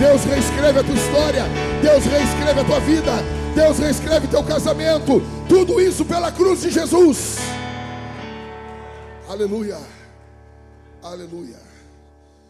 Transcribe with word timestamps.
Deus 0.00 0.24
reescreve 0.24 0.78
a 0.78 0.82
tua 0.82 0.94
história, 0.94 1.42
Deus 1.82 2.04
reescreve 2.06 2.60
a 2.60 2.64
tua 2.64 2.80
vida, 2.80 3.12
Deus 3.54 3.78
reescreve 3.78 4.28
teu 4.28 4.42
casamento, 4.42 5.20
tudo 5.46 5.78
isso 5.78 6.06
pela 6.06 6.32
cruz 6.32 6.62
de 6.62 6.70
Jesus. 6.70 7.36
Aleluia, 9.28 9.76
aleluia. 11.02 11.60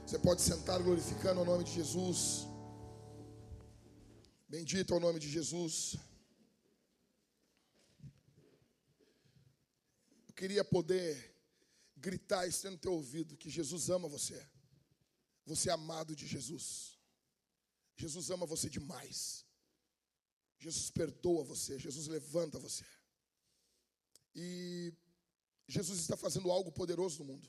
Você 0.07 0.17
pode 0.21 0.43
sentar 0.43 0.81
glorificando 0.81 1.41
o 1.41 1.45
nome 1.45 1.65
de 1.65 1.73
Jesus. 1.73 2.47
Bendito 4.49 4.95
é 4.95 4.97
o 4.97 5.01
nome 5.01 5.19
de 5.19 5.29
Jesus. 5.29 5.97
Eu 10.29 10.35
queria 10.37 10.65
poder 10.65 11.35
gritar 11.97 12.47
isso 12.47 12.71
no 12.71 12.79
teu 12.79 12.93
ouvido 12.93 13.37
que 13.37 13.51
Jesus 13.51 13.91
ama 13.91 14.09
você. 14.09 14.41
Você 15.45 15.69
é 15.69 15.73
amado 15.73 16.15
de 16.15 16.29
Jesus. 16.29 16.90
Jesus 18.01 18.31
ama 18.31 18.47
você 18.47 18.69
demais. 18.71 19.45
Jesus 20.59 20.91
perdoa 20.91 21.45
você, 21.45 21.79
Jesus 21.79 22.07
levanta 22.07 22.59
você. 22.59 22.85
E 24.35 24.93
Jesus 25.69 25.99
está 26.01 26.17
fazendo 26.17 26.51
algo 26.51 26.73
poderoso 26.73 27.19
no 27.19 27.27
mundo. 27.27 27.49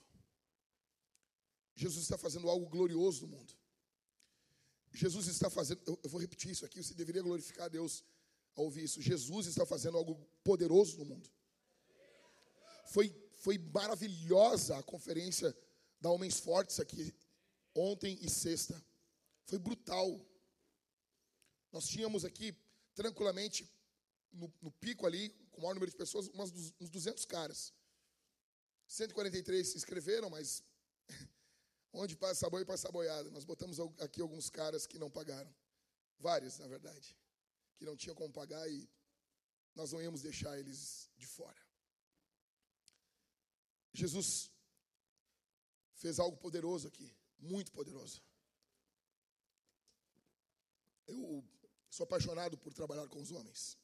Jesus 1.74 2.04
está 2.04 2.18
fazendo 2.18 2.50
algo 2.50 2.68
glorioso 2.68 3.22
no 3.26 3.36
mundo. 3.36 3.54
Jesus 4.92 5.28
está 5.28 5.50
fazendo, 5.50 5.82
eu, 5.86 5.98
eu 6.04 6.10
vou 6.10 6.20
repetir 6.20 6.52
isso 6.52 6.66
aqui, 6.66 6.84
você 6.84 6.94
deveria 6.94 7.22
glorificar 7.22 7.68
a 7.68 7.70
Deus 7.70 8.04
ao 8.56 8.66
ouvir 8.66 8.84
isso. 8.84 9.02
Jesus 9.02 9.48
está 9.48 9.66
fazendo 9.66 9.98
algo 9.98 10.16
poderoso 10.44 10.98
no 10.98 11.06
mundo. 11.06 11.30
Foi, 12.88 13.10
foi 13.36 13.58
maravilhosa 13.58 14.78
a 14.78 14.84
conferência 14.84 15.56
da 16.02 16.12
Homens 16.12 16.42
Fortes 16.42 16.78
aqui, 16.78 17.16
ontem 17.74 18.18
e 18.22 18.30
sexta. 18.30 18.76
Foi 19.46 19.58
brutal. 19.58 20.20
Nós 21.72 21.88
tínhamos 21.88 22.26
aqui, 22.26 22.56
tranquilamente, 22.94 23.70
no, 24.32 24.54
no 24.62 24.72
pico 24.72 25.06
ali, 25.06 25.30
com 25.52 25.60
o 25.60 25.62
maior 25.62 25.74
número 25.74 25.92
de 25.92 25.98
pessoas, 25.98 26.28
umas, 26.30 26.52
uns 26.80 26.90
200 26.90 27.26
caras. 27.26 27.74
143 28.88 29.68
se 29.68 29.78
inscreveram, 29.78 30.30
mas 30.30 30.64
Onde 31.94 32.16
passa 32.16 32.50
boi, 32.50 32.64
passa 32.64 32.92
boiada. 32.92 33.30
Nós 33.32 33.44
botamos 33.44 33.80
aqui 34.00 34.22
alguns 34.22 34.50
caras 34.50 34.88
que 34.88 34.98
não 34.98 35.10
pagaram. 35.10 35.54
Vários, 36.20 36.58
na 36.58 36.68
verdade. 36.68 37.18
Que 37.76 37.86
não 37.86 37.98
tinham 37.98 38.16
como 38.16 38.34
pagar 38.34 38.70
e 38.70 38.90
nós 39.76 39.92
não 39.92 40.02
íamos 40.02 40.22
deixar 40.22 40.58
eles 40.58 41.10
de 41.18 41.28
fora. 41.28 41.60
Jesus 43.94 44.50
fez 45.96 46.18
algo 46.18 46.38
poderoso 46.38 46.88
aqui, 46.88 47.14
muito 47.38 47.72
poderoso. 47.74 48.24
Eu 51.08 51.44
sou 51.96 52.06
apaixonado 52.06 52.58
por 52.58 52.74
trabalhar 52.74 53.08
com 53.10 53.22
os 53.22 53.32
homens. 53.32 53.78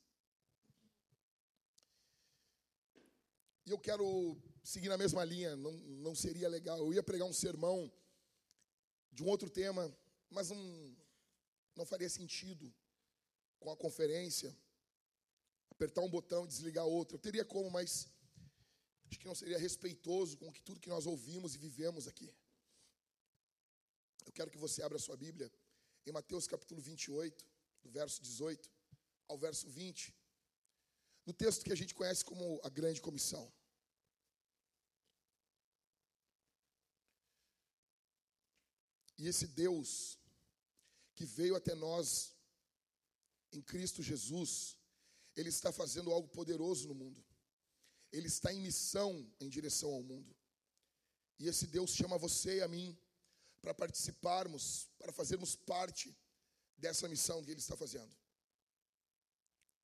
E 3.66 3.70
eu 3.70 3.78
quero 3.78 4.38
seguir 4.64 4.88
na 4.88 4.98
mesma 4.98 5.26
linha, 5.26 5.58
não, 5.58 5.74
não 6.06 6.16
seria 6.16 6.48
legal. 6.48 6.78
Eu 6.80 6.94
ia 6.94 7.04
pregar 7.04 7.28
um 7.28 7.34
sermão 7.34 7.92
de 9.12 9.22
um 9.24 9.28
outro 9.28 9.50
tema, 9.50 9.94
mas 10.30 10.50
não, 10.50 10.98
não 11.76 11.86
faria 11.86 12.10
sentido 12.10 12.74
com 13.60 13.70
a 13.70 13.76
conferência. 13.76 14.56
Apertar 15.70 16.02
um 16.02 16.10
botão 16.10 16.46
e 16.46 16.48
desligar 16.48 16.86
outro. 16.86 17.18
Eu 17.18 17.20
teria 17.20 17.44
como, 17.44 17.70
mas 17.70 18.08
acho 19.10 19.20
que 19.20 19.28
não 19.28 19.36
seria 19.36 19.60
respeitoso 19.60 20.38
com 20.38 20.50
tudo 20.64 20.80
que 20.80 20.90
nós 20.90 21.06
ouvimos 21.06 21.56
e 21.56 21.58
vivemos 21.58 22.08
aqui. 22.08 22.34
Eu 24.26 24.32
quero 24.32 24.50
que 24.50 24.58
você 24.58 24.82
abra 24.82 24.98
a 24.98 25.02
sua 25.02 25.18
Bíblia 25.18 25.52
em 26.06 26.12
Mateus 26.14 26.48
capítulo 26.48 26.82
28, 26.82 27.46
do 27.84 27.90
verso 27.90 28.22
18 28.22 28.70
ao 29.28 29.38
verso 29.38 29.68
20, 29.70 30.16
no 31.26 31.34
texto 31.34 31.64
que 31.64 31.74
a 31.74 31.76
gente 31.76 31.94
conhece 31.94 32.24
como 32.24 32.60
a 32.64 32.70
Grande 32.70 33.02
Comissão. 33.02 33.52
E 39.18 39.28
esse 39.28 39.48
Deus 39.48 40.18
que 41.16 41.26
veio 41.26 41.56
até 41.56 41.74
nós 41.74 42.34
em 43.52 43.62
Cristo 43.62 44.04
Jesus, 44.04 44.78
ele 45.36 45.50
está 45.50 45.72
fazendo 45.72 46.12
algo 46.12 46.28
poderoso 46.28 46.88
no 46.88 46.94
mundo. 46.94 47.24
Ele 48.12 48.28
está 48.28 48.54
em 48.54 48.62
missão 48.62 49.30
em 49.40 49.50
direção 49.50 49.92
ao 49.92 50.04
mundo. 50.04 50.36
E 51.40 51.48
esse 51.48 51.68
Deus 51.68 51.92
chama 51.92 52.18
você 52.18 52.58
e 52.58 52.62
a 52.62 52.68
mim 52.68 52.98
para 53.62 53.74
participarmos, 53.74 54.88
para 54.98 55.12
fazermos 55.12 55.56
parte 55.56 56.16
dessa 56.78 57.08
missão 57.08 57.44
que 57.44 57.52
ele 57.52 57.60
está 57.60 57.76
fazendo. 57.76 58.16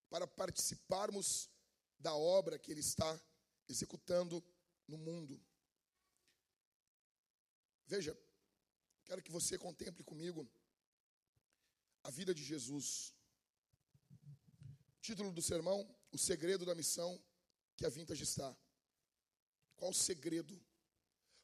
Para 0.09 0.27
participarmos 0.27 1.49
da 1.99 2.13
obra 2.13 2.59
que 2.59 2.71
ele 2.71 2.81
está 2.81 3.19
executando 3.67 4.43
no 4.87 4.97
mundo. 4.97 5.41
Veja, 7.85 8.17
Quero 9.05 9.21
que 9.21 9.31
você 9.31 9.57
contemple 9.57 10.03
comigo 10.03 10.49
a 12.03 12.09
vida 12.09 12.33
de 12.33 12.43
Jesus. 12.43 13.13
Título 15.01 15.31
do 15.31 15.41
sermão: 15.41 15.77
O 16.11 16.17
segredo 16.17 16.65
da 16.65 16.75
missão 16.75 17.21
que 17.75 17.85
a 17.85 17.89
Vintage 17.89 18.23
está. 18.23 18.55
Qual 19.75 19.91
o 19.91 19.93
segredo? 19.93 20.59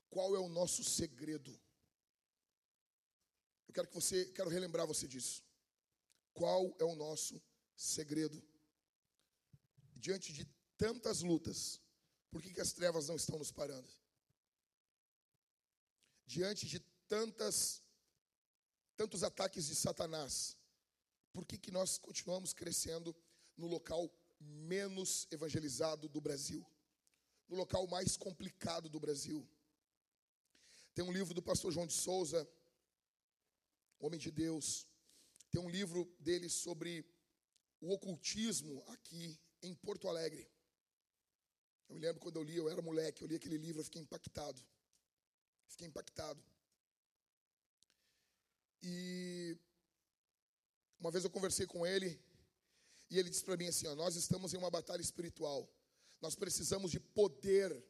Qual 0.09 0.35
é 0.35 0.39
o 0.39 0.49
nosso 0.49 0.83
segredo? 0.83 1.59
Eu 3.69 3.73
quero 3.73 3.87
que 3.87 3.93
você, 3.93 4.25
quero 4.25 4.49
relembrar 4.49 4.87
você 4.87 5.07
disso. 5.07 5.43
Qual 6.33 6.75
é 6.79 6.83
o 6.83 6.95
nosso 6.95 7.39
segredo? 7.75 8.41
Diante 9.95 10.33
de 10.33 10.43
tantas 10.75 11.21
lutas, 11.21 11.79
por 12.31 12.41
que, 12.41 12.51
que 12.51 12.61
as 12.61 12.73
trevas 12.73 13.07
não 13.07 13.15
estão 13.15 13.37
nos 13.37 13.51
parando? 13.51 13.87
Diante 16.25 16.65
de 16.65 16.79
tantas, 17.07 17.83
tantos 18.97 19.21
ataques 19.21 19.67
de 19.67 19.75
Satanás, 19.75 20.57
por 21.31 21.45
que, 21.45 21.55
que 21.55 21.69
nós 21.69 21.99
continuamos 21.99 22.53
crescendo 22.53 23.15
no 23.55 23.67
local 23.67 24.11
menos 24.39 25.27
evangelizado 25.29 26.09
do 26.09 26.19
Brasil? 26.19 26.65
No 27.47 27.55
local 27.55 27.85
mais 27.85 28.17
complicado 28.17 28.89
do 28.89 28.99
Brasil? 28.99 29.47
Tem 30.95 31.05
um 31.05 31.11
livro 31.11 31.35
do 31.35 31.41
pastor 31.43 31.71
João 31.71 31.85
de 31.85 31.93
Souza, 31.93 32.49
homem 33.99 34.19
de 34.19 34.31
Deus. 34.31 34.87
Tem 35.51 35.61
um 35.61 35.69
livro 35.69 36.05
dele 36.19 36.49
sobre 36.49 37.05
o 37.81 37.91
ocultismo 37.91 38.83
aqui 38.87 39.39
em 39.61 39.73
Porto 39.75 40.07
Alegre. 40.07 40.49
Eu 41.87 41.95
me 41.95 42.01
lembro 42.01 42.21
quando 42.21 42.37
eu 42.37 42.43
li, 42.43 42.55
eu 42.55 42.69
era 42.69 42.81
moleque, 42.81 43.21
eu 43.21 43.27
li 43.27 43.35
aquele 43.35 43.57
livro, 43.57 43.81
eu 43.81 43.85
fiquei 43.85 44.01
impactado. 44.01 44.61
Fiquei 45.67 45.87
impactado. 45.87 46.43
E 48.81 49.57
uma 50.99 51.11
vez 51.11 51.23
eu 51.23 51.29
conversei 51.29 51.65
com 51.65 51.85
ele 51.85 52.21
e 53.09 53.17
ele 53.17 53.29
disse 53.29 53.43
para 53.43 53.57
mim 53.57 53.67
assim: 53.67 53.87
ó, 53.87 53.95
nós 53.95 54.15
estamos 54.15 54.53
em 54.53 54.57
uma 54.57 54.69
batalha 54.69 55.01
espiritual. 55.01 55.67
Nós 56.21 56.35
precisamos 56.35 56.91
de 56.91 56.99
poder 56.99 57.83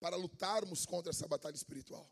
para 0.00 0.16
lutarmos 0.16 0.84
contra 0.84 1.10
essa 1.10 1.28
batalha 1.28 1.54
espiritual. 1.54 2.10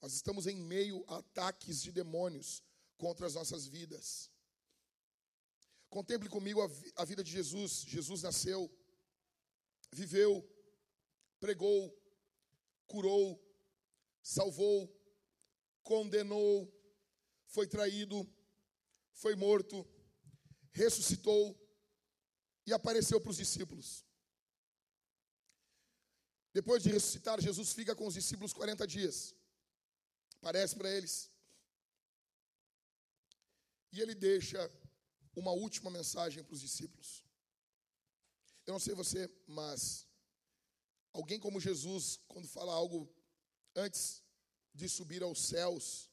Nós 0.00 0.14
estamos 0.14 0.46
em 0.46 0.56
meio 0.56 1.04
a 1.06 1.18
ataques 1.18 1.82
de 1.82 1.92
demônios 1.92 2.62
contra 2.96 3.26
as 3.26 3.34
nossas 3.34 3.66
vidas. 3.66 4.30
Contemple 5.88 6.28
comigo 6.28 6.62
a, 6.62 6.70
a 7.02 7.04
vida 7.04 7.22
de 7.22 7.30
Jesus. 7.30 7.82
Jesus 7.86 8.22
nasceu, 8.22 8.70
viveu, 9.92 10.48
pregou, 11.38 11.94
curou, 12.86 13.42
salvou, 14.22 14.88
condenou, 15.82 16.72
foi 17.46 17.66
traído, 17.66 18.28
foi 19.12 19.34
morto, 19.34 19.86
ressuscitou 20.72 21.58
e 22.66 22.72
apareceu 22.72 23.20
para 23.20 23.30
os 23.30 23.36
discípulos. 23.36 24.04
Depois 26.52 26.82
de 26.82 26.90
ressuscitar, 26.90 27.40
Jesus 27.40 27.72
fica 27.72 27.94
com 27.94 28.06
os 28.06 28.14
discípulos 28.14 28.52
40 28.52 28.86
dias. 28.86 29.34
Aparece 30.40 30.74
para 30.74 30.90
eles. 30.90 31.30
E 33.92 34.00
ele 34.00 34.14
deixa 34.14 34.70
uma 35.36 35.52
última 35.52 35.90
mensagem 35.90 36.42
para 36.42 36.54
os 36.54 36.60
discípulos. 36.60 37.22
Eu 38.66 38.72
não 38.72 38.80
sei 38.80 38.94
você, 38.94 39.30
mas 39.46 40.06
alguém 41.12 41.38
como 41.38 41.60
Jesus, 41.60 42.20
quando 42.26 42.48
fala 42.48 42.72
algo 42.72 43.12
antes 43.74 44.22
de 44.74 44.88
subir 44.88 45.22
aos 45.22 45.42
céus, 45.42 46.10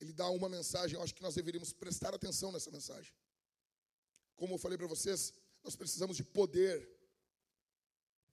ele 0.00 0.12
dá 0.12 0.28
uma 0.30 0.48
mensagem, 0.48 0.96
eu 0.96 1.02
acho 1.02 1.14
que 1.14 1.22
nós 1.22 1.34
deveríamos 1.34 1.72
prestar 1.72 2.14
atenção 2.14 2.52
nessa 2.52 2.70
mensagem. 2.70 3.12
Como 4.36 4.54
eu 4.54 4.58
falei 4.58 4.78
para 4.78 4.86
vocês, 4.86 5.32
nós 5.64 5.74
precisamos 5.74 6.16
de 6.16 6.24
poder. 6.24 6.88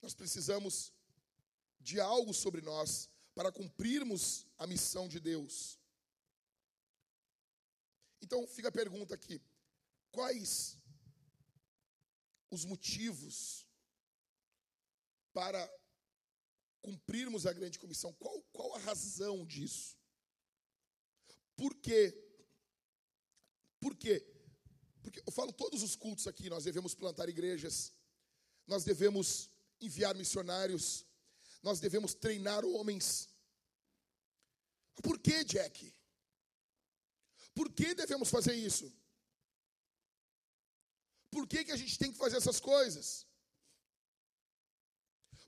Nós 0.01 0.13
precisamos 0.13 0.93
de 1.79 1.99
algo 1.99 2.33
sobre 2.33 2.61
nós 2.61 3.09
para 3.33 3.51
cumprirmos 3.51 4.45
a 4.57 4.67
missão 4.67 5.07
de 5.07 5.19
Deus. 5.19 5.79
Então 8.21 8.45
fica 8.47 8.69
a 8.69 8.71
pergunta 8.71 9.15
aqui: 9.15 9.41
quais 10.11 10.77
os 12.51 12.65
motivos 12.65 13.65
para 15.33 15.69
cumprirmos 16.81 17.45
a 17.45 17.53
grande 17.53 17.79
comissão? 17.79 18.13
Qual, 18.13 18.41
qual 18.51 18.75
a 18.75 18.79
razão 18.79 19.45
disso? 19.45 19.97
Por 21.55 21.75
quê? 21.75 22.13
Por 23.79 23.95
quê? 23.95 24.25
Porque 25.01 25.21
eu 25.25 25.31
falo 25.31 25.53
todos 25.53 25.81
os 25.83 25.95
cultos 25.95 26.27
aqui, 26.27 26.49
nós 26.49 26.65
devemos 26.65 26.93
plantar 26.93 27.29
igrejas, 27.29 27.93
nós 28.67 28.83
devemos 28.83 29.49
enviar 29.81 30.15
missionários, 30.15 31.05
nós 31.61 31.79
devemos 31.79 32.13
treinar 32.13 32.65
homens. 32.65 33.29
Por 35.01 35.19
que, 35.19 35.43
Jack? 35.43 35.93
Por 37.53 37.71
que 37.71 37.93
devemos 37.93 38.29
fazer 38.29 38.53
isso? 38.53 38.91
Por 41.31 41.47
que, 41.47 41.63
que 41.63 41.71
a 41.71 41.75
gente 41.75 41.97
tem 41.97 42.11
que 42.11 42.17
fazer 42.17 42.37
essas 42.37 42.59
coisas? 42.59 43.25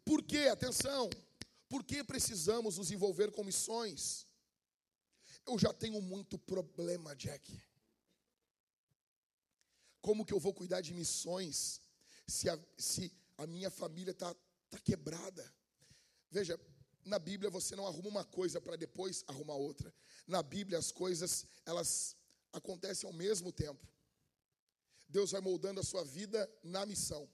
Por 0.05 0.23
que, 0.23 0.47
atenção, 0.47 1.09
por 1.69 1.83
que 1.83 2.03
precisamos 2.03 2.77
nos 2.77 2.91
envolver 2.91 3.31
com 3.31 3.43
missões? 3.43 4.27
Eu 5.45 5.57
já 5.57 5.73
tenho 5.73 6.01
muito 6.01 6.37
problema, 6.37 7.15
Jack. 7.15 7.61
Como 10.01 10.25
que 10.25 10.33
eu 10.33 10.39
vou 10.39 10.53
cuidar 10.53 10.81
de 10.81 10.93
missões 10.93 11.79
se 12.27 12.49
a, 12.49 12.59
se 12.77 13.11
a 13.37 13.47
minha 13.47 13.69
família 13.69 14.11
está 14.11 14.33
tá 14.69 14.79
quebrada? 14.79 15.60
Veja, 16.31 16.60
na 17.04 17.19
Bíblia 17.19 17.50
você 17.50 17.75
não 17.75 17.86
arruma 17.86 18.10
uma 18.10 18.24
coisa 18.24 18.62
para 18.62 18.78
depois 18.78 19.24
arrumar 19.28 19.56
outra. 19.56 19.94
Na 20.25 20.42
Bíblia 20.42 20.80
as 20.80 20.92
coisas, 20.92 21.45
elas 21.66 22.16
acontecem 22.54 23.07
ao 23.07 23.13
mesmo 23.13 23.51
tempo. 23.51 23.86
Deus 25.10 25.31
vai 25.31 25.42
moldando 25.42 25.81
a 25.81 25.83
sua 25.83 26.06
vida 26.06 26.50
na 26.63 26.86
missão. 26.86 27.30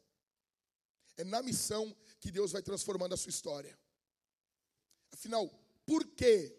É 1.16 1.24
na 1.24 1.42
missão 1.44 1.96
que 2.20 2.32
Deus 2.32 2.52
vai 2.52 2.62
transformando 2.62 3.14
a 3.14 3.18
sua 3.18 3.30
história. 3.30 3.78
Afinal, 5.12 5.48
por 5.86 6.06
que 6.08 6.56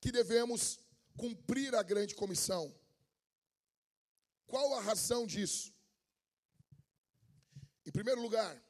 que 0.00 0.12
devemos 0.12 0.80
cumprir 1.16 1.74
a 1.74 1.82
grande 1.82 2.14
comissão? 2.14 2.74
Qual 4.46 4.74
a 4.74 4.80
razão 4.80 5.26
disso? 5.26 5.72
Em 7.86 7.90
primeiro 7.90 8.20
lugar, 8.20 8.62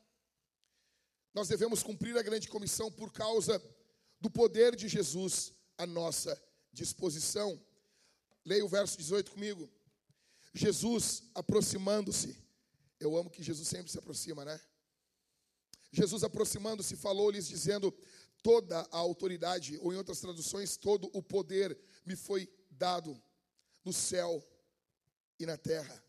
nós 1.35 1.49
devemos 1.49 1.83
cumprir 1.83 2.17
a 2.17 2.23
grande 2.23 2.49
comissão 2.49 2.91
por 2.91 3.13
causa 3.13 3.63
do 4.21 4.31
poder 4.31 4.77
de 4.77 4.89
Jesus 4.89 5.53
à 5.79 5.87
nossa 5.87 6.41
disposição. 6.73 7.61
Leia 8.45 8.65
o 8.65 8.69
verso 8.69 8.97
18 8.99 9.31
comigo. 9.31 9.71
Jesus 10.55 11.23
aproximando-se. 11.35 12.37
Eu 13.01 13.17
amo 13.17 13.31
que 13.31 13.43
Jesus 13.43 13.67
sempre 13.67 13.91
se 13.91 13.99
aproxima, 13.99 14.45
né? 14.45 14.61
Jesus 15.91 16.23
aproximando-se 16.23 16.97
falou-lhes 16.97 17.49
dizendo: 17.49 17.93
Toda 18.43 18.81
a 18.91 18.97
autoridade, 18.99 19.79
ou 19.79 19.93
em 19.93 19.97
outras 19.97 20.21
traduções, 20.21 20.77
todo 20.77 21.11
o 21.13 21.23
poder 21.23 21.79
me 22.05 22.17
foi 22.17 22.53
dado 22.71 23.21
no 23.85 23.93
céu 23.93 24.45
e 25.39 25.47
na 25.47 25.57
terra. 25.57 26.03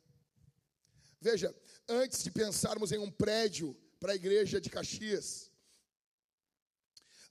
Veja, 1.22 1.56
antes 1.88 2.24
de 2.24 2.32
pensarmos 2.32 2.92
em 2.92 2.98
um 2.98 3.10
prédio 3.10 3.78
para 4.04 4.12
a 4.12 4.16
igreja 4.18 4.60
de 4.60 4.70
Caxias, 4.70 5.50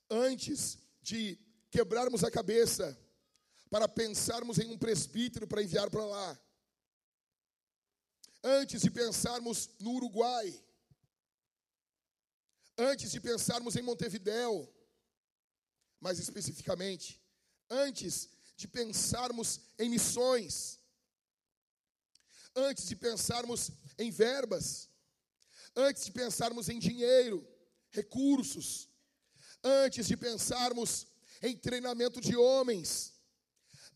antes 0.09 0.79
de 1.03 1.37
quebrarmos 1.69 2.23
a 2.23 2.31
cabeça 2.31 2.99
para 3.69 3.87
pensarmos 3.87 4.57
em 4.57 4.71
um 4.71 4.77
presbítero 4.79 5.45
para 5.45 5.61
enviar 5.61 5.91
para 5.91 6.03
lá, 6.03 6.39
antes 8.43 8.81
de 8.81 8.89
pensarmos 8.89 9.69
no 9.79 9.91
Uruguai, 9.91 10.59
antes 12.75 13.11
de 13.11 13.21
pensarmos 13.21 13.75
em 13.75 13.83
Montevidéu, 13.83 14.67
mais 16.01 16.17
especificamente, 16.17 17.21
antes 17.69 18.29
de 18.55 18.67
pensarmos 18.67 19.59
em 19.77 19.91
missões, 19.91 20.79
antes 22.55 22.87
de 22.87 22.95
pensarmos 22.95 23.69
em 23.95 24.09
verbas, 24.09 24.89
antes 25.75 26.05
de 26.05 26.11
pensarmos 26.11 26.69
em 26.69 26.79
dinheiro, 26.79 27.47
recursos, 27.89 28.89
antes 29.63 30.07
de 30.07 30.17
pensarmos 30.17 31.07
em 31.41 31.55
treinamento 31.55 32.21
de 32.21 32.35
homens, 32.35 33.13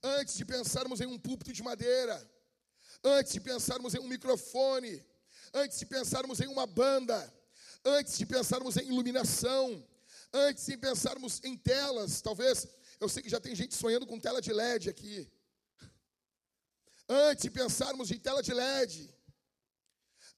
antes 0.03 0.35
de 0.35 0.45
pensarmos 0.45 1.01
em 1.01 1.05
um 1.05 1.17
púlpito 1.17 1.53
de 1.53 1.63
madeira, 1.63 2.17
antes 3.03 3.33
de 3.33 3.39
pensarmos 3.39 3.93
em 3.93 3.99
um 3.99 4.07
microfone, 4.07 5.05
antes 5.53 5.79
de 5.79 5.85
pensarmos 5.85 6.39
em 6.39 6.47
uma 6.47 6.65
banda, 6.65 7.33
antes 7.83 8.17
de 8.17 8.25
pensarmos 8.25 8.77
em 8.77 8.87
iluminação, 8.87 9.85
antes 10.33 10.65
de 10.65 10.77
pensarmos 10.77 11.41
em 11.43 11.55
telas, 11.55 12.21
talvez, 12.21 12.67
eu 12.99 13.07
sei 13.07 13.23
que 13.23 13.29
já 13.29 13.39
tem 13.39 13.55
gente 13.55 13.75
sonhando 13.75 14.05
com 14.05 14.19
tela 14.19 14.41
de 14.41 14.51
LED 14.51 14.89
aqui. 14.89 15.31
Antes 17.07 17.43
de 17.43 17.49
pensarmos 17.49 18.11
em 18.11 18.19
tela 18.19 18.43
de 18.43 18.53
LED, 18.53 19.16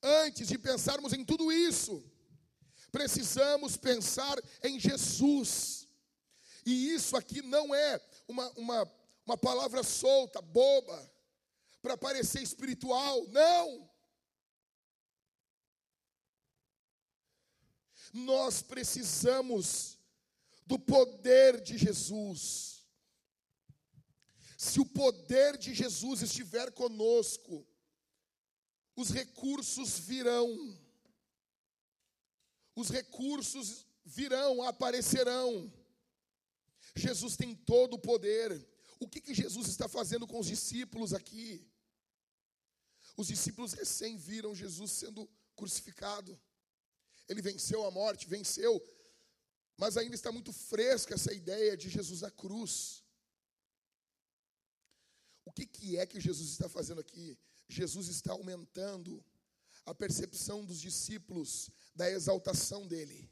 antes 0.01 0.47
de 0.47 0.57
pensarmos 0.57 1.13
em 1.13 1.23
tudo 1.23 1.51
isso, 1.51 2.03
precisamos 2.91 3.77
pensar 3.77 4.37
em 4.63 4.79
Jesus. 4.79 5.87
E 6.65 6.93
isso 6.93 7.15
aqui 7.15 7.41
não 7.41 7.73
é 7.73 8.01
uma, 8.27 8.49
uma, 8.51 8.91
uma 9.25 9.37
palavra 9.37 9.83
solta, 9.83 10.41
boba, 10.41 11.11
para 11.81 11.97
parecer 11.97 12.41
espiritual, 12.41 13.25
não. 13.27 13.89
Nós 18.11 18.61
precisamos 18.61 19.97
do 20.65 20.77
poder 20.77 21.61
de 21.61 21.77
Jesus. 21.77 22.85
Se 24.57 24.79
o 24.79 24.85
poder 24.85 25.57
de 25.57 25.73
Jesus 25.73 26.21
estiver 26.21 26.71
conosco, 26.71 27.65
os 28.99 29.11
recursos 29.11 29.97
virão. 29.97 30.77
Os 32.75 32.89
recursos 32.89 33.85
virão, 34.03 34.61
aparecerão. 34.61 35.71
Jesus 36.93 37.37
tem 37.37 37.55
todo 37.55 37.93
o 37.93 37.99
poder. 37.99 38.49
O 38.99 39.07
que, 39.07 39.21
que 39.21 39.33
Jesus 39.33 39.67
está 39.69 39.87
fazendo 39.87 40.27
com 40.27 40.37
os 40.39 40.47
discípulos 40.47 41.13
aqui? 41.13 41.65
Os 43.15 43.27
discípulos 43.27 43.71
recém 43.71 44.17
viram 44.17 44.53
Jesus 44.53 44.91
sendo 44.91 45.29
crucificado. 45.55 46.37
Ele 47.29 47.41
venceu 47.41 47.85
a 47.85 47.91
morte, 47.91 48.27
venceu, 48.27 48.83
mas 49.77 49.95
ainda 49.95 50.15
está 50.15 50.29
muito 50.29 50.51
fresca 50.51 51.13
essa 51.13 51.33
ideia 51.33 51.77
de 51.77 51.89
Jesus 51.89 52.19
na 52.19 52.31
cruz. 52.31 53.01
O 55.45 55.53
que, 55.53 55.65
que 55.65 55.97
é 55.97 56.05
que 56.05 56.19
Jesus 56.19 56.49
está 56.49 56.67
fazendo 56.67 56.99
aqui? 56.99 57.37
Jesus 57.69 58.07
está 58.07 58.31
aumentando 58.33 59.23
a 59.85 59.93
percepção 59.93 60.65
dos 60.65 60.81
discípulos 60.81 61.69
da 61.95 62.09
exaltação 62.09 62.87
dele. 62.87 63.31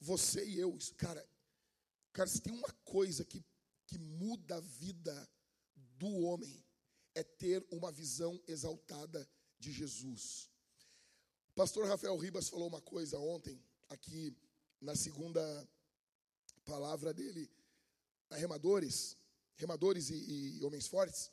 Você 0.00 0.44
e 0.44 0.58
eu, 0.58 0.76
cara, 0.96 1.24
cara, 2.12 2.28
se 2.28 2.40
tem 2.40 2.52
uma 2.52 2.72
coisa 2.84 3.24
que, 3.24 3.44
que 3.86 3.98
muda 3.98 4.56
a 4.56 4.60
vida 4.60 5.30
do 5.96 6.08
homem, 6.24 6.64
é 7.14 7.22
ter 7.22 7.64
uma 7.70 7.92
visão 7.92 8.40
exaltada 8.46 9.28
de 9.58 9.72
Jesus. 9.72 10.50
O 11.50 11.54
pastor 11.54 11.86
Rafael 11.86 12.16
Ribas 12.16 12.48
falou 12.48 12.68
uma 12.68 12.80
coisa 12.80 13.18
ontem, 13.18 13.62
aqui 13.88 14.36
na 14.80 14.96
segunda 14.96 15.40
palavra 16.64 17.12
dele, 17.12 17.50
a 18.30 18.36
Remadores, 18.36 19.16
remadores 19.56 20.08
e, 20.08 20.58
e 20.58 20.64
homens 20.64 20.86
fortes, 20.86 21.30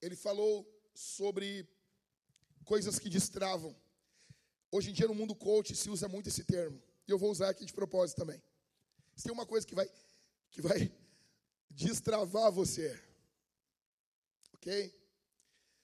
ele 0.00 0.16
falou 0.16 0.68
sobre 0.94 1.68
coisas 2.64 2.98
que 2.98 3.08
destravam. 3.08 3.76
Hoje 4.70 4.90
em 4.90 4.92
dia 4.92 5.08
no 5.08 5.14
mundo 5.14 5.34
coach 5.34 5.74
se 5.74 5.90
usa 5.90 6.08
muito 6.08 6.28
esse 6.28 6.44
termo, 6.44 6.82
e 7.06 7.10
eu 7.10 7.18
vou 7.18 7.30
usar 7.30 7.50
aqui 7.50 7.64
de 7.64 7.72
propósito 7.72 8.18
também. 8.18 8.42
Se 9.14 9.24
tem 9.24 9.32
uma 9.32 9.46
coisa 9.46 9.66
que 9.66 9.74
vai 9.74 9.90
que 10.50 10.60
vai 10.60 10.92
destravar 11.70 12.52
você, 12.52 12.98
ok? 14.54 14.94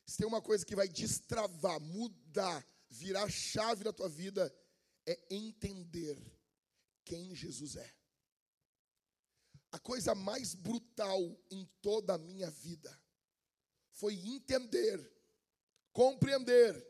Se 0.07 0.17
tem 0.19 0.27
uma 0.27 0.41
coisa 0.41 0.65
que 0.65 0.77
vai 0.77 0.89
destravar, 0.89 1.81
mudar, 1.81 2.67
virar 2.89 3.29
chave 3.29 3.85
na 3.85 3.93
tua 3.93 4.09
vida, 4.09 4.55
é 5.07 5.19
entender 5.31 6.19
quem 7.05 7.35
Jesus 7.35 7.77
é 7.77 7.99
a 9.71 9.79
coisa 9.79 10.15
mais 10.15 10.55
brutal 10.55 11.21
em 11.51 11.65
toda 11.83 12.15
a 12.15 12.19
minha 12.19 12.51
vida 12.51 12.98
foi 13.99 14.15
entender, 14.15 15.13
compreender, 15.93 16.87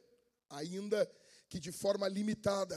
ainda 0.50 1.10
que 1.48 1.58
de 1.58 1.72
forma 1.72 2.06
limitada, 2.06 2.76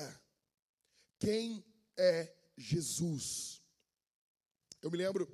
quem 1.19 1.65
é 1.97 2.33
Jesus. 2.57 3.61
Eu 4.81 4.89
me 4.89 4.97
lembro 4.97 5.27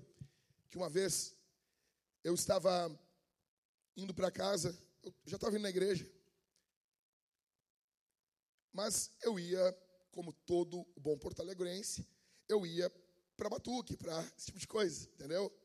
que 0.68 0.78
uma 0.78 0.90
vez 0.90 1.36
eu 2.24 2.34
estava 2.34 2.90
indo 3.96 4.16
para 4.16 4.32
casa, 4.32 4.76
eu 5.04 5.14
já 5.26 5.36
estava 5.36 5.56
indo 5.56 5.62
na 5.62 5.70
igreja. 5.70 6.12
Mas 8.74 9.12
eu 9.22 9.40
ia, 9.40 9.78
como 10.10 10.34
todo 10.34 10.84
bom 10.98 11.16
porto-alegrense, 11.20 12.08
eu 12.50 12.66
ia 12.66 12.90
para 13.36 13.50
Batuque, 13.50 13.96
para 13.96 14.20
esse 14.36 14.48
tipo 14.48 14.58
de 14.58 14.68
coisa, 14.68 15.08
entendeu? 15.10 15.56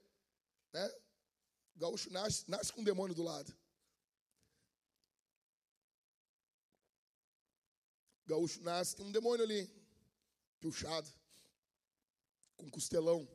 Né? 0.71 0.95
O 1.75 1.79
gaúcho 1.79 2.11
nasce, 2.11 2.45
nasce 2.49 2.73
com 2.73 2.81
um 2.81 2.85
demônio 2.85 3.15
do 3.15 3.23
lado. 3.23 3.53
O 8.25 8.29
gaúcho 8.29 8.63
nasce, 8.63 8.97
tem 8.97 9.05
um 9.07 9.13
demônio 9.13 9.45
ali, 9.45 9.69
puxado, 10.61 11.11
com 12.57 12.71
costelão. 12.71 13.29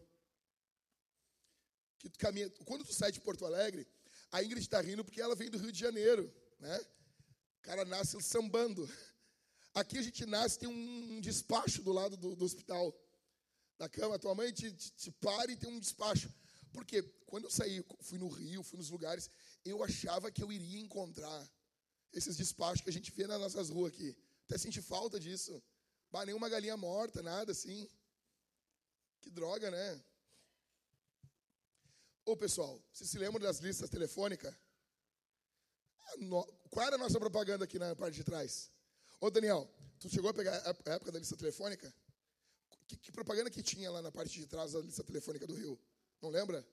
Que 2.00 2.10
tu 2.10 2.18
caminha, 2.20 2.50
quando 2.66 2.86
tu 2.86 2.94
sai 2.94 3.12
de 3.12 3.20
Porto 3.20 3.46
Alegre, 3.46 3.88
a 4.32 4.44
Ingrid 4.44 4.62
está 4.62 4.80
rindo 4.82 5.04
porque 5.04 5.22
ela 5.22 5.36
vem 5.36 5.50
do 5.50 5.58
Rio 5.58 5.72
de 5.72 5.80
Janeiro, 5.80 6.34
né? 6.60 6.80
O 7.60 7.62
cara 7.62 7.84
nasce 7.86 8.22
sambando. 8.22 8.90
Aqui 9.74 9.98
a 9.98 10.02
gente 10.02 10.26
nasce, 10.26 10.60
tem 10.60 10.70
um 10.70 11.20
despacho 11.22 11.84
do 11.84 11.92
lado 11.92 12.18
do, 12.18 12.36
do 12.36 12.46
hospital. 12.46 12.96
Da 13.78 13.88
cama, 13.88 14.18
tua 14.18 14.34
mãe 14.34 14.52
te, 14.52 14.72
te, 14.72 14.92
te 14.92 15.12
para 15.12 15.52
e 15.52 15.56
tem 15.56 15.70
um 15.70 15.80
despacho. 15.80 16.34
Porque 16.78 17.02
quando 17.26 17.46
eu 17.46 17.50
saí, 17.50 17.84
fui 18.02 18.20
no 18.20 18.28
Rio, 18.28 18.62
fui 18.62 18.78
nos 18.78 18.92
lugares, 18.92 19.32
eu 19.66 19.84
achava 19.84 20.32
que 20.32 20.44
eu 20.44 20.52
iria 20.52 20.80
encontrar 20.80 21.42
esses 22.14 22.38
despachos 22.38 22.82
que 22.82 22.90
a 22.92 22.94
gente 22.94 23.12
vê 23.12 23.26
nas 23.26 23.42
nossas 23.42 23.72
ruas 23.72 23.92
aqui. 23.92 24.16
Até 24.46 24.60
senti 24.60 24.80
falta 24.80 25.20
disso. 25.20 25.60
Bah, 26.12 26.24
nenhuma 26.24 26.48
galinha 26.48 26.78
morta, 26.78 27.24
nada 27.24 27.52
assim. 27.52 27.90
Que 29.22 29.32
droga, 29.32 29.72
né? 29.72 30.04
Ô 32.24 32.38
pessoal, 32.38 32.80
vocês 32.94 33.10
se 33.10 33.18
lembram 33.18 33.42
das 33.42 33.58
listas 33.58 33.90
telefônicas? 33.90 34.54
Qual 36.70 36.86
era 36.86 36.96
a 36.96 37.00
nossa 37.00 37.20
propaganda 37.20 37.66
aqui 37.66 37.80
na 37.80 37.96
parte 37.96 38.14
de 38.14 38.24
trás? 38.24 38.72
Ô 39.20 39.32
Daniel, 39.32 39.68
tu 40.00 40.08
chegou 40.10 40.30
a 40.30 40.34
pegar 40.34 40.56
a 40.64 40.92
época 40.92 41.12
da 41.12 41.18
lista 41.18 41.36
telefônica? 41.36 41.92
Que, 42.86 42.98
que 42.98 43.12
propaganda 43.12 43.50
que 43.50 43.64
tinha 43.64 43.90
lá 43.90 44.00
na 44.00 44.12
parte 44.12 44.40
de 44.40 44.46
trás 44.46 44.74
da 44.74 44.80
lista 44.80 45.04
telefônica 45.04 45.48
do 45.48 45.56
Rio? 45.56 45.78
Não 46.22 46.30
lembra? 46.30 46.68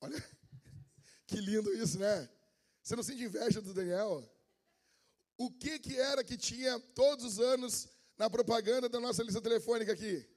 Olha, 0.00 0.16
que 1.26 1.36
lindo 1.36 1.72
isso, 1.74 1.98
né? 1.98 2.28
Você 2.82 2.96
não 2.96 3.02
sente 3.02 3.22
inveja 3.22 3.60
do 3.60 3.74
Daniel? 3.74 4.26
O 5.36 5.50
que, 5.50 5.78
que 5.78 5.98
era 5.98 6.24
que 6.24 6.36
tinha 6.36 6.80
todos 6.94 7.24
os 7.24 7.38
anos 7.38 7.88
na 8.16 8.28
propaganda 8.28 8.88
da 8.88 8.98
nossa 8.98 9.22
lista 9.22 9.40
telefônica 9.40 9.92
aqui? 9.92 10.28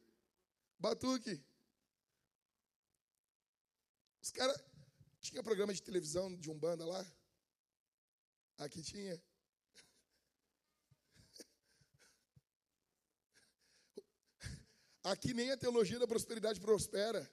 Batuque. 0.77 1.43
Os 4.21 4.31
caras. 4.31 4.61
Tinha 5.19 5.43
programa 5.43 5.71
de 5.73 5.81
televisão 5.81 6.35
de 6.35 6.49
Umbanda 6.49 6.85
lá? 6.85 7.05
Aqui 8.57 8.81
tinha. 8.81 9.21
Aqui 15.03 15.33
nem 15.33 15.51
a 15.51 15.57
teologia 15.57 15.97
da 15.97 16.07
prosperidade 16.07 16.59
prospera. 16.59 17.29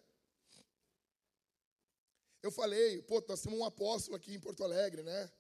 Eu 2.43 2.51
falei, 2.51 3.03
pô, 3.03 3.23
nós 3.29 3.43
temos 3.43 3.59
um 3.59 3.65
apóstolo 3.65 4.17
aqui 4.17 4.35
em 4.35 4.41
Porto 4.41 4.65
Alegre, 4.65 5.03
né? 5.03 5.31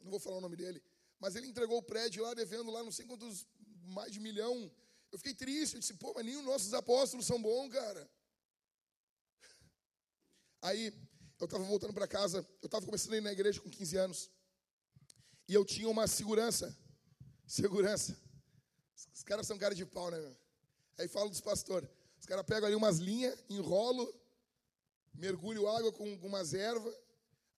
Não 0.00 0.10
vou 0.10 0.18
falar 0.18 0.38
o 0.38 0.40
nome 0.40 0.56
dele. 0.56 0.82
Mas 1.20 1.36
ele 1.36 1.46
entregou 1.46 1.78
o 1.78 1.82
prédio 1.82 2.22
lá, 2.22 2.34
devendo 2.34 2.70
lá 2.70 2.82
não 2.82 2.90
sei 2.90 3.06
quantos, 3.06 3.46
mais 3.84 4.10
de 4.10 4.18
milhão. 4.18 4.70
Eu 5.12 5.18
fiquei 5.18 5.34
triste, 5.34 5.74
eu 5.74 5.80
disse, 5.80 5.94
pô, 5.94 6.12
mas 6.14 6.24
nem 6.24 6.36
os 6.36 6.44
nossos 6.44 6.74
apóstolos 6.74 7.26
são 7.26 7.40
bons, 7.40 7.70
cara. 7.70 8.10
Aí, 10.62 10.92
eu 11.38 11.44
estava 11.44 11.62
voltando 11.64 11.92
para 11.92 12.08
casa, 12.08 12.38
eu 12.60 12.66
estava 12.66 12.84
começando 12.84 13.14
a 13.14 13.18
ir 13.18 13.20
na 13.20 13.32
igreja 13.32 13.60
com 13.60 13.70
15 13.70 13.96
anos. 13.96 14.30
E 15.46 15.54
eu 15.54 15.64
tinha 15.64 15.88
uma 15.88 16.06
segurança. 16.06 16.76
Segurança. 17.46 18.18
Os 19.14 19.22
caras 19.22 19.46
são 19.46 19.58
cara 19.58 19.74
de 19.74 19.84
pau, 19.84 20.10
né, 20.10 20.18
meu? 20.18 20.41
Aí 20.98 21.08
falo 21.08 21.30
dos 21.30 21.40
pastores. 21.40 21.88
Os 22.20 22.26
caras 22.26 22.44
pegam 22.44 22.66
ali 22.66 22.76
umas 22.76 22.98
linhas, 22.98 23.38
enrolo, 23.48 24.12
mergulho 25.14 25.68
água 25.68 25.92
com, 25.92 26.18
com 26.18 26.26
umas 26.26 26.54
ervas, 26.54 26.94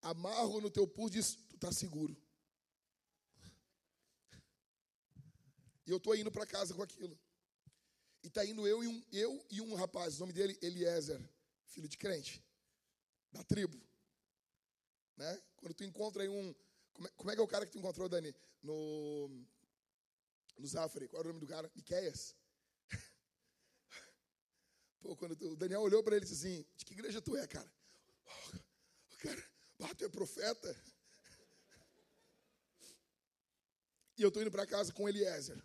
amarro 0.01 0.61
no 0.61 0.71
teu 0.71 0.87
pulso 0.87 1.15
e 1.15 1.19
diz, 1.19 1.35
tu 1.49 1.59
tá 1.59 1.71
seguro. 1.71 2.17
E 5.87 5.91
eu 5.91 5.99
estou 5.99 6.17
indo 6.17 6.31
para 6.31 6.47
casa 6.47 6.73
com 6.75 6.83
aquilo. 6.83 7.19
E 8.23 8.29
está 8.29 8.45
indo 8.45 8.67
eu 8.67 8.83
e, 8.83 8.89
um, 8.89 9.05
eu 9.13 9.47
e 9.51 9.61
um 9.61 9.75
rapaz, 9.75 10.17
o 10.17 10.21
nome 10.21 10.33
dele 10.33 10.59
Eliezer, 10.63 11.21
filho 11.67 11.89
de 11.89 11.99
crente, 11.99 12.43
da 13.31 13.45
tribo. 13.45 13.79
Né? 15.17 15.43
Quando 15.57 15.75
tu 15.75 15.85
encontra 15.85 16.23
aí 16.23 16.29
um. 16.29 16.55
Como 16.95 17.07
é, 17.07 17.11
como 17.17 17.31
é, 17.31 17.35
que 17.35 17.41
é 17.41 17.45
o 17.45 17.49
cara 17.49 17.67
que 17.67 17.73
tu 17.73 17.79
encontrou, 17.79 18.09
Dani? 18.09 18.35
No, 18.63 19.29
no 20.57 20.67
Zafre. 20.67 21.09
Qual 21.09 21.21
era 21.21 21.29
o 21.29 21.33
nome 21.33 21.45
do 21.45 21.47
cara? 21.47 21.71
Miqueias. 21.75 22.35
Pô, 25.05 25.15
quando 25.15 25.33
o 25.33 25.55
Daniel 25.55 25.83
olhou 25.83 26.03
para 26.03 26.17
ele 26.17 26.25
e 26.25 26.29
disse 26.29 26.47
assim: 26.47 26.67
De 26.79 26.85
que 26.87 26.95
igreja 26.95 27.21
tu 27.21 27.37
é, 27.37 27.47
cara? 27.47 27.71
Oh, 28.25 29.19
cara, 29.19 29.95
tu 29.95 30.05
é 30.07 30.09
profeta? 30.09 30.75
E 34.17 34.23
eu 34.23 34.29
estou 34.29 34.41
indo 34.41 34.51
para 34.51 34.67
casa 34.67 34.95
com 34.95 35.07
Eliezer 35.07 35.63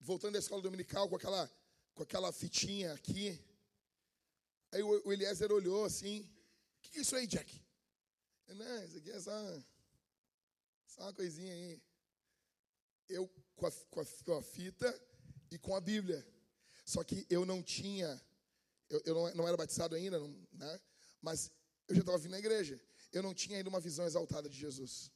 voltando 0.00 0.32
da 0.32 0.38
escola 0.38 0.62
dominical 0.62 1.10
com 1.10 1.16
aquela, 1.16 1.52
com 1.94 2.02
aquela 2.02 2.32
fitinha 2.32 2.94
aqui. 2.94 3.38
Aí 4.72 4.82
o, 4.82 5.06
o 5.06 5.12
Eliezer 5.12 5.52
olhou 5.52 5.84
assim: 5.84 6.22
O 6.22 6.80
que, 6.80 6.92
que 6.92 6.98
é 7.00 7.02
isso 7.02 7.14
aí, 7.14 7.26
Jack? 7.26 7.62
Eu, 8.48 8.54
não, 8.54 8.84
isso 8.84 8.96
aqui 8.96 9.10
é 9.10 9.20
só, 9.20 9.62
só 10.86 11.02
uma 11.02 11.12
coisinha 11.12 11.52
aí. 11.52 11.82
Eu 13.10 13.28
com 13.56 13.66
a, 13.66 13.70
com, 13.90 14.00
a, 14.00 14.06
com 14.24 14.32
a 14.38 14.42
fita 14.42 15.02
e 15.50 15.58
com 15.58 15.76
a 15.76 15.80
Bíblia. 15.82 16.26
Só 16.90 17.04
que 17.04 17.24
eu 17.30 17.46
não 17.46 17.62
tinha, 17.62 18.20
eu, 18.88 19.00
eu 19.04 19.14
não, 19.14 19.34
não 19.36 19.46
era 19.48 19.56
batizado 19.56 19.94
ainda, 19.94 20.18
não, 20.18 20.28
né? 20.50 20.80
mas 21.22 21.48
eu 21.86 21.94
já 21.94 22.00
estava 22.00 22.18
vindo 22.18 22.32
na 22.32 22.40
igreja. 22.40 22.80
Eu 23.12 23.22
não 23.22 23.32
tinha 23.32 23.58
ainda 23.58 23.68
uma 23.68 23.78
visão 23.78 24.04
exaltada 24.06 24.48
de 24.48 24.58
Jesus. 24.58 25.08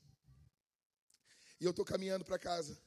E 1.58 1.64
eu 1.64 1.72
estou 1.72 1.84
caminhando 1.84 2.24
para 2.24 2.38
casa. 2.38 2.80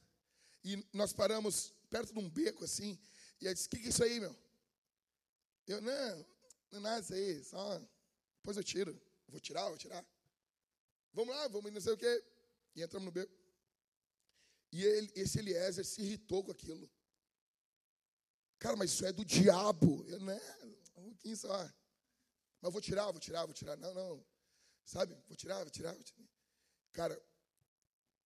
E 0.64 0.82
nós 0.90 1.12
paramos 1.12 1.74
perto 1.90 2.14
de 2.14 2.18
um 2.18 2.30
beco 2.30 2.64
assim. 2.64 2.98
E 3.42 3.46
ela 3.46 3.54
disse: 3.54 3.66
O 3.66 3.70
que, 3.70 3.78
que 3.78 3.88
é 3.88 3.90
isso 3.90 4.02
aí, 4.02 4.20
meu? 4.20 4.34
Eu, 5.66 5.82
não, 5.82 6.26
não 6.70 6.78
é 6.78 6.80
nada 6.80 7.00
isso 7.00 7.12
aí, 7.12 7.44
só. 7.44 7.78
Depois 8.38 8.56
eu 8.56 8.64
tiro. 8.64 8.98
Vou 9.28 9.38
tirar, 9.38 9.68
vou 9.68 9.76
tirar. 9.76 10.02
Vamos 11.12 11.34
lá, 11.36 11.46
vamos 11.48 11.70
não 11.70 11.80
sei 11.82 11.92
o 11.92 11.98
quê. 11.98 12.24
E 12.74 12.82
entramos 12.82 13.04
no 13.04 13.12
beco. 13.12 13.34
E 14.72 14.82
ele, 14.82 15.12
esse 15.14 15.40
Eliezer 15.40 15.84
se 15.84 16.00
irritou 16.00 16.42
com 16.42 16.52
aquilo. 16.52 16.90
Cara, 18.58 18.76
mas 18.76 18.90
isso 18.90 19.06
é 19.06 19.12
do 19.12 19.24
diabo. 19.24 20.04
Eu, 20.08 20.20
né? 20.20 20.40
Pouquinho 20.94 21.36
só. 21.36 21.70
Mas 22.60 22.72
vou 22.72 22.80
tirar, 22.80 23.10
vou 23.10 23.20
tirar, 23.20 23.44
vou 23.44 23.54
tirar. 23.54 23.76
Não, 23.76 23.94
não. 23.94 24.24
Sabe? 24.84 25.16
Vou 25.26 25.36
tirar, 25.36 25.58
vou 25.58 25.70
tirar, 25.70 25.92
vou 25.92 26.02
tirar. 26.02 26.28
Cara, 26.92 27.20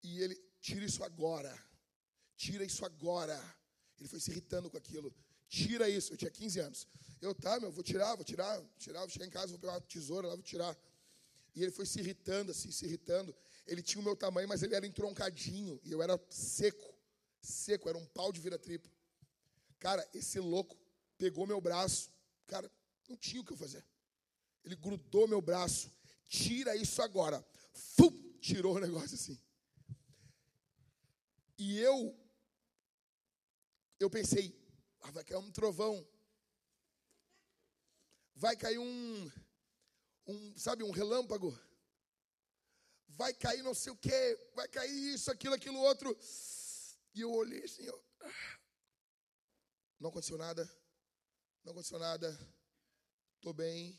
e 0.02 0.20
ele, 0.20 0.34
tira 0.60 0.84
isso 0.84 1.04
agora. 1.04 1.52
Tira 2.36 2.64
isso 2.64 2.84
agora. 2.84 3.38
Ele 3.98 4.08
foi 4.08 4.20
se 4.20 4.30
irritando 4.30 4.70
com 4.70 4.76
aquilo. 4.76 5.14
Tira 5.48 5.88
isso. 5.88 6.12
Eu 6.12 6.16
tinha 6.16 6.30
15 6.30 6.60
anos. 6.60 6.88
Eu, 7.20 7.34
tá, 7.34 7.60
meu, 7.60 7.70
vou 7.70 7.84
tirar, 7.84 8.14
vou 8.16 8.24
tirar, 8.24 8.58
vou 8.58 8.70
tirar, 8.78 9.00
vou 9.00 9.10
chegar 9.10 9.26
em 9.26 9.30
casa, 9.30 9.48
vou 9.48 9.58
pegar 9.58 9.74
uma 9.74 9.80
tesoura 9.80 10.28
lá, 10.28 10.34
vou 10.34 10.42
tirar. 10.42 10.76
E 11.54 11.62
ele 11.62 11.70
foi 11.70 11.84
se 11.84 12.00
irritando, 12.00 12.50
assim, 12.50 12.70
se 12.72 12.86
irritando. 12.86 13.34
Ele 13.66 13.82
tinha 13.82 14.00
o 14.00 14.04
meu 14.04 14.16
tamanho, 14.16 14.48
mas 14.48 14.62
ele 14.62 14.74
era 14.74 14.86
entroncadinho. 14.86 15.78
E 15.84 15.92
eu 15.92 16.02
era 16.02 16.18
seco. 16.30 16.92
Seco, 17.40 17.88
era 17.88 17.98
um 17.98 18.06
pau 18.06 18.32
de 18.32 18.40
vira-tripa. 18.40 18.88
Cara, 19.82 20.08
esse 20.14 20.38
louco 20.38 20.78
pegou 21.18 21.44
meu 21.44 21.60
braço. 21.60 22.08
Cara, 22.46 22.70
não 23.08 23.16
tinha 23.16 23.42
o 23.42 23.44
que 23.44 23.52
eu 23.52 23.56
fazer. 23.56 23.84
Ele 24.62 24.76
grudou 24.76 25.26
meu 25.26 25.42
braço. 25.42 25.92
Tira 26.28 26.76
isso 26.76 27.02
agora. 27.02 27.44
Fum, 27.72 28.12
tirou 28.38 28.76
o 28.76 28.78
negócio 28.78 29.16
assim. 29.16 29.36
E 31.58 31.80
eu 31.80 32.16
eu 33.98 34.08
pensei, 34.08 34.56
ah, 35.00 35.10
vai 35.10 35.24
cair 35.24 35.38
um 35.38 35.50
trovão. 35.50 36.06
Vai 38.36 38.56
cair 38.56 38.78
um, 38.78 39.32
um, 40.28 40.56
sabe, 40.56 40.84
um 40.84 40.92
relâmpago. 40.92 41.58
Vai 43.08 43.34
cair 43.34 43.64
não 43.64 43.74
sei 43.74 43.92
o 43.92 43.96
quê, 43.96 44.38
vai 44.54 44.68
cair 44.68 45.14
isso, 45.14 45.28
aquilo, 45.28 45.56
aquilo 45.56 45.80
outro. 45.80 46.16
E 47.14 47.20
eu 47.20 47.32
olhei 47.32 47.64
assim, 47.64 47.82
eu, 47.82 48.04
não 50.02 50.10
aconteceu 50.10 50.36
nada, 50.36 50.68
não 51.64 51.72
aconteceu 51.72 51.98
nada, 51.98 52.28
estou 53.36 53.54
bem. 53.54 53.96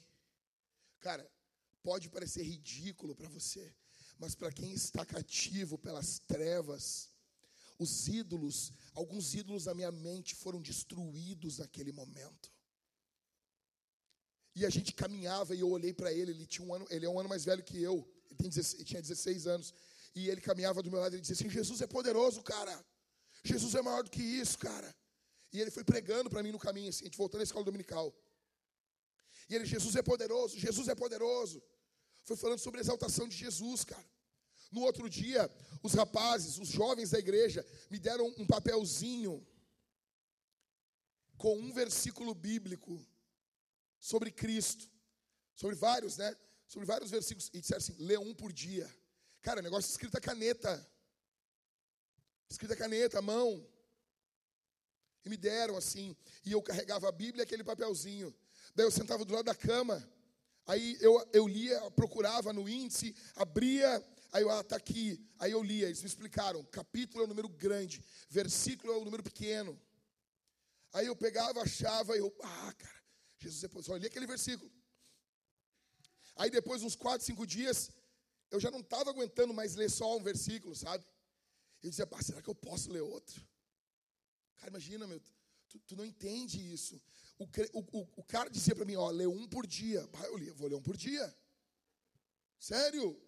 Cara, 0.99 1.25
pode 1.81 2.09
parecer 2.09 2.43
ridículo 2.43 3.15
para 3.15 3.29
você, 3.29 3.73
mas 4.19 4.35
para 4.35 4.51
quem 4.51 4.73
está 4.73 5.05
cativo 5.05 5.77
pelas 5.77 6.19
trevas, 6.19 7.09
os 7.79 8.07
ídolos, 8.07 8.73
alguns 8.93 9.33
ídolos 9.33 9.63
da 9.63 9.73
minha 9.73 9.91
mente 9.91 10.35
foram 10.35 10.61
destruídos 10.61 11.59
naquele 11.59 11.93
momento. 11.93 12.51
E 14.55 14.65
a 14.65 14.69
gente 14.69 14.93
caminhava 14.93 15.55
e 15.55 15.61
eu 15.61 15.69
olhei 15.69 15.93
para 15.93 16.11
ele, 16.11 16.31
ele 16.31 16.45
tinha 16.45 16.67
um 16.67 16.73
ano, 16.73 16.85
ele 16.89 17.05
é 17.05 17.09
um 17.09 17.19
ano 17.19 17.29
mais 17.29 17.45
velho 17.45 17.63
que 17.63 17.81
eu, 17.81 18.07
ele, 18.25 18.35
tem 18.35 18.49
16, 18.49 18.73
ele 18.75 18.85
tinha 18.85 19.01
16 19.01 19.47
anos. 19.47 19.73
E 20.13 20.29
ele 20.29 20.41
caminhava 20.41 20.83
do 20.83 20.91
meu 20.91 20.99
lado 20.99 21.15
e 21.15 21.21
dizia 21.21 21.33
assim: 21.33 21.49
Jesus 21.49 21.81
é 21.81 21.87
poderoso, 21.87 22.43
cara. 22.43 22.85
Jesus 23.43 23.73
é 23.73 23.81
maior 23.81 24.03
do 24.03 24.11
que 24.11 24.21
isso, 24.21 24.59
cara. 24.59 24.95
E 25.53 25.61
ele 25.61 25.69
foi 25.69 25.83
pregando 25.83 26.29
para 26.29 26.41
mim 26.41 26.51
no 26.51 26.57
caminho, 26.57 26.89
assim, 26.89 27.03
a 27.03 27.05
gente 27.05 27.17
voltou 27.17 27.37
na 27.37 27.43
escola 27.43 27.63
dominical. 27.63 28.13
E 29.47 29.55
ele, 29.55 29.65
Jesus 29.65 29.95
é 29.95 30.01
poderoso, 30.01 30.57
Jesus 30.57 30.87
é 30.87 30.95
poderoso. 30.95 31.61
Foi 32.23 32.35
falando 32.35 32.59
sobre 32.59 32.79
a 32.79 32.81
exaltação 32.81 33.27
de 33.27 33.37
Jesus, 33.37 33.83
cara. 33.83 34.05
No 34.71 34.81
outro 34.81 35.07
dia, 35.07 35.49
os 35.83 35.93
rapazes, 35.93 36.57
os 36.57 36.69
jovens 36.69 37.11
da 37.11 37.19
igreja, 37.19 37.63
me 37.91 37.99
deram 37.99 38.33
um 38.37 38.47
papelzinho 38.47 39.45
com 41.37 41.55
um 41.59 41.71
versículo 41.71 42.33
bíblico 42.33 43.05
sobre 43.99 44.31
Cristo. 44.31 44.89
Sobre 45.53 45.75
vários, 45.75 46.17
né? 46.17 46.35
Sobre 46.67 46.87
vários 46.87 47.11
versículos. 47.11 47.51
E 47.53 47.61
disseram 47.61 47.77
assim: 47.77 47.95
lê 47.99 48.17
um 48.17 48.33
por 48.33 48.51
dia. 48.51 48.89
Cara, 49.41 49.61
negócio 49.61 49.91
escrito 49.91 50.17
a 50.17 50.21
caneta. 50.21 50.89
Escrito 52.49 52.73
a 52.73 52.77
caneta, 52.77 53.19
a 53.19 53.21
mão. 53.21 53.63
E 55.25 55.29
me 55.29 55.37
deram 55.37 55.77
assim. 55.77 56.15
E 56.45 56.51
eu 56.51 56.61
carregava 56.61 57.07
a 57.07 57.11
Bíblia 57.11 57.43
e 57.43 57.45
aquele 57.45 57.63
papelzinho. 57.63 58.33
Daí 58.75 58.85
eu 58.85 58.91
sentava 58.91 59.23
do 59.23 59.33
lado 59.33 59.45
da 59.45 59.55
cama. 59.55 60.07
Aí 60.65 60.97
eu, 61.01 61.27
eu 61.33 61.47
lia, 61.47 61.79
procurava 61.91 62.53
no 62.53 62.69
índice, 62.69 63.13
abria, 63.35 64.03
aí 64.31 64.43
eu, 64.43 64.49
ah, 64.49 64.63
tá 64.63 64.77
aqui. 64.77 65.19
Aí 65.37 65.51
eu 65.51 65.61
lia, 65.61 65.87
eles 65.87 66.01
me 66.01 66.07
explicaram. 66.07 66.63
Capítulo 66.65 67.21
é 67.21 67.25
o 67.25 67.27
número 67.27 67.49
grande, 67.49 68.03
versículo 68.29 68.93
é 68.93 68.97
o 68.97 69.03
número 69.03 69.21
pequeno. 69.21 69.79
Aí 70.93 71.07
eu 71.07 71.15
pegava, 71.15 71.61
achava, 71.61 72.15
e 72.15 72.19
eu, 72.19 72.33
ah, 72.41 72.73
cara, 72.77 73.03
Jesus 73.39 73.63
é 73.63 73.81
só 73.81 73.95
li 73.97 74.07
aquele 74.07 74.27
versículo. 74.27 74.71
Aí 76.35 76.49
depois, 76.49 76.81
uns 76.81 76.95
quatro, 76.95 77.25
cinco 77.25 77.45
dias, 77.45 77.91
eu 78.49 78.59
já 78.59 78.71
não 78.71 78.79
estava 78.79 79.09
aguentando 79.09 79.53
mais 79.53 79.75
ler 79.75 79.89
só 79.89 80.15
um 80.15 80.23
versículo, 80.23 80.75
sabe? 80.75 81.05
Eu 81.81 81.89
dizia, 81.89 82.07
ah, 82.09 82.21
será 82.21 82.41
que 82.41 82.49
eu 82.49 82.55
posso 82.55 82.91
ler 82.91 83.01
outro? 83.01 83.45
Cara, 84.63 84.71
imagina, 84.71 85.05
meu, 85.05 85.21
tu, 85.67 85.77
tu 85.79 85.95
não 85.97 86.05
entende 86.05 86.57
isso. 86.73 87.01
O, 87.37 87.45
o, 87.73 88.07
o 88.15 88.23
cara 88.23 88.49
dizia 88.49 88.73
para 88.73 88.85
mim, 88.85 88.95
ó, 88.95 89.09
lê 89.09 89.27
um 89.27 89.45
por 89.45 89.67
dia. 89.67 90.07
Bah, 90.07 90.23
eu 90.27 90.37
li, 90.37 90.49
vou 90.51 90.69
ler 90.69 90.75
um 90.75 90.81
por 90.81 90.95
dia. 90.95 91.37
Sério? 92.57 93.21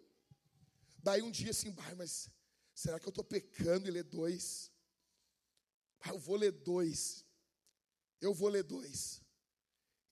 Daí 0.97 1.21
um 1.21 1.29
dia 1.29 1.51
assim, 1.51 1.71
bah, 1.73 1.93
mas 1.97 2.29
será 2.73 3.01
que 3.01 3.05
eu 3.05 3.09
estou 3.09 3.23
pecando 3.23 3.89
e 3.89 3.91
ler 3.91 4.05
dois? 4.05 4.71
Bah, 5.99 6.11
eu 6.11 6.19
vou 6.19 6.37
ler 6.37 6.53
dois. 6.53 7.25
Eu 8.21 8.33
vou 8.33 8.47
ler 8.47 8.63
dois. 8.63 9.21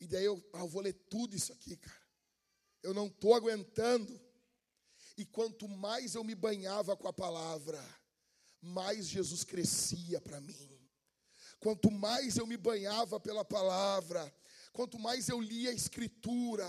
E 0.01 0.07
daí 0.07 0.25
eu, 0.25 0.45
eu 0.53 0.67
vou 0.67 0.81
ler 0.81 0.93
tudo 1.09 1.37
isso 1.37 1.53
aqui, 1.53 1.77
cara. 1.77 2.03
Eu 2.81 2.93
não 2.93 3.07
estou 3.07 3.33
aguentando. 3.33 4.19
E 5.15 5.25
quanto 5.25 5.69
mais 5.69 6.15
eu 6.15 6.23
me 6.25 6.35
banhava 6.35 6.97
com 6.97 7.07
a 7.07 7.13
palavra, 7.13 7.81
mais 8.61 9.07
Jesus 9.07 9.45
crescia 9.45 10.19
para 10.19 10.41
mim. 10.41 10.72
Quanto 11.63 11.89
mais 11.89 12.35
eu 12.35 12.45
me 12.45 12.57
banhava 12.57 13.21
pela 13.21 13.45
palavra, 13.45 14.21
quanto 14.73 14.99
mais 14.99 15.29
eu 15.29 15.39
lia 15.39 15.69
a 15.69 15.73
Escritura, 15.73 16.67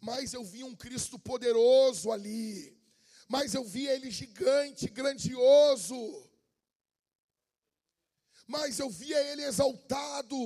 mais 0.00 0.34
eu 0.34 0.42
via 0.42 0.66
um 0.66 0.74
Cristo 0.74 1.16
poderoso 1.16 2.10
ali, 2.10 2.76
mais 3.28 3.54
eu 3.54 3.64
via 3.64 3.94
Ele 3.94 4.10
gigante, 4.10 4.88
grandioso, 4.88 6.28
mais 8.48 8.80
eu 8.80 8.90
via 8.90 9.22
Ele 9.30 9.44
exaltado. 9.44 10.40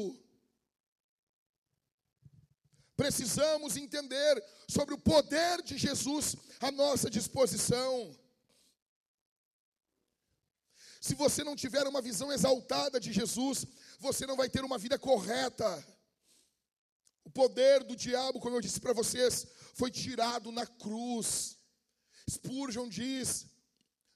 Precisamos 2.99 3.79
entender 3.79 4.45
sobre 4.69 4.93
o 4.95 4.99
poder 4.99 5.63
de 5.63 5.79
Jesus 5.79 6.37
à 6.61 6.71
nossa 6.71 7.09
disposição. 7.09 8.15
Se 11.07 11.15
você 11.15 11.45
não 11.45 11.55
tiver 11.55 11.87
uma 11.87 12.03
visão 12.03 12.33
exaltada 12.33 12.99
de 12.99 13.13
Jesus, 13.13 13.65
você 13.99 14.27
não 14.27 14.37
vai 14.37 14.49
ter 14.49 14.65
uma 14.65 14.79
vida 14.79 14.99
correta. 14.99 15.87
O 17.25 17.31
poder 17.31 17.83
do 17.83 17.97
diabo, 17.97 18.41
como 18.41 18.57
eu 18.57 18.61
disse 18.61 18.81
para 18.81 18.93
vocês, 18.93 19.47
foi 19.75 19.91
tirado 19.91 20.53
na 20.53 20.67
cruz. 20.67 21.59
Spurgeon 22.29 22.89
diz, 22.89 23.47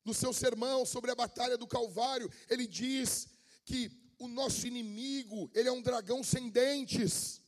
no 0.04 0.14
seu 0.14 0.32
sermão 0.32 0.84
sobre 0.84 1.10
a 1.10 1.14
batalha 1.14 1.56
do 1.56 1.66
Calvário, 1.66 2.30
ele 2.48 2.66
diz 2.66 3.28
que 3.64 3.90
o 4.18 4.28
nosso 4.28 4.66
inimigo, 4.66 5.50
ele 5.54 5.68
é 5.68 5.72
um 5.72 5.82
dragão 5.82 6.22
sem 6.22 6.50
dentes. 6.50 7.40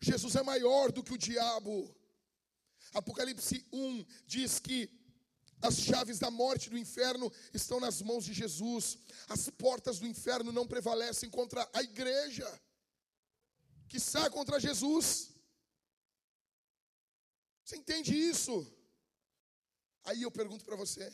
Jesus 0.00 0.34
é 0.34 0.42
maior 0.42 0.90
do 0.90 1.02
que 1.02 1.12
o 1.12 1.18
diabo. 1.18 1.94
Apocalipse 2.92 3.64
1 3.72 4.04
diz 4.26 4.58
que 4.58 4.90
as 5.62 5.78
chaves 5.78 6.18
da 6.18 6.30
morte 6.30 6.68
do 6.68 6.76
inferno 6.76 7.32
estão 7.54 7.78
nas 7.78 8.02
mãos 8.02 8.24
de 8.24 8.32
Jesus. 8.32 8.98
As 9.28 9.48
portas 9.48 10.00
do 10.00 10.06
inferno 10.06 10.50
não 10.50 10.66
prevalecem 10.66 11.30
contra 11.30 11.68
a 11.72 11.82
igreja, 11.82 12.48
que 13.88 13.96
está 13.96 14.28
contra 14.28 14.58
Jesus. 14.58 15.30
Você 17.64 17.76
entende 17.76 18.12
isso? 18.14 18.66
Aí 20.04 20.22
eu 20.22 20.30
pergunto 20.30 20.64
para 20.64 20.76
você: 20.76 21.04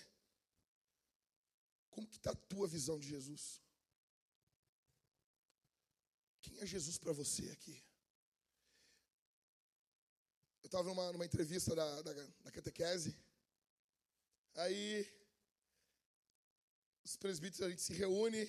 como 1.91 2.09
que 2.09 2.17
está 2.17 2.31
a 2.31 2.37
tua 2.37 2.67
visão 2.67 2.99
de 2.99 3.07
Jesus? 3.07 3.61
Quem 6.41 6.59
é 6.61 6.67
Jesus 6.67 6.97
para 6.97 7.13
você 7.13 7.51
aqui? 7.51 7.85
Eu 10.63 10.69
estava 10.69 10.89
numa, 10.89 11.13
numa 11.13 11.27
entrevista 11.27 11.75
da, 11.75 12.03
da, 12.03 12.13
da 12.13 12.51
catequese. 12.51 13.17
Aí, 14.62 15.07
os 17.05 17.16
presbíteros, 17.16 17.64
a 17.64 17.71
gente 17.71 17.83
se 17.88 17.92
reúne, 17.92 18.42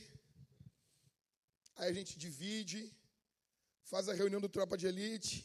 aí 1.75 1.89
a 1.89 1.93
gente 1.93 2.17
divide, 2.17 2.81
faz 3.91 4.09
a 4.09 4.13
reunião 4.21 4.41
do 4.41 4.49
tropa 4.49 4.75
de 4.75 4.87
elite. 4.87 5.35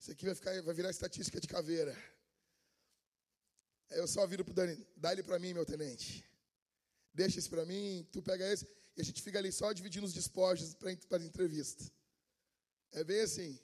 Isso 0.00 0.10
aqui 0.10 0.26
vai, 0.26 0.34
ficar, 0.34 0.60
vai 0.62 0.74
virar 0.74 0.90
estatística 0.90 1.40
de 1.40 1.46
caveira. 1.46 1.94
Aí 3.90 3.98
eu 3.98 4.08
só 4.08 4.26
viro 4.26 4.44
pro 4.44 4.52
Dani, 4.52 4.76
dá 4.96 5.12
ele 5.12 5.22
para 5.22 5.38
mim, 5.38 5.54
meu 5.54 5.64
tenente. 5.64 6.28
Deixa 7.14 7.38
esse 7.38 7.48
para 7.48 7.64
mim, 7.64 8.04
tu 8.12 8.20
pega 8.20 8.52
esse. 8.52 8.66
E 8.96 9.00
a 9.00 9.04
gente 9.04 9.22
fica 9.22 9.38
ali 9.38 9.52
só 9.52 9.72
dividindo 9.72 10.06
os 10.06 10.12
despojos 10.12 10.74
para 10.74 11.22
entrevista. 11.24 11.84
É 12.90 13.04
bem 13.04 13.20
assim. 13.20 13.56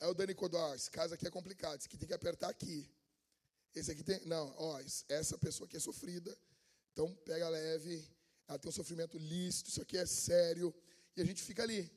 Aí 0.00 0.08
o 0.08 0.14
Dani 0.14 0.34
Codó, 0.34 0.74
esse 0.74 0.90
caso 0.90 1.14
aqui 1.14 1.24
é 1.24 1.30
complicado, 1.30 1.78
esse 1.78 1.86
aqui 1.86 1.96
tem 1.96 2.08
que 2.08 2.14
apertar 2.14 2.48
aqui. 2.48 2.90
Esse 3.74 3.90
aqui 3.90 4.04
tem. 4.04 4.20
Não, 4.26 4.54
ó, 4.56 4.80
essa 5.08 5.36
pessoa 5.36 5.66
aqui 5.66 5.76
é 5.76 5.80
sofrida. 5.80 6.36
Então 6.92 7.12
pega 7.24 7.48
leve. 7.48 8.08
Ela 8.46 8.58
tem 8.58 8.68
um 8.68 8.72
sofrimento 8.72 9.18
lícito, 9.18 9.70
isso 9.70 9.82
aqui 9.82 9.96
é 9.96 10.06
sério. 10.06 10.72
E 11.16 11.22
a 11.22 11.24
gente 11.24 11.42
fica 11.42 11.62
ali. 11.62 11.90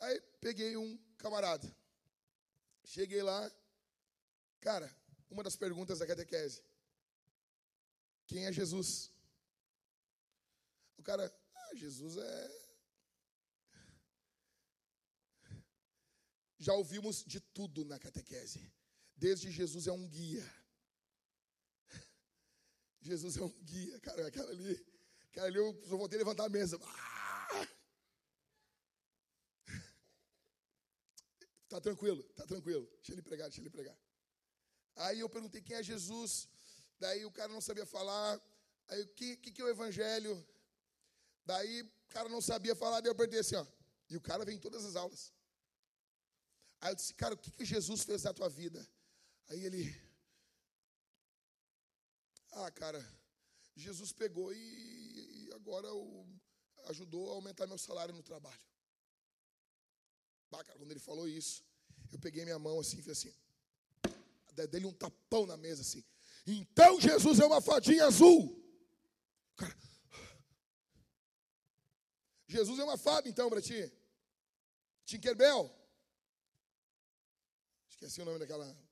Aí 0.00 0.20
peguei 0.40 0.76
um 0.76 0.96
camarada. 1.18 1.74
Cheguei 2.84 3.22
lá. 3.22 3.50
Cara, 4.60 4.90
uma 5.30 5.42
das 5.42 5.56
perguntas 5.56 5.98
da 5.98 6.06
catequese. 6.06 6.62
Quem 8.26 8.46
é 8.46 8.52
Jesus? 8.52 9.10
O 10.96 11.02
cara, 11.02 11.30
ah, 11.54 11.74
Jesus 11.74 12.16
é. 12.16 12.64
Já 16.58 16.72
ouvimos 16.72 17.22
de 17.24 17.40
tudo 17.40 17.84
na 17.84 17.98
catequese. 17.98 18.72
Desde 19.16 19.50
Jesus 19.50 19.86
é 19.86 19.92
um 19.92 20.06
guia. 20.08 20.44
Jesus 23.00 23.36
é 23.36 23.42
um 23.42 23.50
guia, 23.62 24.00
cara. 24.00 24.26
Aquela 24.26 24.50
ali, 24.50 24.86
aquela 25.28 25.46
ali 25.46 25.56
eu 25.56 25.82
só 25.88 25.96
voltei 25.96 26.18
a 26.18 26.22
levantar 26.22 26.44
a 26.44 26.48
mesa. 26.48 26.78
Ah! 26.82 27.68
Tá 31.66 31.80
tranquilo, 31.80 32.22
tá 32.34 32.46
tranquilo. 32.46 32.88
Deixa 32.98 33.12
ele 33.12 33.22
pregar, 33.22 33.48
deixa 33.48 33.60
ele 33.60 33.68
pregar. 33.68 33.98
Aí 34.94 35.18
eu 35.18 35.28
perguntei 35.28 35.60
quem 35.60 35.76
é 35.76 35.82
Jesus. 35.82 36.48
Daí 37.00 37.24
o 37.24 37.32
cara 37.32 37.52
não 37.52 37.60
sabia 37.60 37.84
falar. 37.84 38.40
Aí 38.88 39.02
o 39.02 39.08
que, 39.08 39.36
que, 39.38 39.50
que 39.50 39.60
é 39.60 39.64
o 39.64 39.68
evangelho? 39.68 40.46
Daí 41.44 41.82
o 41.82 42.08
cara 42.08 42.28
não 42.28 42.40
sabia 42.40 42.74
falar, 42.74 43.00
daí 43.00 43.10
eu 43.10 43.14
perdi 43.14 43.38
assim, 43.38 43.56
ó. 43.56 43.66
E 44.08 44.16
o 44.16 44.20
cara 44.20 44.44
vem 44.44 44.56
em 44.56 44.60
todas 44.60 44.84
as 44.84 44.96
aulas. 44.96 45.32
Aí 46.80 46.92
eu 46.92 46.94
disse, 46.94 47.14
cara, 47.14 47.34
o 47.34 47.38
que, 47.38 47.50
que 47.50 47.64
Jesus 47.64 48.04
fez 48.04 48.22
na 48.22 48.32
tua 48.32 48.48
vida? 48.48 48.86
Aí 49.48 49.64
ele, 49.64 49.94
ah, 52.52 52.70
cara, 52.70 53.04
Jesus 53.76 54.12
pegou 54.12 54.52
e, 54.54 55.50
agora 55.54 55.92
o, 55.92 56.26
ajudou 56.86 57.30
a 57.30 57.34
aumentar 57.34 57.66
meu 57.66 57.78
salário 57.78 58.14
no 58.14 58.22
trabalho. 58.22 58.60
Bah, 60.50 60.64
cara, 60.64 60.78
quando 60.78 60.90
ele 60.90 61.00
falou 61.00 61.28
isso, 61.28 61.64
eu 62.12 62.18
peguei 62.18 62.44
minha 62.44 62.58
mão 62.58 62.80
assim 62.80 62.98
e 62.98 63.02
fiz 63.02 63.18
assim, 63.18 63.34
dei-lhe 64.70 64.86
um 64.86 64.92
tapão 64.92 65.46
na 65.46 65.56
mesa 65.56 65.82
assim. 65.82 66.04
Então 66.46 67.00
Jesus 67.00 67.40
é 67.40 67.46
uma 67.46 67.60
fadinha 67.60 68.06
azul. 68.06 68.62
Cara, 69.56 69.76
Jesus 72.46 72.78
é 72.78 72.84
uma 72.84 72.96
fada 72.96 73.28
então 73.28 73.50
para 73.50 73.60
ti. 73.60 73.92
Tinkerbell. 75.04 75.70
Esqueci 77.88 78.20
o 78.20 78.24
nome 78.24 78.38
daquela 78.38 78.83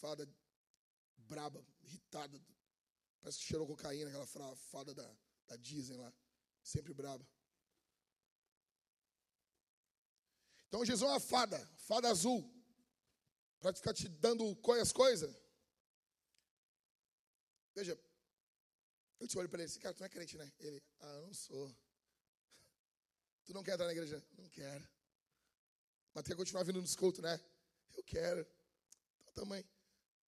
fada 0.00 0.28
braba, 1.16 1.64
irritada. 1.82 2.40
Parece 3.20 3.38
que 3.38 3.44
cheirou 3.44 3.66
cocaína, 3.66 4.08
aquela 4.08 4.56
fada 4.56 4.94
da, 4.94 5.16
da 5.46 5.56
Disney 5.56 5.96
lá. 5.96 6.12
Sempre 6.62 6.94
braba. 6.94 7.26
Então 10.68 10.84
Jesus 10.84 11.08
é 11.08 11.12
uma 11.12 11.20
fada, 11.20 11.58
fada 11.76 12.08
azul. 12.08 12.40
Para 13.60 13.74
ficar 13.74 13.92
te 13.92 14.08
dando 14.08 14.56
as 14.80 14.92
coisas. 14.92 15.34
Veja, 17.74 17.98
eu 19.18 19.26
te 19.26 19.36
olho 19.38 19.48
para 19.48 19.60
ele 19.60 19.70
assim, 19.70 19.80
cara, 19.80 19.94
tu 19.94 20.00
não 20.00 20.06
é 20.06 20.10
crente, 20.10 20.36
né? 20.36 20.52
Ele, 20.60 20.82
ah, 21.00 21.14
eu 21.14 21.26
não 21.26 21.34
sou. 21.34 21.74
Tu 23.44 23.54
não 23.54 23.62
quer 23.62 23.72
entrar 23.72 23.86
na 23.86 23.92
igreja? 23.92 24.22
Não 24.36 24.46
quero. 24.50 24.86
Mas 26.12 26.24
quer 26.24 26.36
continuar 26.36 26.64
vindo 26.64 26.82
nos 26.82 26.94
cultos, 26.94 27.22
né? 27.22 27.40
Eu 27.96 28.04
quero. 28.04 28.46
Então 29.20 29.32
também. 29.32 29.64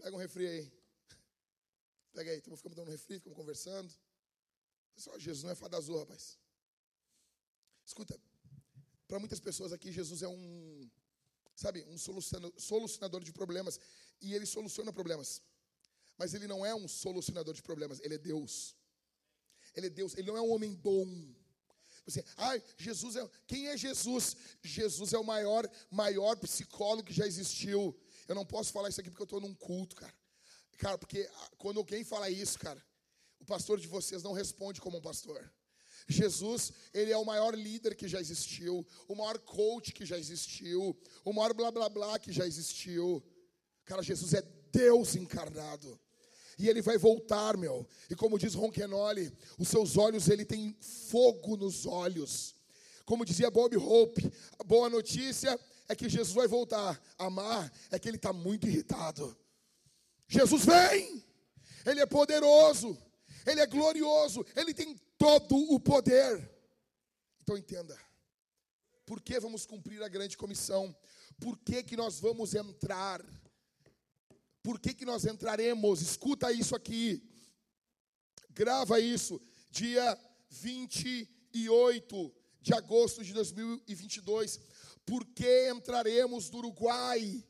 Pega 0.01 0.17
um 0.17 0.19
refri 0.19 0.47
aí. 0.47 0.73
Pega 2.13 2.31
aí, 2.31 2.39
então 2.39 2.57
ficamos 2.57 2.75
dando 2.75 2.89
um 2.89 2.91
refri, 2.91 3.19
ficamos 3.19 3.37
conversando. 3.37 3.93
Pessoal, 4.95 5.21
Jesus 5.21 5.45
não 5.45 5.51
é 5.51 5.55
fada 5.55 5.77
azul, 5.77 5.99
rapaz. 5.99 6.39
Escuta, 7.85 8.19
para 9.07 9.19
muitas 9.19 9.41
pessoas 9.41 9.73
aqui, 9.73 9.93
Jesus 9.93 10.23
é 10.23 10.29
um, 10.29 10.91
sabe, 11.55 11.85
um 11.85 11.99
solucionador 12.59 13.23
de 13.23 13.33
problemas. 13.33 13.79
E 14.23 14.35
ele 14.35 14.47
soluciona 14.47 14.93
problemas. 14.93 15.43
Mas 16.17 16.33
ele 16.33 16.47
não 16.47 16.65
é 16.65 16.75
um 16.75 16.89
solucionador 16.89 17.55
de 17.55 17.63
problemas, 17.63 18.01
ele 18.01 18.15
é 18.15 18.19
Deus. 18.19 18.77
Ele 19.75 19.87
é 19.87 19.91
Deus, 19.91 20.15
ele 20.17 20.29
não 20.29 20.37
é 20.37 20.41
um 20.41 20.51
homem 20.51 20.75
bom. 20.75 21.07
Você, 22.07 22.25
ai, 22.37 22.63
Jesus 22.77 23.17
é. 23.17 23.31
Quem 23.47 23.69
é 23.69 23.77
Jesus? 23.77 24.37
Jesus 24.63 25.13
é 25.13 25.19
o 25.19 25.25
maior, 25.25 25.69
maior 25.91 26.37
psicólogo 26.37 27.07
que 27.07 27.13
já 27.15 27.27
existiu. 27.27 27.97
Eu 28.31 28.37
não 28.37 28.47
posso 28.47 28.73
falar 28.73 28.89
isso 28.89 29.01
aqui 29.01 29.11
porque 29.11 29.23
eu 29.23 29.25
estou 29.25 29.41
num 29.41 29.53
culto, 29.53 29.97
cara. 29.97 30.15
Cara, 30.79 30.97
porque 30.97 31.29
ah, 31.35 31.51
quando 31.59 31.79
alguém 31.79 32.05
fala 32.05 32.31
isso, 32.31 32.61
cara, 32.61 32.81
o 33.41 33.45
pastor 33.45 33.81
de 33.81 33.89
vocês 33.89 34.23
não 34.23 34.33
responde 34.33 34.81
como 34.81 34.99
um 34.99 35.01
pastor. 35.01 35.53
Jesus, 36.07 36.73
ele 36.95 37.11
é 37.11 37.17
o 37.17 37.25
maior 37.25 37.57
líder 37.57 37.97
que 37.97 38.07
já 38.07 38.21
existiu, 38.21 38.87
o 39.09 39.17
maior 39.17 39.37
coach 39.41 39.93
que 39.93 40.07
já 40.07 40.17
existiu, 40.17 40.97
o 41.25 41.33
maior 41.33 41.53
blá 41.53 41.73
blá 41.73 41.89
blá 41.89 42.21
que 42.21 42.31
já 42.31 42.47
existiu. 42.47 43.21
Cara, 43.85 44.01
Jesus 44.01 44.33
é 44.33 44.43
Deus 44.71 45.17
encarnado. 45.17 45.99
E 46.57 46.69
ele 46.69 46.83
vai 46.83 46.97
voltar, 46.97 47.57
meu. 47.57 47.85
E 48.09 48.15
como 48.15 48.39
diz 48.39 48.55
Ronquenoli, 48.55 49.37
os 49.59 49.67
seus 49.67 49.97
olhos, 49.97 50.29
ele 50.29 50.45
tem 50.45 50.77
fogo 50.81 51.57
nos 51.57 51.85
olhos. 51.85 52.55
Como 53.05 53.25
dizia 53.25 53.51
Bob 53.51 53.77
Hope, 53.77 54.33
a 54.57 54.63
boa 54.63 54.89
notícia 54.89 55.59
é 55.91 55.97
que 55.97 56.09
Jesus 56.09 56.33
vai 56.33 56.47
voltar. 56.47 57.03
Amar 57.19 57.71
é 57.91 57.99
que 57.99 58.09
ele 58.09 58.17
está 58.17 58.33
muito 58.33 58.69
irritado. 58.69 59.37
Jesus 60.29 60.65
vem, 60.65 61.25
ele 61.85 62.01
é 62.01 62.07
poderoso, 62.07 62.97
ele 63.45 63.61
é 63.61 63.67
glorioso, 63.67 64.47
ele 64.55 64.73
tem 64.73 64.97
todo 65.19 65.57
o 65.75 65.81
poder. 65.81 66.49
Então 67.43 67.59
entenda. 67.59 67.99
Por 69.05 69.21
que 69.21 69.41
vamos 69.41 69.67
cumprir 69.67 70.01
a 70.01 70.09
grande 70.09 70.37
comissão? 70.37 70.97
Por 71.41 71.59
que, 71.59 71.83
que 71.83 71.97
nós 71.97 72.21
vamos 72.21 72.55
entrar? 72.55 73.21
Por 74.63 74.79
que, 74.79 74.95
que 74.95 75.05
nós 75.05 75.25
entraremos? 75.25 76.01
Escuta 76.01 76.53
isso 76.53 76.77
aqui. 76.77 77.21
Grava 78.51 79.01
isso. 79.01 79.41
Dia 79.73 80.17
28 80.51 82.33
de 82.61 82.75
agosto 82.75 83.25
de 83.25 83.33
2022. 83.33 84.61
Por 85.11 85.27
que 85.27 85.69
entraremos 85.69 86.49
no 86.53 86.59
Uruguai? 86.59 87.45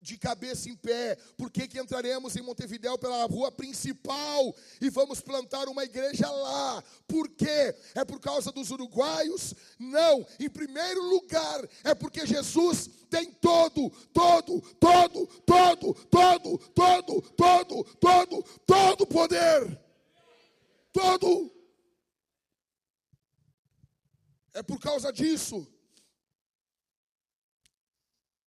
de 0.00 0.18
cabeça 0.18 0.68
em 0.68 0.76
pé. 0.76 1.16
Por 1.34 1.50
que, 1.50 1.66
que 1.66 1.80
entraremos 1.80 2.36
em 2.36 2.42
Montevidéu 2.42 2.98
pela 2.98 3.24
rua 3.24 3.50
principal 3.50 4.54
e 4.78 4.90
vamos 4.90 5.22
plantar 5.22 5.66
uma 5.66 5.82
igreja 5.82 6.30
lá? 6.30 6.84
Por 7.08 7.26
quê? 7.30 7.74
É 7.94 8.04
por 8.04 8.20
causa 8.20 8.52
dos 8.52 8.70
uruguaios? 8.70 9.54
Não. 9.78 10.26
Em 10.38 10.50
primeiro 10.50 11.02
lugar, 11.08 11.66
é 11.82 11.94
porque 11.94 12.26
Jesus 12.26 12.90
tem 13.08 13.32
todo, 13.32 13.88
todo, 14.12 14.60
todo, 14.78 15.26
todo, 15.46 15.94
todo, 15.94 16.58
todo, 16.58 17.22
todo, 17.34 17.84
todo, 17.98 18.42
todo 18.66 19.06
poder. 19.06 19.80
Todo. 20.92 21.50
É 24.52 24.62
por 24.62 24.78
causa 24.78 25.10
disso 25.10 25.66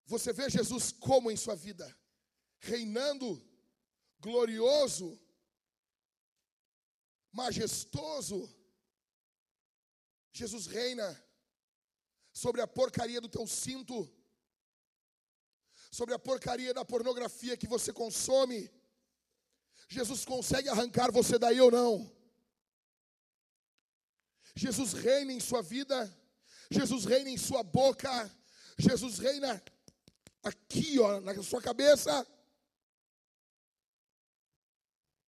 você 0.07 0.33
vê 0.33 0.49
Jesus 0.49 0.93
como 0.93 1.31
em 1.31 1.37
sua 1.37 1.57
vida? 1.57 1.87
Reinando, 2.61 3.45
glorioso, 4.21 5.21
majestoso. 7.33 8.49
Jesus 10.33 10.67
reina 10.67 11.09
sobre 12.33 12.61
a 12.61 12.67
porcaria 12.67 13.21
do 13.21 13.29
teu 13.29 13.47
cinto, 13.47 14.09
sobre 15.91 16.15
a 16.15 16.19
porcaria 16.19 16.73
da 16.73 16.85
pornografia 16.85 17.57
que 17.57 17.67
você 17.67 17.93
consome. 17.93 18.71
Jesus 19.89 20.25
consegue 20.25 20.69
arrancar 20.69 21.11
você 21.11 21.39
daí 21.39 21.61
ou 21.61 21.71
não? 21.71 22.15
Jesus 24.55 24.93
reina 24.93 25.33
em 25.33 25.41
sua 25.41 25.63
vida, 25.63 25.97
Jesus 26.71 27.05
reina 27.05 27.31
em 27.31 27.37
sua 27.37 27.63
boca, 27.63 28.31
Jesus 28.79 29.19
reina 29.19 29.63
aqui, 30.43 30.99
ó, 30.99 31.21
na 31.21 31.43
sua 31.43 31.61
cabeça, 31.61 32.27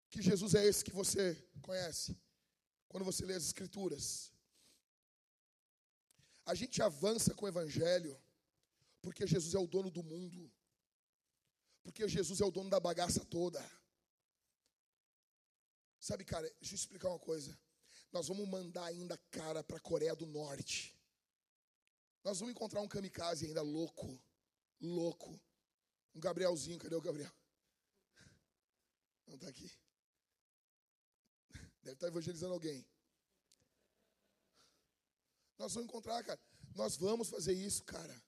que 0.09 0.21
Jesus 0.21 0.55
é 0.55 0.65
esse 0.65 0.83
que 0.83 0.91
você 0.91 1.35
conhece 1.61 2.17
quando 2.87 3.03
você 3.03 3.25
lê 3.25 3.33
as 3.33 3.43
Escrituras. 3.43 4.31
A 6.45 6.55
gente 6.55 6.81
avança 6.81 7.33
com 7.35 7.45
o 7.45 7.49
Evangelho 7.49 8.19
porque 9.01 9.27
Jesus 9.27 9.53
é 9.53 9.59
o 9.59 9.67
dono 9.67 9.91
do 9.91 10.03
mundo, 10.03 10.51
porque 11.83 12.07
Jesus 12.07 12.41
é 12.41 12.45
o 12.45 12.51
dono 12.51 12.69
da 12.69 12.79
bagaça 12.79 13.23
toda. 13.25 13.63
Sabe, 15.99 16.23
cara, 16.23 16.49
deixa 16.59 16.73
eu 16.73 16.77
explicar 16.77 17.09
uma 17.09 17.19
coisa. 17.19 17.57
Nós 18.11 18.27
vamos 18.27 18.47
mandar 18.47 18.85
ainda 18.85 19.17
cara 19.29 19.63
para 19.63 19.77
a 19.77 19.81
Coreia 19.81 20.15
do 20.15 20.25
Norte. 20.25 20.97
Nós 22.23 22.39
vamos 22.39 22.53
encontrar 22.53 22.81
um 22.81 22.87
kamikaze 22.87 23.45
ainda 23.45 23.61
louco 23.61 24.19
louco. 24.81 25.39
Um 26.13 26.19
Gabrielzinho, 26.19 26.79
cadê 26.79 26.95
o 26.95 27.01
Gabriel? 27.01 27.31
Não 29.27 29.35
está 29.35 29.47
aqui. 29.47 29.71
Deve 31.83 31.95
estar 31.95 32.07
evangelizando 32.07 32.53
alguém. 32.53 32.85
Nós 35.57 35.73
vamos 35.73 35.89
encontrar, 35.89 36.23
cara. 36.23 36.39
Nós 36.75 36.97
vamos 36.97 37.29
fazer 37.29 37.53
isso, 37.53 37.83
cara. 37.83 38.23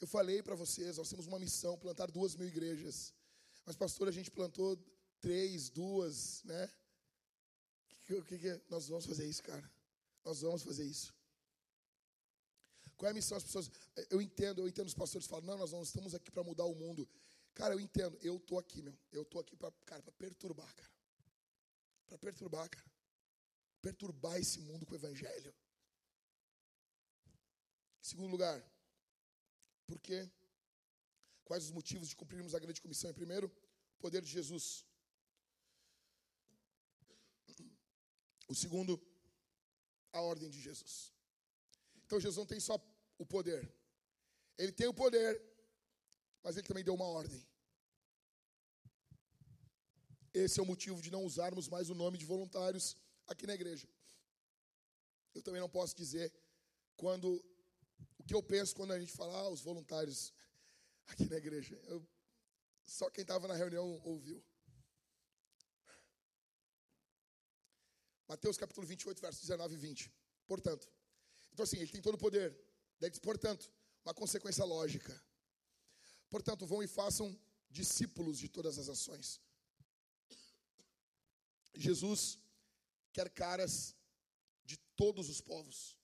Eu 0.00 0.06
falei 0.06 0.42
para 0.42 0.54
vocês, 0.54 0.96
nós 0.96 1.08
temos 1.08 1.26
uma 1.26 1.38
missão, 1.38 1.78
plantar 1.78 2.10
duas 2.10 2.34
mil 2.34 2.48
igrejas. 2.48 3.14
Mas, 3.64 3.76
pastor, 3.76 4.08
a 4.08 4.12
gente 4.12 4.30
plantou 4.30 4.76
três, 5.20 5.70
duas, 5.70 6.42
né? 6.44 6.70
Que, 8.04 8.20
que, 8.22 8.38
que, 8.38 8.60
nós 8.68 8.88
vamos 8.88 9.06
fazer 9.06 9.28
isso, 9.28 9.42
cara? 9.42 9.70
Nós 10.24 10.40
vamos 10.40 10.62
fazer 10.62 10.84
isso. 10.84 11.14
Qual 13.02 13.08
é 13.08 13.10
a 13.10 13.14
missão? 13.14 13.36
As 13.36 13.42
pessoas, 13.42 13.68
eu 14.10 14.22
entendo, 14.22 14.60
eu 14.60 14.68
entendo 14.68 14.86
os 14.86 14.94
pastores 14.94 15.26
falam, 15.26 15.44
não, 15.44 15.58
nós 15.58 15.72
não 15.72 15.82
estamos 15.82 16.14
aqui 16.14 16.30
para 16.30 16.44
mudar 16.44 16.66
o 16.66 16.74
mundo. 16.76 17.08
Cara, 17.52 17.74
eu 17.74 17.80
entendo, 17.80 18.16
eu 18.22 18.38
tô 18.38 18.60
aqui, 18.60 18.80
meu. 18.80 18.96
Eu 19.10 19.24
tô 19.24 19.40
aqui 19.40 19.56
para, 19.56 19.72
cara, 19.84 20.00
para 20.00 20.12
perturbar, 20.12 20.72
cara. 20.72 20.92
Para 22.06 22.18
perturbar, 22.18 22.70
cara. 22.70 22.92
Perturbar 23.80 24.36
esse 24.38 24.60
mundo 24.60 24.86
com 24.86 24.92
o 24.92 24.94
evangelho. 24.94 25.52
Segundo 28.00 28.30
lugar, 28.30 28.64
por 29.84 29.98
quê? 29.98 30.30
Quais 31.44 31.64
os 31.64 31.72
motivos 31.72 32.08
de 32.08 32.14
cumprirmos 32.14 32.54
a 32.54 32.60
grande 32.60 32.80
comissão? 32.80 33.10
Em 33.10 33.14
primeiro, 33.14 33.48
o 33.48 34.00
poder 34.00 34.22
de 34.22 34.30
Jesus. 34.30 34.86
O 38.46 38.54
segundo, 38.54 39.04
a 40.12 40.20
ordem 40.20 40.48
de 40.48 40.60
Jesus. 40.60 41.12
Então 42.04 42.20
Jesus 42.20 42.36
não 42.36 42.46
tem 42.46 42.60
só 42.60 42.78
o 43.18 43.26
poder. 43.26 43.72
Ele 44.58 44.72
tem 44.72 44.86
o 44.86 44.94
poder, 44.94 45.40
mas 46.42 46.56
ele 46.56 46.66
também 46.66 46.84
deu 46.84 46.94
uma 46.94 47.06
ordem. 47.06 47.46
Esse 50.32 50.58
é 50.58 50.62
o 50.62 50.66
motivo 50.66 51.00
de 51.00 51.10
não 51.10 51.24
usarmos 51.24 51.68
mais 51.68 51.90
o 51.90 51.94
nome 51.94 52.16
de 52.18 52.24
voluntários 52.24 52.96
aqui 53.26 53.46
na 53.46 53.54
igreja. 53.54 53.88
Eu 55.34 55.42
também 55.42 55.60
não 55.60 55.68
posso 55.68 55.94
dizer 55.94 56.32
quando 56.96 57.42
o 58.18 58.24
que 58.24 58.34
eu 58.34 58.42
penso 58.42 58.74
quando 58.74 58.92
a 58.92 58.98
gente 58.98 59.12
fala 59.12 59.34
ah, 59.34 59.48
os 59.48 59.60
voluntários 59.60 60.32
aqui 61.06 61.28
na 61.28 61.36
igreja. 61.36 61.78
Eu, 61.84 62.06
só 62.84 63.10
quem 63.10 63.22
estava 63.22 63.46
na 63.48 63.54
reunião 63.54 64.00
ouviu. 64.04 64.42
Mateus 68.28 68.56
capítulo 68.56 68.86
28, 68.86 69.20
versos 69.20 69.42
19 69.42 69.74
e 69.74 69.76
20. 69.76 70.12
Portanto, 70.46 70.90
Então, 71.52 71.64
assim, 71.64 71.76
ele 71.76 71.92
tem 71.92 72.00
todo 72.00 72.14
o 72.14 72.18
poder. 72.18 72.58
Daí, 73.02 73.10
portanto, 73.18 73.68
uma 74.04 74.14
consequência 74.14 74.64
lógica. 74.64 75.12
Portanto, 76.30 76.64
vão 76.64 76.84
e 76.84 76.86
façam 76.86 77.36
discípulos 77.68 78.38
de 78.38 78.48
todas 78.48 78.78
as 78.78 78.88
ações. 78.88 79.40
Jesus 81.74 82.38
quer 83.12 83.28
caras 83.28 83.96
de 84.64 84.76
todos 84.94 85.28
os 85.28 85.40
povos, 85.40 85.98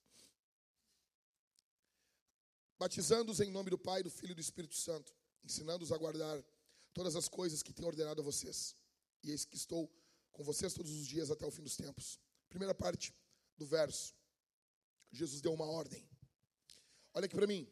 batizando-os 2.77 3.39
em 3.39 3.51
nome 3.53 3.71
do 3.71 3.79
Pai, 3.79 4.03
do 4.03 4.11
Filho 4.11 4.33
e 4.33 4.35
do 4.35 4.41
Espírito 4.41 4.75
Santo, 4.75 5.15
ensinando-os 5.45 5.93
a 5.93 5.97
guardar 5.97 6.45
todas 6.93 7.15
as 7.15 7.29
coisas 7.29 7.63
que 7.63 7.73
tenho 7.73 7.87
ordenado 7.87 8.21
a 8.21 8.25
vocês. 8.25 8.75
E 9.23 9.31
eis 9.31 9.45
que 9.45 9.57
estou 9.57 9.89
com 10.33 10.43
vocês 10.43 10.75
todos 10.75 10.91
os 10.91 11.07
dias 11.07 11.31
até 11.31 11.47
o 11.47 11.51
fim 11.53 11.63
dos 11.63 11.77
tempos. 11.77 12.19
Primeira 12.49 12.75
parte 12.75 13.15
do 13.57 13.67
verso. 13.67 14.17
Jesus 15.13 15.41
deu 15.41 15.55
uma 15.55 15.67
ordem. 15.67 16.08
Olha 17.15 17.27
aqui 17.27 17.35
para 17.35 17.47
mim. 17.47 17.69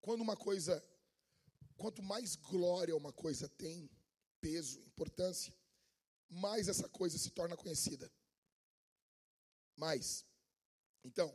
Quando 0.00 0.20
uma 0.20 0.36
coisa, 0.36 0.82
quanto 1.76 2.02
mais 2.02 2.36
glória 2.36 2.96
uma 2.96 3.12
coisa 3.12 3.48
tem, 3.48 3.90
peso, 4.40 4.80
importância, 4.80 5.54
mais 6.28 6.68
essa 6.68 6.88
coisa 6.88 7.18
se 7.18 7.30
torna 7.30 7.56
conhecida. 7.56 8.10
Mais. 9.76 10.24
Então, 11.04 11.28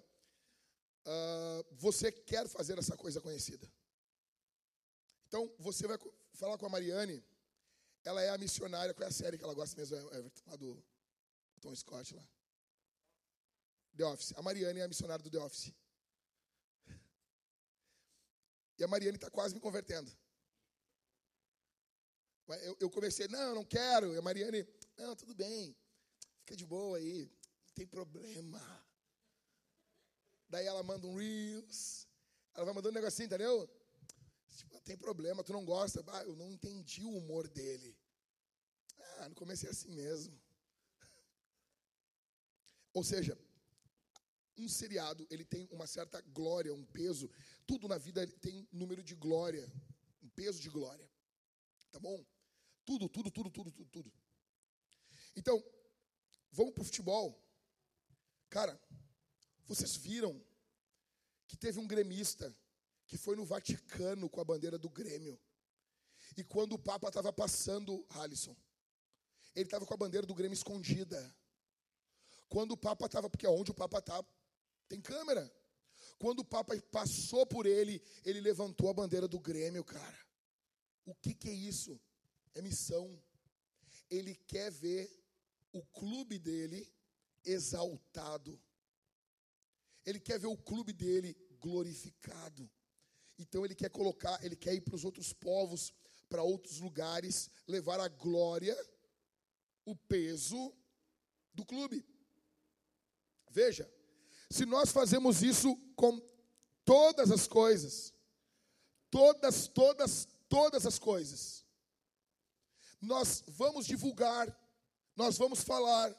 uh, 1.06 1.66
você 1.72 2.12
quer 2.12 2.48
fazer 2.48 2.78
essa 2.78 2.96
coisa 2.98 3.22
conhecida. 3.22 3.72
Então, 5.28 5.52
você 5.60 5.88
vai 5.88 5.98
falar 6.34 6.58
com 6.58 6.66
a 6.66 6.70
Mariane, 6.70 7.24
ela 8.04 8.22
é 8.22 8.30
a 8.30 8.38
missionária, 8.38 8.94
qual 8.94 9.06
é 9.06 9.10
a 9.10 9.14
série 9.14 9.38
que 9.38 9.44
ela 9.44 9.54
gosta 9.54 9.76
mesmo, 9.78 9.98
Everton, 9.98 10.42
lá 10.48 10.56
do 10.56 10.84
Tom 11.62 11.76
Scott 11.76 12.14
lá. 12.14 12.28
The 13.96 14.06
Office. 14.06 14.34
A 14.36 14.42
Mariane 14.42 14.80
é 14.80 14.84
a 14.84 14.88
missionária 14.88 15.24
do 15.24 15.30
The 15.30 15.40
Office. 15.40 15.74
E 18.78 18.84
a 18.84 18.88
Mariane 18.88 19.18
está 19.18 19.30
quase 19.30 19.54
me 19.54 19.62
convertendo. 19.62 20.12
Eu, 22.62 22.78
eu 22.82 22.90
comecei, 22.90 23.28
não, 23.28 23.56
não 23.56 23.66
quero. 23.66 24.14
E 24.14 24.18
a 24.18 24.22
Mariane, 24.22 24.68
não, 24.98 25.16
tudo 25.16 25.34
bem. 25.34 25.76
Fica 26.40 26.56
de 26.56 26.66
boa 26.66 26.98
aí. 26.98 27.32
Não 27.66 27.74
tem 27.74 27.88
problema. 27.88 28.62
Daí 30.50 30.66
ela 30.66 30.84
manda 30.84 31.08
um 31.08 31.16
Reels. 31.16 32.08
Ela 32.54 32.66
vai 32.66 32.74
mandando 32.74 32.98
um 32.98 33.02
negocinho, 33.02 33.26
entendeu? 33.26 33.70
Tipo, 34.56 34.80
tem 34.82 34.98
problema, 34.98 35.44
tu 35.44 35.54
não 35.54 35.66
gosta. 35.66 36.04
Ah, 36.08 36.24
eu 36.24 36.36
não 36.36 36.52
entendi 36.52 37.04
o 37.04 37.18
humor 37.18 37.48
dele. 37.48 37.98
Ah, 39.20 39.30
no 39.30 39.36
começo 39.36 39.66
é 39.66 39.70
assim 39.70 39.92
mesmo. 39.92 40.40
Ou 42.94 43.04
seja, 43.04 43.38
um 44.58 44.68
seriado, 44.68 45.26
ele 45.30 45.44
tem 45.44 45.68
uma 45.72 45.88
certa 45.88 46.22
glória, 46.22 46.74
um 46.74 46.86
peso. 46.86 47.30
Tudo 47.66 47.88
na 47.88 47.98
vida 47.98 48.26
tem 48.40 48.68
número 48.72 49.04
de 49.04 49.16
glória, 49.16 49.72
um 50.22 50.30
peso 50.30 50.60
de 50.60 50.70
glória. 50.70 51.10
Tá 51.92 52.00
bom? 52.00 52.24
Tudo, 52.86 53.10
tudo, 53.10 53.32
tudo, 53.32 53.50
tudo, 53.50 53.72
tudo, 53.72 53.90
tudo. 53.90 54.14
Então, 55.36 55.64
vamos 56.52 56.74
para 56.74 56.82
o 56.82 56.86
futebol. 56.86 57.40
Cara, 58.50 58.80
vocês 59.66 59.96
viram 59.96 60.40
que 61.48 61.58
teve 61.58 61.80
um 61.80 61.88
gremista 61.88 62.56
que 63.08 63.18
foi 63.18 63.36
no 63.36 63.46
Vaticano 63.46 64.30
com 64.30 64.42
a 64.42 64.46
bandeira 64.46 64.78
do 64.78 64.90
Grêmio. 64.90 65.40
E 66.38 66.44
quando 66.44 66.74
o 66.74 66.80
Papa 66.80 67.10
estava 67.10 67.32
passando, 67.32 68.06
Alisson, 68.10 68.56
ele 69.56 69.66
estava 69.66 69.86
com 69.86 69.94
a 69.94 69.98
bandeira 69.98 70.26
do 70.26 70.34
Grêmio 70.34 70.56
escondida. 70.56 71.36
Quando 72.50 72.72
o 72.72 72.78
Papa 72.78 73.06
estava, 73.06 73.30
porque 73.30 73.48
onde 73.48 73.72
o 73.72 73.74
Papa 73.74 74.00
está, 74.00 74.24
tem 74.94 75.02
câmera. 75.02 75.52
Quando 76.20 76.40
o 76.40 76.46
Papa 76.46 76.80
passou 76.92 77.46
por 77.48 77.66
ele, 77.66 78.02
ele 78.24 78.40
levantou 78.40 78.90
a 78.90 78.94
bandeira 78.94 79.28
do 79.28 79.40
Grêmio, 79.40 79.84
cara. 79.84 80.20
O 81.06 81.16
que, 81.16 81.34
que 81.34 81.50
é 81.50 81.54
isso? 81.54 82.00
É 82.54 82.62
missão. 82.62 83.20
Ele 84.10 84.36
quer 84.36 84.72
ver 84.72 85.12
o 85.72 85.84
clube 85.84 86.38
dele 86.38 86.88
exaltado. 87.44 88.62
Ele 90.06 90.20
quer 90.20 90.40
ver 90.40 90.48
o 90.48 90.58
clube 90.58 90.94
dele 90.94 91.36
glorificado. 91.60 92.70
Então 93.40 93.66
ele 93.66 93.74
quer 93.74 93.90
colocar, 93.90 94.44
ele 94.46 94.56
quer 94.56 94.76
ir 94.76 94.82
para 94.82 94.96
os 94.96 95.04
outros 95.04 95.34
povos, 95.34 95.92
para 96.30 96.44
outros 96.44 96.80
lugares, 96.80 97.50
levar 97.68 98.00
a 98.00 98.08
glória, 98.08 98.78
o 99.86 99.96
peso 99.96 100.72
do 101.52 101.66
clube. 101.66 102.06
Veja, 103.50 103.92
se 104.54 104.68
nós 104.68 104.92
fazemos 104.92 105.42
isso 105.42 105.76
com 105.96 106.22
todas 106.86 107.32
as 107.32 107.48
coisas, 107.48 108.14
todas, 109.10 109.68
todas, 109.68 110.28
todas 110.48 110.86
as 110.86 111.00
coisas, 111.00 111.66
nós 113.02 113.44
vamos 113.48 113.88
divulgar, 113.88 114.56
nós 115.16 115.40
vamos 115.40 115.62
falar, 115.62 116.16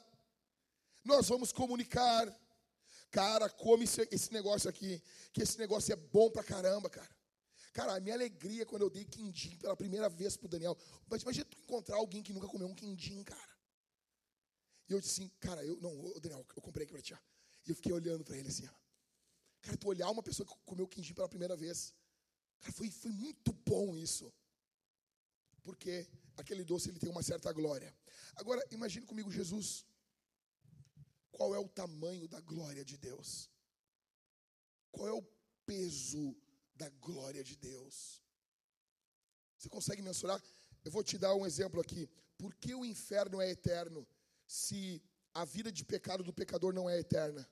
nós 1.01 1.29
vamos 1.29 1.53
comunicar. 1.53 2.27
Cara, 3.09 3.49
come 3.49 3.85
esse 3.85 4.33
negócio 4.33 4.69
aqui, 4.69 5.01
que 5.31 5.41
esse 5.41 5.57
negócio 5.57 5.93
é 5.93 5.95
bom 5.95 6.29
pra 6.29 6.43
caramba, 6.43 6.89
cara. 6.89 7.15
Cara, 7.71 7.95
a 7.95 7.99
minha 8.01 8.15
alegria 8.15 8.65
quando 8.65 8.81
eu 8.81 8.89
dei 8.89 9.05
quindim 9.05 9.55
pela 9.55 9.77
primeira 9.77 10.09
vez 10.09 10.35
pro 10.35 10.49
Daniel. 10.49 10.77
Mas 11.07 11.21
imagina 11.21 11.45
tu 11.45 11.57
encontrar 11.57 11.95
alguém 11.95 12.21
que 12.21 12.33
nunca 12.33 12.47
comeu 12.47 12.67
um 12.67 12.75
quindim, 12.75 13.23
cara. 13.23 13.55
E 14.89 14.91
eu 14.91 14.99
disse 14.99 15.21
assim, 15.21 15.31
cara, 15.39 15.63
eu 15.63 15.79
não, 15.79 16.19
Daniel, 16.19 16.45
eu 16.53 16.61
comprei 16.61 16.83
aqui 16.83 16.91
pra 16.91 17.01
ti. 17.01 17.15
E 17.65 17.71
eu 17.71 17.75
fiquei 17.75 17.91
olhando 17.91 18.23
para 18.23 18.37
ele 18.37 18.49
assim, 18.49 18.67
ó. 18.67 18.85
Cara, 19.61 19.77
tu 19.77 19.87
olhar 19.87 20.09
uma 20.09 20.21
pessoa 20.21 20.45
que 20.47 20.53
comeu 20.65 20.87
quindim 20.87 21.13
pela 21.13 21.27
primeira 21.27 21.55
vez. 21.55 21.93
Cara, 22.59 22.71
foi, 22.71 22.89
foi 22.91 23.11
muito 23.11 23.51
bom 23.51 23.95
isso. 23.95 24.31
Porque 25.63 26.07
aquele 26.37 26.63
doce 26.63 26.89
ele 26.89 26.99
tem 26.99 27.09
uma 27.09 27.23
certa 27.23 27.51
glória. 27.51 27.93
Agora, 28.35 28.63
imagine 28.71 29.05
comigo 29.05 29.31
Jesus. 29.31 29.85
Qual 31.31 31.53
é 31.55 31.59
o 31.59 31.67
tamanho 31.67 32.27
da 32.27 32.39
glória 32.41 32.85
de 32.85 32.97
Deus? 32.97 33.49
Qual 34.91 35.07
é 35.07 35.11
o 35.11 35.23
peso 35.65 36.37
da 36.75 36.89
glória 36.89 37.43
de 37.43 37.55
Deus? 37.57 38.21
Você 39.57 39.67
consegue 39.67 40.01
mensurar? 40.01 40.41
Eu 40.83 40.91
vou 40.91 41.03
te 41.03 41.17
dar 41.17 41.33
um 41.33 41.45
exemplo 41.45 41.81
aqui. 41.81 42.07
Por 42.37 42.53
que 42.53 42.75
o 42.75 42.85
inferno 42.85 43.41
é 43.41 43.49
eterno 43.49 44.07
se 44.45 45.01
a 45.33 45.43
vida 45.43 45.71
de 45.71 45.83
pecado 45.83 46.23
do 46.23 46.31
pecador 46.31 46.71
não 46.73 46.89
é 46.89 46.99
eterna? 46.99 47.49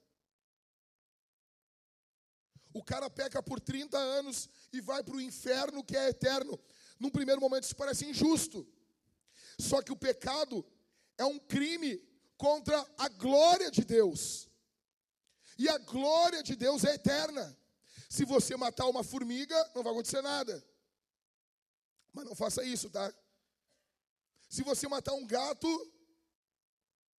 O 2.74 2.84
cara 2.84 3.10
peca 3.10 3.42
por 3.42 3.60
30 3.60 3.98
anos 3.98 4.50
e 4.72 4.82
vai 4.82 5.04
para 5.04 5.16
o 5.16 5.22
inferno 5.22 5.84
que 5.84 5.96
é 5.96 6.10
eterno. 6.10 6.60
Num 7.00 7.10
primeiro 7.10 7.40
momento 7.40 7.66
isso 7.66 7.76
parece 7.76 8.06
injusto. 8.06 8.68
Só 9.60 9.82
que 9.82 9.92
o 9.92 9.98
pecado 9.98 10.66
é 11.18 11.26
um 11.26 11.38
crime 11.38 12.02
contra 12.38 12.86
a 12.98 13.08
glória 13.10 13.70
de 13.70 13.84
Deus. 13.86 14.50
E 15.58 15.70
a 15.70 15.78
glória 15.78 16.42
de 16.42 16.56
Deus 16.56 16.84
é 16.84 16.96
eterna. 16.96 17.58
Se 18.10 18.26
você 18.26 18.58
matar 18.58 18.88
uma 18.88 19.04
formiga, 19.04 19.56
não 19.76 19.84
vai 19.84 19.94
acontecer 19.94 20.22
nada. 20.22 20.64
Mas 22.12 22.26
não 22.26 22.36
faça 22.36 22.64
isso, 22.64 22.90
tá? 22.90 23.14
Se 24.50 24.64
você 24.64 24.88
matar 24.88 25.14
um 25.14 25.26
gato, 25.26 25.68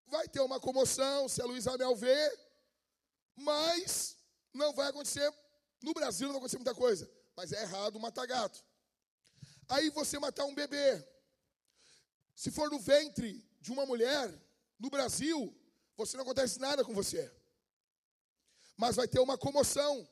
vai 0.07 0.29
ter 0.29 0.40
uma 0.40 0.61
comoção, 0.61 1.29
se 1.29 1.40
a 1.40 1.45
Luísa 1.45 1.77
Mel 1.77 1.97
ver, 1.97 2.33
mas 3.35 4.17
não 4.53 4.73
vai 4.73 4.88
acontecer 4.88 5.33
no 5.83 5.93
Brasil 5.93 6.27
não 6.27 6.35
vai 6.35 6.39
acontecer 6.39 6.59
muita 6.59 6.75
coisa, 6.75 7.11
mas 7.37 7.53
é 7.53 7.63
errado 7.63 8.01
matar 8.01 8.27
gato. 8.27 8.65
Aí 9.69 9.91
você 9.91 10.19
matar 10.19 10.45
um 10.45 10.55
bebê. 10.55 11.07
Se 12.35 12.51
for 12.51 12.71
no 12.71 12.79
ventre 12.79 13.45
de 13.61 13.73
uma 13.73 13.87
mulher, 13.87 14.33
no 14.79 14.91
Brasil, 14.91 15.55
você 15.97 16.17
não 16.17 16.25
acontece 16.25 16.59
nada 16.59 16.85
com 16.85 16.93
você. 16.93 17.33
Mas 18.77 18.97
vai 18.97 19.07
ter 19.07 19.21
uma 19.21 19.39
comoção. 19.39 20.09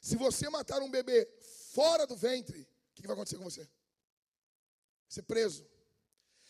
Se 0.00 0.16
você 0.16 0.48
matar 0.48 0.82
um 0.82 0.90
bebê 0.90 1.26
fora 1.72 2.06
do 2.06 2.16
ventre, 2.16 2.60
o 2.62 2.94
que 2.94 3.06
vai 3.06 3.14
acontecer 3.14 3.38
com 3.38 3.44
você? 3.44 3.68
Ser 5.08 5.22
preso. 5.22 5.66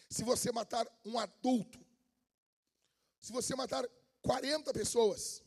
Se 0.09 0.25
você 0.25 0.51
matar 0.51 0.87
um 1.05 1.19
adulto, 1.19 1.81
se 3.21 3.33
você 3.33 3.55
matar 3.55 3.89
40 4.21 4.73
pessoas, 4.73 5.43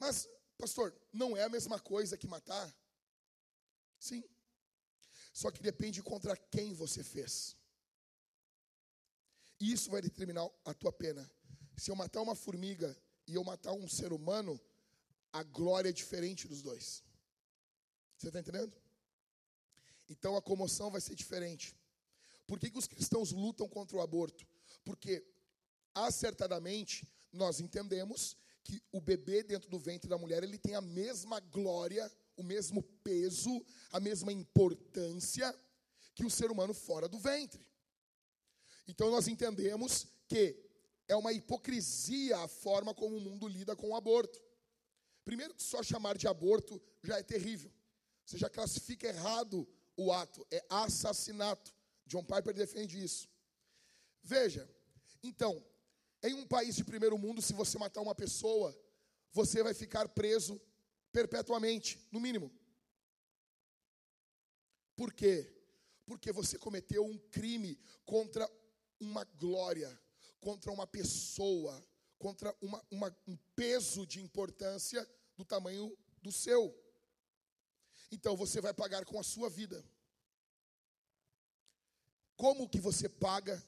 mas, 0.00 0.28
pastor, 0.56 0.94
não 1.12 1.36
é 1.36 1.44
a 1.44 1.48
mesma 1.48 1.78
coisa 1.78 2.16
que 2.16 2.26
matar? 2.26 2.74
Sim. 3.98 4.24
Só 5.32 5.50
que 5.50 5.62
depende 5.62 6.02
contra 6.02 6.36
quem 6.36 6.72
você 6.74 7.04
fez. 7.04 7.56
Isso 9.60 9.90
vai 9.90 10.00
determinar 10.00 10.48
a 10.64 10.72
tua 10.72 10.90
pena. 10.90 11.30
Se 11.76 11.90
eu 11.90 11.94
matar 11.94 12.22
uma 12.22 12.34
formiga 12.34 12.96
e 13.26 13.34
eu 13.34 13.44
matar 13.44 13.72
um 13.74 13.86
ser 13.86 14.12
humano, 14.12 14.58
a 15.32 15.42
glória 15.42 15.90
é 15.90 15.92
diferente 15.92 16.48
dos 16.48 16.62
dois. 16.62 17.04
Você 18.16 18.28
está 18.28 18.40
entendendo? 18.40 18.72
Então 20.08 20.34
a 20.36 20.42
comoção 20.42 20.90
vai 20.90 21.00
ser 21.00 21.14
diferente. 21.14 21.76
Por 22.46 22.58
que, 22.58 22.70
que 22.70 22.78
os 22.78 22.88
cristãos 22.88 23.32
lutam 23.32 23.68
contra 23.68 23.96
o 23.96 24.00
aborto? 24.00 24.44
Porque, 24.84 25.24
acertadamente, 25.94 27.06
nós 27.32 27.60
entendemos 27.60 28.36
que 28.62 28.82
o 28.92 29.00
bebê 29.00 29.42
dentro 29.42 29.68
do 29.70 29.78
ventre 29.78 30.08
da 30.08 30.18
mulher, 30.18 30.42
ele 30.42 30.58
tem 30.58 30.74
a 30.74 30.80
mesma 30.80 31.40
glória, 31.40 32.10
o 32.36 32.42
mesmo 32.42 32.82
peso, 32.82 33.64
a 33.92 34.00
mesma 34.00 34.32
importância 34.32 35.54
que 36.14 36.24
o 36.24 36.30
ser 36.30 36.50
humano 36.50 36.74
fora 36.74 37.08
do 37.08 37.18
ventre. 37.18 37.66
Então 38.86 39.10
nós 39.10 39.28
entendemos 39.28 40.06
que 40.28 40.56
é 41.08 41.16
uma 41.16 41.32
hipocrisia 41.32 42.38
a 42.38 42.48
forma 42.48 42.94
como 42.94 43.16
o 43.16 43.20
mundo 43.20 43.48
lida 43.48 43.74
com 43.74 43.90
o 43.90 43.96
aborto. 43.96 44.40
Primeiro, 45.24 45.54
só 45.58 45.82
chamar 45.82 46.16
de 46.16 46.28
aborto 46.28 46.80
já 47.02 47.18
é 47.18 47.22
terrível. 47.22 47.72
Você 48.24 48.38
já 48.38 48.48
classifica 48.48 49.08
errado 49.08 49.68
o 49.96 50.12
ato, 50.12 50.46
é 50.50 50.64
assassinato. 50.68 51.74
John 52.06 52.24
Piper 52.24 52.54
defende 52.54 53.02
isso. 53.02 53.28
Veja, 54.22 54.68
então, 55.22 55.64
em 56.22 56.34
um 56.34 56.46
país 56.46 56.76
de 56.76 56.84
primeiro 56.84 57.16
mundo, 57.18 57.40
se 57.40 57.52
você 57.52 57.78
matar 57.78 58.00
uma 58.00 58.14
pessoa, 58.14 58.76
você 59.32 59.62
vai 59.62 59.74
ficar 59.74 60.08
preso 60.08 60.60
perpetuamente, 61.12 61.98
no 62.10 62.20
mínimo. 62.20 62.52
Por 64.96 65.12
quê? 65.12 65.50
Porque 66.04 66.32
você 66.32 66.58
cometeu 66.58 67.04
um 67.04 67.18
crime 67.30 67.78
contra 68.04 68.48
uma 69.00 69.24
glória, 69.24 69.98
contra 70.40 70.70
uma 70.70 70.86
pessoa, 70.86 71.82
contra 72.18 72.54
uma, 72.60 72.84
uma, 72.90 73.16
um 73.26 73.36
peso 73.56 74.06
de 74.06 74.20
importância 74.20 75.08
do 75.36 75.44
tamanho 75.44 75.96
do 76.20 76.30
seu. 76.30 76.76
Então 78.12 78.36
você 78.36 78.60
vai 78.60 78.74
pagar 78.74 79.04
com 79.04 79.18
a 79.18 79.22
sua 79.22 79.48
vida. 79.48 79.82
Como 82.36 82.68
que 82.68 82.80
você 82.80 83.08
paga? 83.08 83.62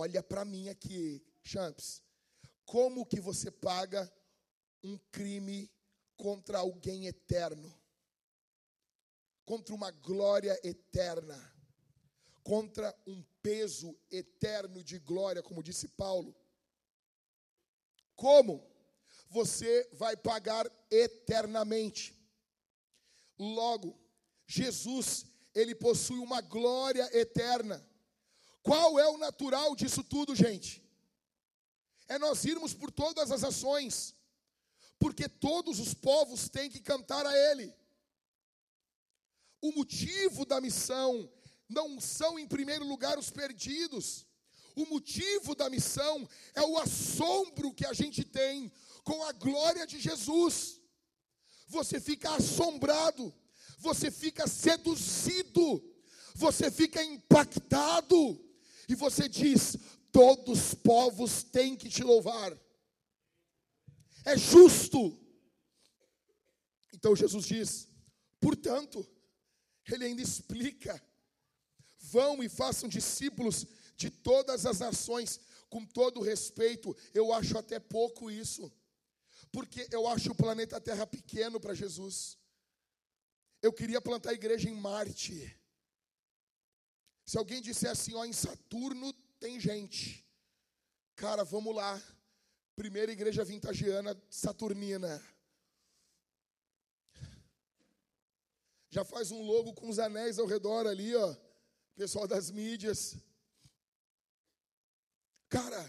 Olha 0.00 0.22
para 0.22 0.44
mim 0.44 0.68
aqui, 0.68 1.20
Champs. 1.42 2.00
Como 2.64 3.04
que 3.04 3.20
você 3.20 3.50
paga 3.50 4.08
um 4.80 4.96
crime 5.10 5.68
contra 6.16 6.58
alguém 6.58 7.08
eterno? 7.08 7.76
Contra 9.44 9.74
uma 9.74 9.90
glória 9.90 10.56
eterna? 10.62 11.36
Contra 12.44 12.96
um 13.08 13.24
peso 13.42 13.98
eterno 14.08 14.84
de 14.84 15.00
glória, 15.00 15.42
como 15.42 15.64
disse 15.64 15.88
Paulo? 15.88 16.32
Como? 18.14 18.64
Você 19.28 19.90
vai 19.94 20.16
pagar 20.16 20.70
eternamente. 20.92 22.14
Logo, 23.36 23.98
Jesus, 24.46 25.26
ele 25.52 25.74
possui 25.74 26.20
uma 26.20 26.40
glória 26.40 27.10
eterna. 27.18 27.84
Qual 28.62 28.98
é 28.98 29.08
o 29.08 29.18
natural 29.18 29.74
disso 29.74 30.02
tudo, 30.02 30.34
gente? 30.34 30.82
É 32.08 32.18
nós 32.18 32.44
irmos 32.44 32.74
por 32.74 32.90
todas 32.90 33.30
as 33.30 33.44
ações, 33.44 34.14
porque 34.98 35.28
todos 35.28 35.78
os 35.78 35.94
povos 35.94 36.48
têm 36.48 36.70
que 36.70 36.80
cantar 36.80 37.24
a 37.26 37.36
Ele. 37.50 37.74
O 39.60 39.72
motivo 39.72 40.44
da 40.44 40.60
missão 40.60 41.30
não 41.68 42.00
são, 42.00 42.38
em 42.38 42.46
primeiro 42.46 42.86
lugar, 42.86 43.18
os 43.18 43.30
perdidos. 43.30 44.26
O 44.74 44.86
motivo 44.86 45.54
da 45.54 45.68
missão 45.68 46.28
é 46.54 46.62
o 46.62 46.78
assombro 46.78 47.74
que 47.74 47.84
a 47.84 47.92
gente 47.92 48.24
tem 48.24 48.72
com 49.02 49.22
a 49.24 49.32
glória 49.32 49.86
de 49.86 49.98
Jesus. 49.98 50.80
Você 51.66 52.00
fica 52.00 52.30
assombrado, 52.34 53.34
você 53.78 54.10
fica 54.10 54.46
seduzido, 54.46 55.84
você 56.34 56.70
fica 56.70 57.02
impactado, 57.02 58.40
e 58.88 58.94
você 58.94 59.28
diz: 59.28 59.76
todos 60.10 60.58
os 60.58 60.74
povos 60.74 61.42
têm 61.42 61.76
que 61.76 61.88
te 61.88 62.02
louvar. 62.02 62.58
É 64.24 64.36
justo. 64.36 65.18
Então 66.92 67.14
Jesus 67.14 67.46
diz: 67.46 67.88
portanto, 68.40 69.06
ele 69.86 70.06
ainda 70.06 70.22
explica: 70.22 71.00
vão 72.00 72.42
e 72.42 72.48
façam 72.48 72.88
discípulos 72.88 73.66
de 73.96 74.10
todas 74.10 74.64
as 74.64 74.78
nações, 74.78 75.40
com 75.68 75.84
todo 75.84 76.22
respeito, 76.22 76.96
eu 77.12 77.32
acho 77.32 77.58
até 77.58 77.78
pouco 77.78 78.30
isso, 78.30 78.72
porque 79.52 79.86
eu 79.90 80.06
acho 80.06 80.30
o 80.30 80.34
planeta 80.34 80.80
Terra 80.80 81.06
pequeno 81.06 81.60
para 81.60 81.74
Jesus. 81.74 82.38
Eu 83.60 83.72
queria 83.72 84.00
plantar 84.00 84.32
igreja 84.32 84.70
em 84.70 84.74
Marte. 84.74 85.57
Se 87.28 87.36
alguém 87.36 87.60
disser 87.60 87.90
assim, 87.90 88.14
ó, 88.14 88.24
em 88.24 88.32
Saturno 88.32 89.12
tem 89.38 89.60
gente. 89.60 90.26
Cara, 91.14 91.44
vamos 91.44 91.76
lá. 91.76 92.02
Primeira 92.74 93.12
igreja 93.12 93.44
vintagiana 93.44 94.18
saturnina. 94.30 95.22
Já 98.88 99.04
faz 99.04 99.30
um 99.30 99.42
logo 99.42 99.74
com 99.74 99.90
os 99.90 99.98
anéis 99.98 100.38
ao 100.38 100.46
redor 100.46 100.86
ali, 100.86 101.14
ó. 101.14 101.36
Pessoal 101.94 102.26
das 102.26 102.50
mídias. 102.50 103.18
Cara, 105.50 105.82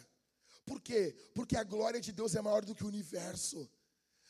por 0.65 0.81
quê? 0.81 1.15
Porque 1.33 1.55
a 1.55 1.63
glória 1.63 2.01
de 2.01 2.11
Deus 2.11 2.35
é 2.35 2.41
maior 2.41 2.65
do 2.65 2.75
que 2.75 2.83
o 2.83 2.89
universo. 2.89 3.71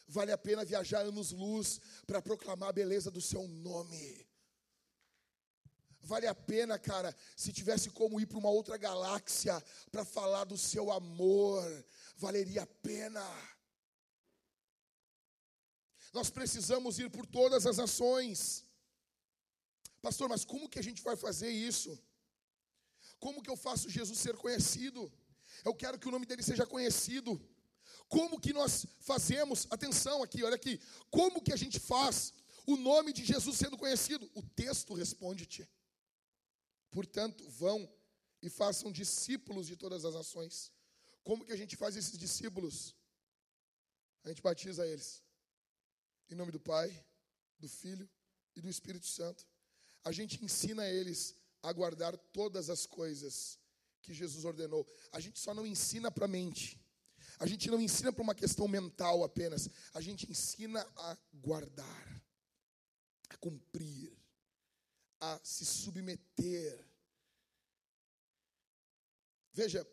Vale 0.08 0.32
a 0.32 0.38
pena 0.38 0.64
viajar 0.64 1.00
anos-luz 1.00 1.82
para 2.06 2.22
proclamar 2.22 2.70
a 2.70 2.74
beleza 2.74 3.10
do 3.10 3.20
seu 3.20 3.48
nome. 3.48 4.29
Vale 6.10 6.26
a 6.26 6.34
pena, 6.34 6.80
cara, 6.80 7.16
se 7.36 7.54
tivesse 7.54 7.88
como 7.92 8.20
ir 8.20 8.26
para 8.26 8.40
uma 8.40 8.50
outra 8.50 8.78
galáxia 8.78 9.56
para 9.92 10.04
falar 10.04 10.44
do 10.52 10.58
seu 10.58 10.92
amor, 10.92 11.64
valeria 12.18 12.64
a 12.64 12.72
pena. 12.90 13.24
Nós 16.12 16.32
precisamos 16.32 16.98
ir 16.98 17.12
por 17.12 17.28
todas 17.28 17.68
as 17.68 17.78
ações. 17.78 18.66
Pastor, 20.02 20.28
mas 20.28 20.44
como 20.44 20.68
que 20.68 20.80
a 20.80 20.88
gente 20.88 21.04
vai 21.04 21.16
fazer 21.16 21.52
isso? 21.52 21.92
Como 23.20 23.44
que 23.44 23.52
eu 23.54 23.58
faço 23.68 23.88
Jesus 23.88 24.18
ser 24.18 24.36
conhecido? 24.36 25.02
Eu 25.64 25.76
quero 25.76 26.00
que 26.00 26.08
o 26.08 26.12
nome 26.12 26.26
dele 26.26 26.42
seja 26.42 26.66
conhecido. 26.66 27.40
Como 28.08 28.42
que 28.42 28.52
nós 28.52 28.88
fazemos? 29.00 29.68
Atenção 29.70 30.24
aqui, 30.24 30.44
olha 30.44 30.56
aqui. 30.56 30.82
Como 31.12 31.40
que 31.40 31.54
a 31.54 31.62
gente 31.64 31.80
faz 31.80 32.34
o 32.66 32.76
nome 32.78 33.14
de 33.14 33.24
Jesus 33.24 33.58
sendo 33.58 33.78
conhecido? 33.78 34.28
O 34.34 34.42
texto 34.42 34.96
responde-te. 34.96 35.70
Portanto, 36.92 37.48
vão 37.50 37.92
e 38.42 38.50
façam 38.50 38.92
discípulos 38.92 39.68
de 39.68 39.76
todas 39.76 40.06
as 40.06 40.14
nações. 40.14 40.72
Como 41.24 41.46
que 41.46 41.52
a 41.52 41.58
gente 41.58 41.76
faz 41.76 41.96
esses 41.96 42.18
discípulos? 42.18 42.96
A 44.24 44.30
gente 44.30 44.42
batiza 44.42 44.88
eles. 44.88 45.24
Em 46.30 46.36
nome 46.36 46.52
do 46.52 46.60
Pai, 46.60 47.06
do 47.60 47.68
Filho 47.68 48.10
e 48.56 48.62
do 48.62 48.70
Espírito 48.70 49.08
Santo. 49.08 49.46
A 50.04 50.12
gente 50.12 50.44
ensina 50.44 50.88
eles 50.88 51.36
a 51.62 51.72
guardar 51.74 52.18
todas 52.18 52.70
as 52.70 52.86
coisas 52.86 53.60
que 54.02 54.14
Jesus 54.14 54.46
ordenou. 54.46 54.88
A 55.12 55.20
gente 55.20 55.40
só 55.40 55.54
não 55.54 55.66
ensina 55.66 56.10
para 56.10 56.26
a 56.26 56.28
mente. 56.28 56.80
A 57.40 57.46
gente 57.46 57.70
não 57.70 57.80
ensina 57.80 58.12
para 58.12 58.24
uma 58.24 58.36
questão 58.36 58.68
mental 58.68 59.24
apenas. 59.24 59.70
A 59.94 60.02
gente 60.02 60.30
ensina 60.30 60.82
a 60.96 61.18
guardar, 61.34 62.24
a 63.30 63.38
cumprir 63.38 64.19
a 65.20 65.40
se 65.44 65.66
submeter. 65.66 66.88
Veja, 69.54 69.86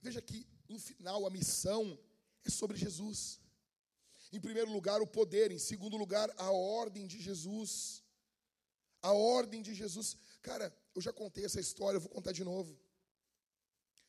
veja 0.00 0.22
que 0.22 0.46
no 0.68 0.78
final 0.78 1.26
a 1.26 1.30
missão 1.30 1.98
é 2.44 2.50
sobre 2.50 2.76
Jesus. 2.76 3.40
Em 4.32 4.40
primeiro 4.40 4.72
lugar, 4.72 5.00
o 5.00 5.06
poder, 5.06 5.52
em 5.52 5.58
segundo 5.58 5.96
lugar, 5.96 6.28
a 6.36 6.50
ordem 6.50 7.06
de 7.06 7.20
Jesus. 7.20 8.02
A 9.02 9.12
ordem 9.12 9.62
de 9.62 9.74
Jesus. 9.74 10.16
Cara, 10.42 10.74
eu 10.94 11.00
já 11.00 11.12
contei 11.12 11.44
essa 11.44 11.60
história, 11.60 11.96
eu 11.96 12.00
vou 12.00 12.10
contar 12.10 12.32
de 12.32 12.42
novo. 12.42 12.78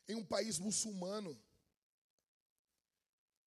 Em 0.07 0.15
um 0.15 0.23
país 0.23 0.57
muçulmano, 0.57 1.38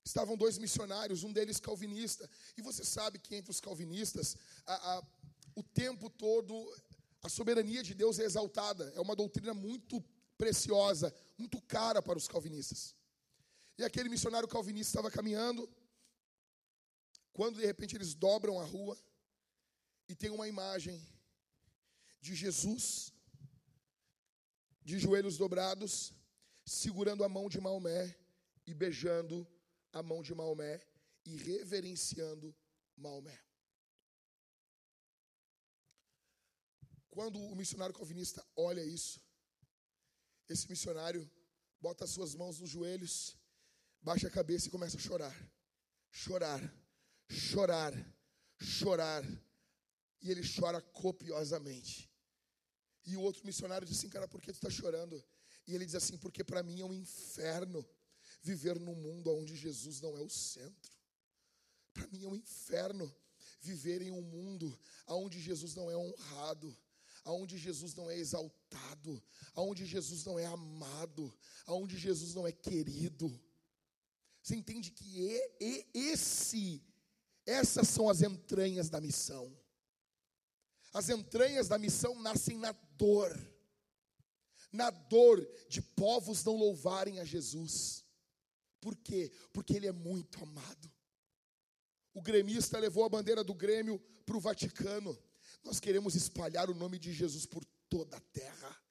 estavam 0.05 0.37
dois 0.37 0.59
missionários, 0.59 1.23
um 1.23 1.33
deles 1.33 1.61
calvinista. 1.61 2.29
E 2.57 2.63
você 2.63 2.85
sabe 2.85 3.19
que 3.19 3.35
entre 3.35 3.51
os 3.51 3.61
calvinistas, 3.61 4.37
a, 4.67 4.99
a, 4.99 5.07
o 5.55 5.63
tempo 5.63 6.09
todo 6.11 6.55
a 7.23 7.29
soberania 7.29 7.83
de 7.83 7.95
Deus 7.95 8.19
é 8.19 8.25
exaltada, 8.25 8.93
é 8.95 9.01
uma 9.01 9.17
doutrina 9.17 9.53
muito 9.53 10.03
preciosa, 10.37 11.15
muito 11.37 11.61
cara 11.63 12.01
para 12.01 12.19
os 12.19 12.29
calvinistas. 12.29 12.95
E 13.77 13.85
aquele 13.85 14.09
missionário 14.09 14.49
calvinista 14.49 14.91
estava 14.91 15.11
caminhando, 15.11 15.69
quando 17.33 17.59
de 17.59 17.67
repente 17.67 17.97
eles 17.97 18.15
dobram 18.15 18.61
a 18.61 18.65
rua 18.65 18.97
e 20.09 20.15
tem 20.15 20.31
uma 20.31 20.49
imagem 20.49 21.01
de 22.21 22.35
Jesus 22.35 23.13
de 24.89 24.99
joelhos 24.99 25.37
dobrados, 25.37 26.15
segurando 26.65 27.23
a 27.23 27.29
mão 27.29 27.47
de 27.51 27.61
Maomé 27.61 28.19
e 28.67 28.73
beijando 28.73 29.47
a 29.93 30.03
mão 30.03 30.23
de 30.23 30.35
Maomé 30.35 30.81
e 31.27 31.37
reverenciando 31.37 32.57
Maomé. 32.97 33.39
Quando 37.19 37.41
o 37.41 37.57
missionário 37.57 37.93
calvinista 37.93 38.47
olha 38.55 38.81
isso, 38.81 39.21
esse 40.49 40.71
missionário 40.71 41.29
bota 41.81 42.05
as 42.05 42.11
suas 42.11 42.33
mãos 42.33 42.61
nos 42.61 42.71
joelhos, 42.71 43.37
baixa 44.01 44.29
a 44.29 44.31
cabeça 44.31 44.69
e 44.69 44.71
começa 44.71 44.97
a 44.97 45.01
chorar. 45.01 45.37
Chorar, 46.13 46.61
chorar, 47.29 47.93
chorar. 48.61 49.25
E 50.23 50.31
ele 50.31 50.43
chora 50.49 50.81
copiosamente. 50.81 52.09
E 53.05 53.17
o 53.17 53.23
outro 53.23 53.45
missionário 53.45 53.85
diz 53.85 53.99
assim: 53.99 54.09
Cara, 54.09 54.29
por 54.29 54.41
que 54.41 54.53
tu 54.53 54.55
está 54.55 54.71
chorando? 54.71 55.21
E 55.67 55.75
ele 55.75 55.85
diz 55.85 55.97
assim: 55.97 56.17
Porque 56.17 56.45
para 56.45 56.63
mim 56.63 56.81
é 56.83 56.85
um 56.85 56.95
inferno 56.95 57.85
viver 58.43 58.79
num 58.79 58.95
mundo 58.95 59.35
onde 59.35 59.57
Jesus 59.57 60.01
não 60.01 60.17
é 60.17 60.23
o 60.23 60.31
centro. 60.31 60.93
Para 61.93 62.07
mim 62.07 62.23
é 62.23 62.29
um 62.29 62.37
inferno 62.37 63.13
viver 63.61 64.03
em 64.03 64.13
um 64.13 64.23
mundo 64.23 64.79
onde 65.09 65.41
Jesus 65.41 65.75
não 65.75 65.91
é 65.91 65.97
honrado, 65.97 66.79
onde 67.33 67.59
Jesus 67.59 67.95
não 67.95 68.11
é 68.11 68.17
exaltado, 68.17 69.23
onde 69.55 69.85
Jesus 69.85 70.25
não 70.25 70.39
é 70.39 70.47
amado, 70.47 71.33
onde 71.67 71.99
Jesus 71.99 72.35
não 72.35 72.47
é 72.47 72.53
querido. 72.53 73.29
Você 74.43 74.57
entende 74.57 74.91
que 74.91 75.41
esse, 75.93 76.83
essas 77.45 77.89
são 77.89 78.09
as 78.09 78.23
entranhas 78.23 78.89
da 78.89 79.01
missão. 79.01 79.55
As 80.93 81.09
entranhas 81.09 81.69
da 81.69 81.79
missão 81.79 82.21
nascem 82.21 82.57
na 82.57 82.73
dor, 82.73 83.37
na 84.73 84.91
dor 84.91 85.47
de 85.69 85.83
povos 85.83 86.43
não 86.45 86.57
louvarem 86.57 87.21
a 87.21 87.25
Jesus. 87.25 88.05
Por 88.81 88.97
quê? 88.97 89.31
Porque 89.53 89.75
ele 89.75 89.87
é 89.87 89.93
muito 89.93 90.43
amado. 90.43 90.91
O 92.15 92.23
gremista 92.23 92.79
levou 92.79 93.05
a 93.05 93.09
bandeira 93.09 93.45
do 93.45 93.55
Grêmio 93.55 93.99
para 94.25 94.37
o 94.37 94.41
Vaticano. 94.41 95.17
Nós 95.69 95.81
queremos 95.81 96.15
espalhar 96.15 96.71
o 96.71 96.75
nome 96.75 96.99
de 96.99 97.13
Jesus 97.13 97.45
por 97.45 97.63
toda 97.91 98.17
a 98.17 98.21
terra. 98.33 98.83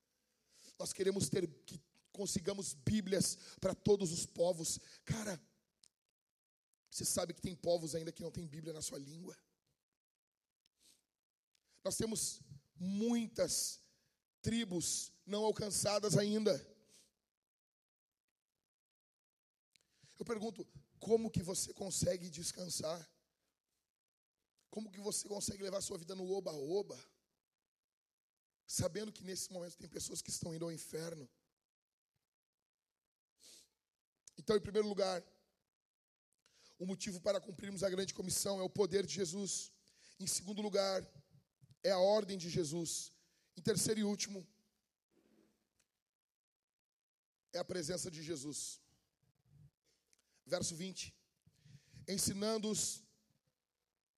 Nós 0.77 0.93
queremos 0.93 1.27
ter 1.27 1.47
que 1.65 1.81
consigamos 2.11 2.75
Bíblias 2.75 3.35
para 3.59 3.73
todos 3.73 4.11
os 4.11 4.27
povos. 4.27 4.79
Cara, 5.03 5.41
você 6.87 7.03
sabe 7.03 7.33
que 7.33 7.41
tem 7.41 7.55
povos 7.55 7.95
ainda 7.95 8.11
que 8.11 8.21
não 8.21 8.29
tem 8.29 8.45
Bíblia 8.45 8.73
na 8.73 8.83
sua 8.83 8.99
língua. 8.99 9.35
Nós 11.83 11.97
temos 11.97 12.41
muitas 12.75 13.81
tribos 14.43 15.11
não 15.25 15.45
alcançadas 15.45 16.15
ainda. 16.15 16.53
Eu 20.19 20.25
pergunto, 20.25 20.63
como 20.99 21.31
que 21.31 21.41
você 21.41 21.73
consegue 21.73 22.29
descansar? 22.29 23.09
Como 24.77 24.91
que 24.91 24.99
você 24.99 25.27
consegue 25.27 25.63
levar 25.63 25.81
sua 25.81 25.97
vida 25.97 26.13
no 26.13 26.25
oba-oba? 26.31 26.95
Sabendo 28.79 29.11
que 29.11 29.23
nesse 29.23 29.51
momento 29.51 29.75
tem 29.75 29.89
pessoas 29.89 30.21
que 30.21 30.29
estão 30.29 30.53
indo 30.53 30.65
ao 30.65 30.71
inferno. 30.71 31.27
Então, 34.37 34.55
em 34.55 34.61
primeiro 34.61 34.87
lugar, 34.87 35.23
o 36.77 36.85
motivo 36.85 37.19
para 37.19 37.41
cumprirmos 37.41 37.81
a 37.81 37.89
grande 37.89 38.13
comissão 38.13 38.59
é 38.59 38.63
o 38.63 38.69
poder 38.69 39.03
de 39.07 39.15
Jesus. 39.15 39.71
Em 40.19 40.27
segundo 40.27 40.61
lugar, 40.61 40.99
é 41.83 41.89
a 41.89 41.97
ordem 41.97 42.37
de 42.37 42.47
Jesus. 42.47 43.11
Em 43.57 43.63
terceiro 43.63 44.01
e 44.01 44.03
último, 44.03 44.47
é 47.51 47.57
a 47.57 47.65
presença 47.65 48.11
de 48.11 48.21
Jesus. 48.21 48.79
Verso 50.45 50.75
20: 50.75 51.11
Ensinando-os 52.07 53.06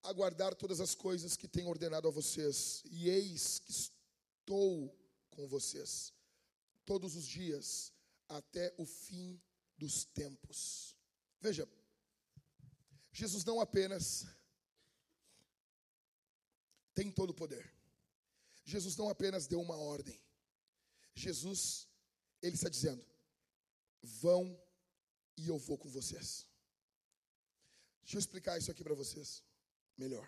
a 0.02 0.12
guardar 0.12 0.54
todas 0.54 0.80
as 0.80 0.94
coisas 0.94 1.36
que 1.36 1.48
tenho 1.48 1.68
ordenado 1.68 2.08
a 2.08 2.10
vocês, 2.10 2.82
e 2.90 3.08
eis 3.08 3.58
que 3.58 3.70
estou 3.70 4.94
com 5.30 5.46
vocês 5.46 6.12
todos 6.84 7.14
os 7.14 7.26
dias 7.26 7.92
até 8.28 8.74
o 8.78 8.86
fim 8.86 9.40
dos 9.76 10.04
tempos. 10.04 10.96
Veja, 11.40 11.68
Jesus 13.12 13.44
não 13.44 13.60
apenas 13.60 14.26
tem 16.94 17.10
todo 17.10 17.30
o 17.30 17.34
poder. 17.34 17.72
Jesus 18.64 18.96
não 18.96 19.08
apenas 19.08 19.46
deu 19.46 19.60
uma 19.60 19.76
ordem. 19.76 20.20
Jesus, 21.14 21.88
ele 22.42 22.54
está 22.54 22.68
dizendo: 22.68 23.04
vão 24.02 24.60
e 25.36 25.48
eu 25.48 25.58
vou 25.58 25.76
com 25.78 25.88
vocês. 25.88 26.46
Deixa 28.02 28.16
eu 28.16 28.20
explicar 28.20 28.58
isso 28.58 28.70
aqui 28.70 28.82
para 28.82 28.94
vocês 28.94 29.42
melhor. 30.00 30.26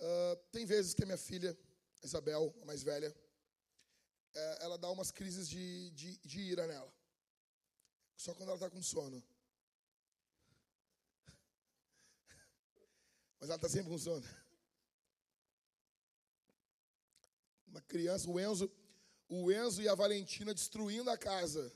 Uh, 0.00 0.36
tem 0.52 0.66
vezes 0.66 0.94
que 0.94 1.02
a 1.02 1.06
minha 1.06 1.18
filha, 1.18 1.58
Isabel, 2.02 2.54
a 2.62 2.66
mais 2.66 2.82
velha, 2.82 3.14
é, 4.34 4.64
ela 4.64 4.78
dá 4.78 4.90
umas 4.90 5.10
crises 5.10 5.48
de, 5.48 5.90
de, 5.90 6.18
de 6.18 6.40
ira 6.40 6.66
nela. 6.66 6.92
Só 8.16 8.34
quando 8.34 8.50
ela 8.50 8.56
está 8.56 8.70
com 8.70 8.82
sono. 8.82 9.22
Mas 13.40 13.48
ela 13.48 13.56
está 13.56 13.68
sempre 13.68 13.90
com 13.90 13.98
sono. 13.98 14.24
Uma 17.66 17.80
criança, 17.80 18.30
o 18.30 18.38
Enzo, 18.38 18.70
o 19.28 19.50
Enzo 19.50 19.82
e 19.82 19.88
a 19.88 19.94
Valentina 19.94 20.54
destruindo 20.54 21.10
a 21.10 21.18
casa. 21.18 21.72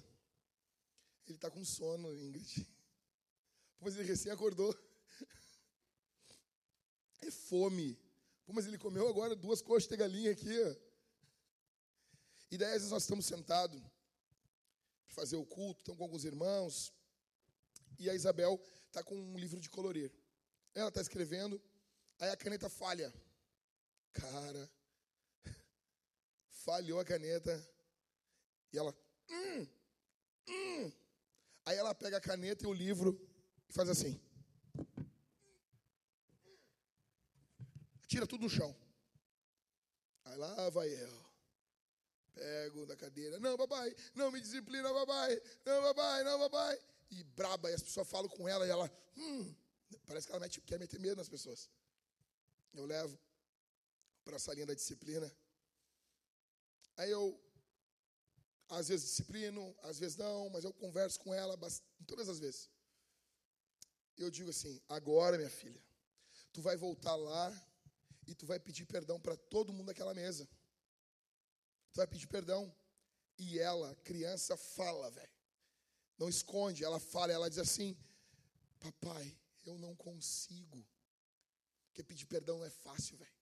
Ele 1.26 1.36
está 1.36 1.50
com 1.50 1.64
sono, 1.64 2.14
Ingrid. 2.14 2.66
Pois 3.80 3.96
ele 3.96 4.06
recém 4.06 4.30
acordou. 4.30 4.72
É 7.22 7.30
fome. 7.30 7.98
Pô, 8.44 8.52
mas 8.52 8.66
ele 8.66 8.76
comeu 8.76 9.08
agora 9.08 9.34
duas 9.34 9.62
coxas 9.62 9.88
de 9.88 9.96
galinha 9.96 10.32
aqui. 10.32 10.58
E 12.50 12.58
daí, 12.58 12.68
às 12.68 12.74
vezes, 12.74 12.90
nós 12.90 13.04
estamos 13.04 13.24
sentados 13.24 13.80
para 15.06 15.14
fazer 15.14 15.36
o 15.36 15.46
culto, 15.46 15.80
estamos 15.80 15.98
com 15.98 16.04
alguns 16.04 16.24
irmãos. 16.24 16.92
E 17.98 18.10
a 18.10 18.14
Isabel 18.14 18.60
está 18.88 19.02
com 19.02 19.14
um 19.14 19.38
livro 19.38 19.60
de 19.60 19.70
colorir. 19.70 20.12
Ela 20.74 20.88
está 20.88 21.00
escrevendo, 21.00 21.62
aí 22.18 22.30
a 22.30 22.36
caneta 22.36 22.68
falha. 22.68 23.12
Cara, 24.12 24.70
falhou 26.50 26.98
a 26.98 27.04
caneta. 27.04 27.54
E 28.72 28.78
ela, 28.78 28.94
hum, 29.30 29.66
hum. 30.48 30.92
Aí 31.64 31.76
ela 31.76 31.94
pega 31.94 32.16
a 32.16 32.20
caneta 32.20 32.64
e 32.64 32.66
o 32.66 32.72
livro 32.72 33.18
e 33.68 33.72
faz 33.72 33.88
assim. 33.88 34.20
Tira 38.12 38.26
tudo 38.26 38.42
no 38.42 38.50
chão. 38.50 38.76
Aí 40.26 40.36
lá 40.36 40.68
vai 40.68 40.86
eu. 40.86 41.24
Pego 42.34 42.84
da 42.84 42.94
cadeira. 42.94 43.40
Não, 43.40 43.56
papai, 43.56 43.96
não 44.14 44.30
me 44.30 44.38
disciplina, 44.38 44.92
papai. 44.92 45.40
Não, 45.64 45.82
papai, 45.82 46.22
não, 46.22 46.38
papai. 46.38 46.78
E 47.10 47.24
braba, 47.24 47.70
e 47.70 47.74
as 47.74 47.82
pessoas 47.82 48.06
falam 48.06 48.28
com 48.28 48.46
ela 48.46 48.66
e 48.66 48.70
ela, 48.70 48.92
hum, 49.16 49.54
parece 50.06 50.26
que 50.26 50.32
ela 50.32 50.40
mete, 50.40 50.60
quer 50.60 50.78
meter 50.78 51.00
medo 51.00 51.16
nas 51.16 51.28
pessoas. 51.30 51.70
Eu 52.74 52.84
levo 52.84 53.18
para 54.26 54.36
a 54.36 54.38
salinha 54.38 54.66
da 54.66 54.74
disciplina. 54.74 55.34
Aí 56.98 57.10
eu, 57.10 57.40
às 58.68 58.88
vezes 58.88 59.08
disciplino, 59.08 59.74
às 59.84 59.98
vezes 59.98 60.18
não, 60.18 60.50
mas 60.50 60.64
eu 60.64 60.72
converso 60.74 61.18
com 61.18 61.32
ela 61.32 61.58
todas 62.06 62.28
as 62.28 62.38
vezes. 62.38 62.68
Eu 64.18 64.30
digo 64.30 64.50
assim: 64.50 64.82
agora, 64.86 65.38
minha 65.38 65.48
filha, 65.48 65.82
tu 66.52 66.60
vai 66.60 66.76
voltar 66.76 67.16
lá 67.16 67.71
e 68.32 68.34
tu 68.34 68.46
vai 68.46 68.58
pedir 68.58 68.86
perdão 68.86 69.20
para 69.20 69.36
todo 69.36 69.72
mundo 69.72 69.88
daquela 69.88 70.14
mesa. 70.14 70.48
Tu 71.92 71.98
vai 71.98 72.06
pedir 72.06 72.26
perdão. 72.26 72.74
E 73.38 73.58
ela, 73.58 73.94
criança, 73.96 74.56
fala, 74.56 75.10
velho. 75.10 75.30
Não 76.18 76.28
esconde, 76.28 76.84
ela 76.84 76.98
fala, 76.98 77.32
ela 77.32 77.50
diz 77.50 77.58
assim: 77.58 77.96
Papai, 78.80 79.36
eu 79.64 79.78
não 79.78 79.94
consigo. 79.94 80.86
Porque 81.86 82.02
pedir 82.02 82.26
perdão 82.26 82.58
não 82.58 82.64
é 82.64 82.70
fácil, 82.70 83.16
velho. 83.18 83.32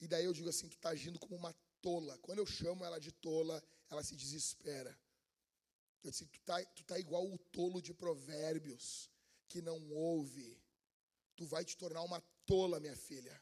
E 0.00 0.08
daí 0.08 0.24
eu 0.24 0.32
digo 0.32 0.48
assim: 0.48 0.68
tu 0.68 0.76
está 0.76 0.90
agindo 0.90 1.18
como 1.18 1.36
uma 1.36 1.52
tola. 1.82 2.16
Quando 2.18 2.38
eu 2.38 2.46
chamo 2.46 2.84
ela 2.84 2.98
de 2.98 3.12
tola, 3.12 3.62
ela 3.90 4.02
se 4.02 4.16
desespera. 4.16 4.98
Eu 6.02 6.10
disse: 6.10 6.26
tu 6.26 6.38
está 6.38 6.64
tu 6.64 6.84
tá 6.84 6.98
igual 6.98 7.30
o 7.30 7.38
tolo 7.38 7.82
de 7.82 7.92
Provérbios, 7.92 9.10
que 9.48 9.60
não 9.60 9.90
ouve. 9.92 10.58
Tu 11.36 11.46
vai 11.46 11.64
te 11.64 11.76
tornar 11.76 12.02
uma 12.02 12.20
tola, 12.46 12.80
minha 12.80 12.96
filha. 12.96 13.40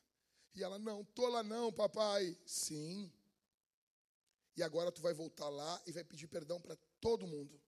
E 0.58 0.64
ela: 0.64 0.78
Não, 0.78 1.04
tola 1.04 1.42
não, 1.42 1.72
papai. 1.72 2.36
Sim. 2.44 3.12
E 4.56 4.62
agora 4.62 4.90
tu 4.90 5.00
vai 5.00 5.14
voltar 5.14 5.48
lá 5.48 5.80
e 5.86 5.92
vai 5.92 6.02
pedir 6.02 6.26
perdão 6.26 6.60
para 6.60 6.76
todo 7.00 7.28
mundo. 7.28 7.60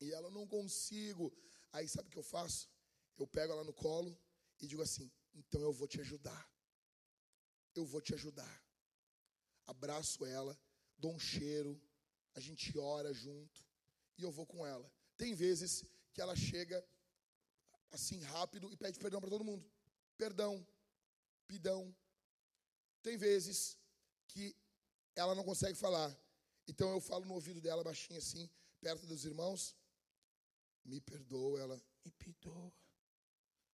E 0.00 0.12
ela: 0.12 0.30
Não 0.30 0.46
consigo. 0.46 1.36
Aí 1.72 1.88
sabe 1.88 2.08
o 2.08 2.10
que 2.12 2.18
eu 2.18 2.22
faço? 2.22 2.70
Eu 3.18 3.26
pego 3.26 3.52
ela 3.52 3.64
no 3.64 3.72
colo 3.72 4.16
e 4.60 4.68
digo 4.68 4.82
assim: 4.82 5.10
Então 5.34 5.60
eu 5.60 5.72
vou 5.72 5.88
te 5.88 6.00
ajudar. 6.00 6.48
Eu 7.74 7.84
vou 7.84 8.00
te 8.00 8.14
ajudar. 8.14 8.64
Abraço 9.66 10.24
ela, 10.24 10.56
dou 10.96 11.12
um 11.12 11.18
cheiro, 11.18 11.82
a 12.34 12.40
gente 12.40 12.78
ora 12.78 13.12
junto 13.12 13.66
e 14.16 14.22
eu 14.22 14.30
vou 14.30 14.46
com 14.46 14.64
ela. 14.64 14.88
Tem 15.16 15.34
vezes 15.34 15.84
que 16.12 16.20
ela 16.20 16.36
chega 16.36 16.86
assim 17.90 18.20
rápido 18.20 18.72
e 18.72 18.76
pede 18.76 18.98
perdão 19.00 19.20
para 19.20 19.28
todo 19.28 19.44
mundo. 19.44 19.68
Perdão, 20.16 20.64
pidão. 21.46 21.94
Tem 23.02 23.16
vezes 23.16 23.78
que 24.28 24.54
ela 25.14 25.34
não 25.34 25.44
consegue 25.44 25.76
falar. 25.76 26.14
Então 26.68 26.90
eu 26.90 27.00
falo 27.00 27.24
no 27.24 27.34
ouvido 27.34 27.60
dela 27.60 27.84
baixinho 27.84 28.18
assim, 28.18 28.50
perto 28.80 29.06
dos 29.06 29.24
irmãos. 29.24 29.76
Me 30.84 31.00
perdoa, 31.00 31.60
ela 31.60 31.82
me 32.04 32.10
perdoa. 32.12 32.72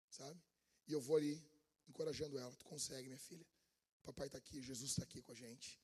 Sabe? 0.08 0.40
E 0.86 0.92
eu 0.92 1.00
vou 1.00 1.16
ali 1.16 1.42
encorajando 1.88 2.38
ela. 2.38 2.54
Tu 2.56 2.64
consegue, 2.64 3.08
minha 3.08 3.18
filha. 3.18 3.46
Papai 4.02 4.26
está 4.26 4.38
aqui, 4.38 4.60
Jesus 4.60 4.90
está 4.90 5.04
aqui 5.04 5.22
com 5.22 5.32
a 5.32 5.34
gente. 5.34 5.80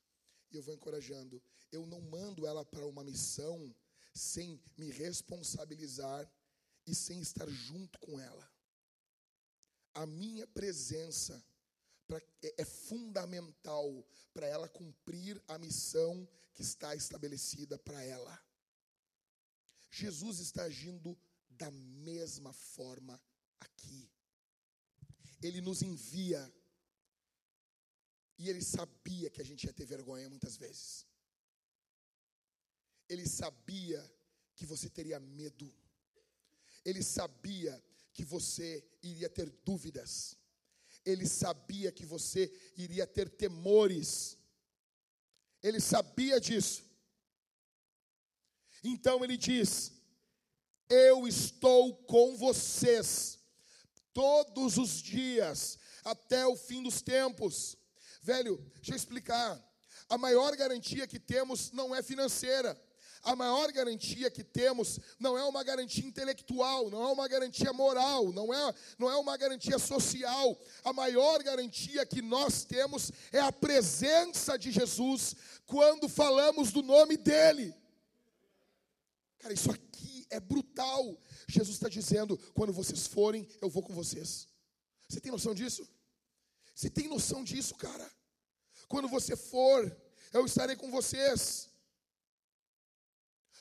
E 0.51 0.55
eu 0.55 0.61
vou 0.61 0.73
encorajando. 0.73 1.41
Eu 1.71 1.85
não 1.85 2.01
mando 2.01 2.45
ela 2.45 2.65
para 2.65 2.85
uma 2.85 3.03
missão 3.03 3.73
sem 4.13 4.61
me 4.77 4.89
responsabilizar 4.89 6.29
e 6.85 6.95
sem 6.95 7.21
estar 7.21 7.47
junto 7.47 7.99
com 7.99 8.19
ela. 8.19 8.51
A 9.93 10.05
minha 10.05 10.47
presença 10.47 11.43
pra, 12.09 12.19
é, 12.41 12.61
é 12.63 12.65
fundamental 12.65 14.03
para 14.33 14.47
ela 14.47 14.67
cumprir 14.67 15.41
a 15.47 15.57
missão 15.59 16.27
que 16.55 16.63
está 16.63 16.95
estabelecida 16.95 17.77
para 17.77 18.03
ela. 18.03 18.43
Jesus 19.91 20.39
está 20.39 20.63
agindo 20.63 21.17
da 21.49 21.69
mesma 21.71 22.51
forma 22.51 23.21
aqui. 23.59 24.09
Ele 25.41 25.61
nos 25.61 25.81
envia. 25.81 26.41
E 28.39 28.49
ele 28.49 28.63
sabia 28.63 29.29
que 29.29 29.41
a 29.41 29.45
gente 29.45 29.65
ia 29.65 29.73
ter 29.73 29.85
vergonha 29.85 30.29
muitas 30.29 30.57
vezes. 30.57 31.05
Ele 33.07 33.27
sabia 33.27 34.01
que 34.55 34.65
você 34.65 34.89
teria 34.89 35.19
medo. 35.19 35.71
Ele 36.83 37.03
sabia 37.03 37.83
que 38.13 38.23
você 38.23 38.83
iria 39.03 39.29
ter 39.29 39.49
dúvidas. 39.63 40.37
Ele 41.05 41.27
sabia 41.27 41.91
que 41.91 42.05
você 42.05 42.51
iria 42.75 43.07
ter 43.07 43.29
temores. 43.29 44.37
Ele 45.61 45.79
sabia 45.79 46.39
disso. 46.39 46.83
Então 48.83 49.23
ele 49.23 49.37
diz: 49.37 49.91
Eu 50.89 51.27
estou 51.27 51.95
com 52.03 52.35
vocês 52.37 53.39
todos 54.13 54.77
os 54.77 55.01
dias 55.01 55.77
até 56.03 56.45
o 56.45 56.55
fim 56.55 56.81
dos 56.83 57.01
tempos. 57.01 57.77
Velho, 58.21 58.57
deixa 58.75 58.91
eu 58.91 58.95
explicar. 58.95 59.63
A 60.09 60.17
maior 60.17 60.55
garantia 60.55 61.07
que 61.07 61.19
temos 61.19 61.71
não 61.71 61.95
é 61.95 62.01
financeira. 62.01 62.79
A 63.21 63.35
maior 63.35 63.71
garantia 63.71 64.31
que 64.31 64.43
temos 64.43 64.99
não 65.19 65.37
é 65.37 65.43
uma 65.43 65.63
garantia 65.63 66.05
intelectual, 66.05 66.89
não 66.89 67.03
é 67.03 67.11
uma 67.11 67.27
garantia 67.27 67.73
moral, 67.73 68.31
não 68.31 68.53
é, 68.53 68.75
não 68.97 69.09
é 69.09 69.15
uma 69.17 69.35
garantia 69.35 69.77
social. 69.77 70.57
A 70.83 70.93
maior 70.93 71.43
garantia 71.43 72.05
que 72.05 72.21
nós 72.21 72.63
temos 72.63 73.11
é 73.31 73.39
a 73.39 73.51
presença 73.51 74.57
de 74.57 74.71
Jesus 74.71 75.35
quando 75.65 76.07
falamos 76.07 76.71
do 76.71 76.81
nome 76.81 77.17
dEle. 77.17 77.75
Cara, 79.39 79.53
isso 79.53 79.71
aqui 79.71 80.25
é 80.29 80.39
brutal. 80.39 81.17
Jesus 81.47 81.75
está 81.75 81.89
dizendo: 81.89 82.37
quando 82.53 82.71
vocês 82.71 83.05
forem, 83.05 83.47
eu 83.61 83.69
vou 83.69 83.83
com 83.83 83.93
vocês. 83.93 84.47
Você 85.07 85.19
tem 85.19 85.31
noção 85.31 85.53
disso? 85.53 85.87
Você 86.73 86.89
tem 86.89 87.07
noção 87.07 87.43
disso, 87.43 87.75
cara? 87.75 88.09
Quando 88.87 89.07
você 89.07 89.35
for, 89.35 89.95
eu 90.31 90.45
estarei 90.45 90.75
com 90.75 90.89
vocês. 90.89 91.68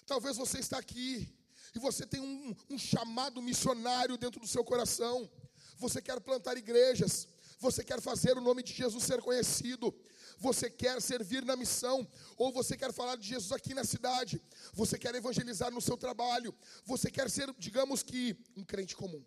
Talvez 0.08 0.38
você 0.38 0.58
está 0.58 0.78
aqui 0.78 1.28
e 1.74 1.78
você 1.78 2.06
tem 2.06 2.18
um, 2.18 2.56
um 2.70 2.78
chamado 2.78 3.42
missionário 3.42 4.16
dentro 4.16 4.40
do 4.40 4.46
seu 4.48 4.64
coração. 4.64 5.30
Você 5.76 6.00
quer 6.00 6.18
plantar 6.18 6.56
igrejas, 6.56 7.28
você 7.60 7.84
quer 7.84 8.00
fazer 8.00 8.34
o 8.38 8.40
nome 8.40 8.62
de 8.62 8.72
Jesus 8.72 9.04
ser 9.04 9.20
conhecido, 9.20 9.94
você 10.38 10.70
quer 10.70 11.02
servir 11.02 11.44
na 11.44 11.56
missão, 11.56 12.08
ou 12.38 12.50
você 12.50 12.74
quer 12.74 12.90
falar 12.90 13.16
de 13.16 13.28
Jesus 13.28 13.52
aqui 13.52 13.74
na 13.74 13.84
cidade, 13.84 14.40
você 14.72 14.98
quer 14.98 15.14
evangelizar 15.14 15.70
no 15.70 15.82
seu 15.82 15.96
trabalho, 15.96 16.54
você 16.86 17.10
quer 17.10 17.28
ser, 17.28 17.52
digamos 17.58 18.02
que, 18.02 18.34
um 18.56 18.64
crente 18.64 18.96
comum. 18.96 19.22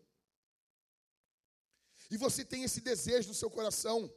E 2.09 2.17
você 2.17 2.43
tem 2.43 2.63
esse 2.63 2.81
desejo 2.81 3.27
no 3.27 3.35
seu 3.35 3.51
coração, 3.51 4.11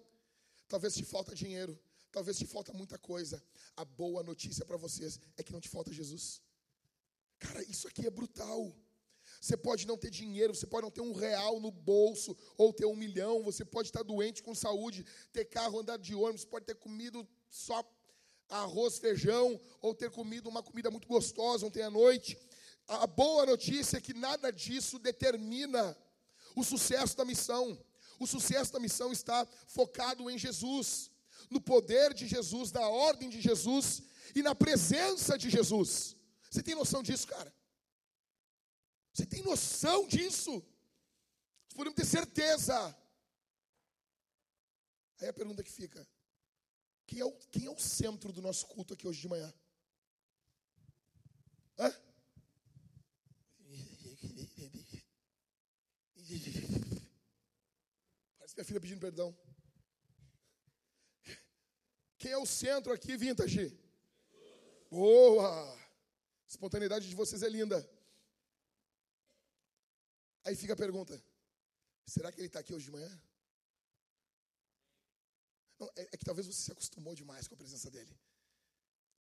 talvez 0.67 0.95
te 0.95 1.05
falta 1.05 1.35
dinheiro, 1.35 1.79
talvez 2.11 2.39
te 2.39 2.47
falta 2.47 2.73
muita 2.73 2.99
coisa. 2.99 3.45
A 3.77 3.85
boa 3.85 4.23
notícia 4.23 4.65
para 4.65 4.79
vocês 4.79 5.21
é 5.37 5.43
que 5.43 5.53
não 5.53 5.61
te 5.61 5.69
falta 5.69 5.93
Jesus. 5.93 6.41
Cara, 7.45 7.63
isso 7.63 7.87
aqui 7.89 8.07
é 8.07 8.11
brutal. 8.11 8.75
Você 9.41 9.57
pode 9.57 9.87
não 9.87 9.99
ter 9.99 10.11
dinheiro, 10.11 10.55
você 10.55 10.67
pode 10.67 10.85
não 10.85 10.91
ter 10.91 11.03
um 11.03 11.13
real 11.13 11.61
no 11.61 11.71
bolso, 11.71 12.35
ou 12.57 12.73
ter 12.73 12.87
um 12.87 12.97
milhão, 12.97 13.43
você 13.43 13.63
pode 13.63 13.89
estar 13.89 14.03
doente 14.03 14.43
com 14.43 14.55
saúde, 14.55 15.05
ter 15.33 15.45
carro, 15.45 15.81
andar 15.81 15.99
de 15.99 16.15
ônibus, 16.15 16.47
pode 16.47 16.65
ter 16.65 16.77
comido 16.77 17.29
só 17.51 17.85
arroz, 18.49 18.99
feijão, 18.99 19.61
ou 19.83 19.95
ter 19.95 20.11
comido 20.11 20.49
uma 20.49 20.63
comida 20.63 20.91
muito 20.91 21.07
gostosa 21.07 21.67
ontem 21.67 21.83
à 21.83 21.91
noite. 21.91 22.39
A 22.89 23.07
boa 23.07 23.45
notícia 23.45 23.99
é 23.99 24.01
que 24.01 24.15
nada 24.15 24.51
disso 24.51 24.99
determina 24.99 25.97
o 26.57 26.65
sucesso 26.65 27.15
da 27.15 27.25
missão. 27.25 27.79
O 28.19 28.27
sucesso 28.27 28.73
da 28.73 28.81
missão 28.81 29.13
está 29.13 29.47
focado 29.67 30.31
em 30.31 30.39
Jesus, 30.39 31.11
no 31.51 31.61
poder 31.61 32.15
de 32.15 32.27
Jesus, 32.27 32.73
na 32.73 32.89
ordem 32.89 33.29
de 33.29 33.41
Jesus 33.43 34.03
e 34.35 34.43
na 34.43 34.55
presença 34.55 35.37
de 35.37 35.51
Jesus. 35.51 36.17
Você 36.55 36.63
tem 36.63 36.77
noção 36.77 37.03
disso, 37.03 37.27
cara? 37.27 37.53
Você 39.13 39.27
tem 39.27 39.43
noção 39.43 40.07
disso? 40.07 40.65
Podemos 41.75 41.97
ter 41.97 42.07
certeza. 42.07 42.97
Aí 45.21 45.27
a 45.27 45.33
pergunta 45.33 45.65
que 45.65 45.73
fica: 45.73 46.09
quem 47.09 47.19
é, 47.19 47.25
o, 47.25 47.33
quem 47.51 47.67
é 47.67 47.71
o 47.71 47.77
centro 47.77 48.33
do 48.33 48.41
nosso 48.41 48.69
culto 48.69 48.95
aqui 48.95 49.05
hoje 49.05 49.21
de 49.21 49.27
manhã? 49.27 49.53
Hã? 51.77 51.91
Parece 58.39 58.55
minha 58.55 58.65
filha 58.65 58.81
pedindo 58.81 59.01
perdão. 59.01 59.37
Quem 62.17 62.31
é 62.31 62.39
o 62.39 62.47
centro 62.47 62.93
aqui, 62.93 63.17
Vintage? 63.17 63.77
Boa! 64.89 65.84
Espontaneidade 66.55 67.09
de 67.09 67.15
vocês 67.15 67.43
é 67.43 67.49
linda. 67.49 67.79
Aí 70.45 70.55
fica 70.57 70.75
a 70.75 70.83
pergunta: 70.85 71.15
será 72.07 72.31
que 72.31 72.41
ele 72.41 72.47
está 72.47 72.61
aqui 72.61 72.75
hoje 72.75 72.87
de 72.87 72.93
manhã? 72.97 73.13
Não, 75.79 75.89
é, 75.97 76.03
é, 76.13 76.17
que 76.17 76.25
talvez 76.25 76.47
você 76.47 76.63
se 76.63 76.73
acostumou 76.73 77.15
demais 77.15 77.49
com 77.49 77.55
a 77.55 77.63
presença 77.63 77.91
dele. 77.91 78.17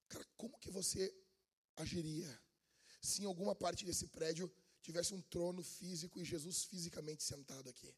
Cara, 0.09 0.24
como 0.37 0.59
que 0.59 0.70
você 0.70 1.12
agiria 1.76 2.30
se 3.01 3.22
em 3.22 3.26
alguma 3.26 3.55
parte 3.55 3.85
desse 3.85 4.07
prédio 4.09 4.53
tivesse 4.80 5.12
um 5.12 5.22
trono 5.22 5.62
físico 5.62 6.20
e 6.20 6.24
Jesus 6.24 6.64
fisicamente 6.64 7.22
sentado 7.24 7.68
aqui? 7.68 7.93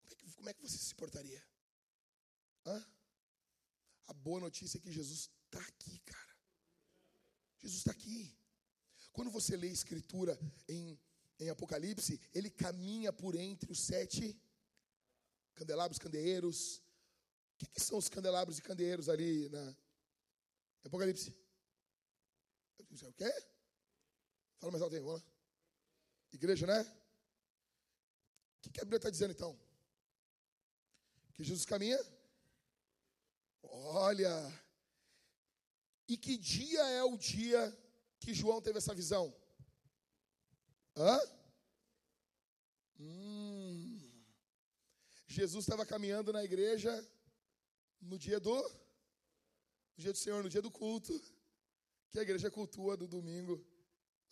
Como 0.00 0.12
é 0.12 0.14
que, 0.16 0.32
como 0.32 0.48
é 0.48 0.54
que 0.54 0.62
você 0.62 0.78
se 0.78 0.94
portaria? 0.94 1.42
Hã? 2.64 2.84
A 4.08 4.12
boa 4.12 4.40
notícia 4.40 4.78
é 4.78 4.80
que 4.80 4.90
Jesus 4.90 5.30
está 5.46 5.60
aqui, 5.60 5.98
cara. 6.00 6.35
Jesus 7.66 7.80
está 7.80 7.90
aqui. 7.90 8.32
Quando 9.12 9.30
você 9.30 9.56
lê 9.56 9.68
a 9.68 9.72
Escritura 9.72 10.38
em, 10.68 10.98
em 11.40 11.50
Apocalipse, 11.50 12.20
ele 12.32 12.48
caminha 12.48 13.12
por 13.12 13.34
entre 13.34 13.72
os 13.72 13.80
sete 13.80 14.40
candelabros, 15.54 15.98
candeeiros. 15.98 16.78
O 16.78 17.58
que, 17.58 17.66
que 17.66 17.80
são 17.80 17.98
os 17.98 18.08
candelabros 18.08 18.58
e 18.58 18.62
candeeiros 18.62 19.08
ali 19.08 19.48
na 19.48 19.76
Apocalipse? 20.84 21.34
O 22.78 23.12
quê? 23.12 23.32
Fala 24.58 24.70
mais 24.70 24.82
alto 24.82 24.94
aí, 24.94 25.00
vamos 25.00 25.20
lá. 25.20 25.26
Igreja, 26.32 26.66
né? 26.66 26.82
O 28.58 28.60
que, 28.62 28.70
que 28.70 28.80
a 28.80 28.84
Bíblia 28.84 28.98
está 28.98 29.10
dizendo 29.10 29.32
então? 29.32 29.58
Que 31.34 31.42
Jesus 31.42 31.66
caminha? 31.66 31.98
Olha, 33.62 34.30
e 36.08 36.16
que 36.16 36.36
dia 36.36 36.82
é 36.90 37.02
o 37.02 37.16
dia 37.16 37.76
que 38.20 38.32
João 38.32 38.60
teve 38.60 38.78
essa 38.78 38.94
visão? 38.94 39.34
Hã? 40.96 41.20
Hum. 42.98 44.00
Jesus 45.26 45.64
estava 45.64 45.84
caminhando 45.84 46.32
na 46.32 46.44
igreja 46.44 46.92
no 48.00 48.18
dia 48.18 48.38
do 48.40 48.56
no 49.96 50.02
dia 50.02 50.12
do 50.12 50.18
Senhor, 50.18 50.42
no 50.42 50.50
dia 50.50 50.60
do 50.60 50.70
culto, 50.70 51.18
que 52.10 52.18
a 52.18 52.22
igreja 52.22 52.50
cultua 52.50 52.96
do 52.98 53.08
domingo 53.08 53.64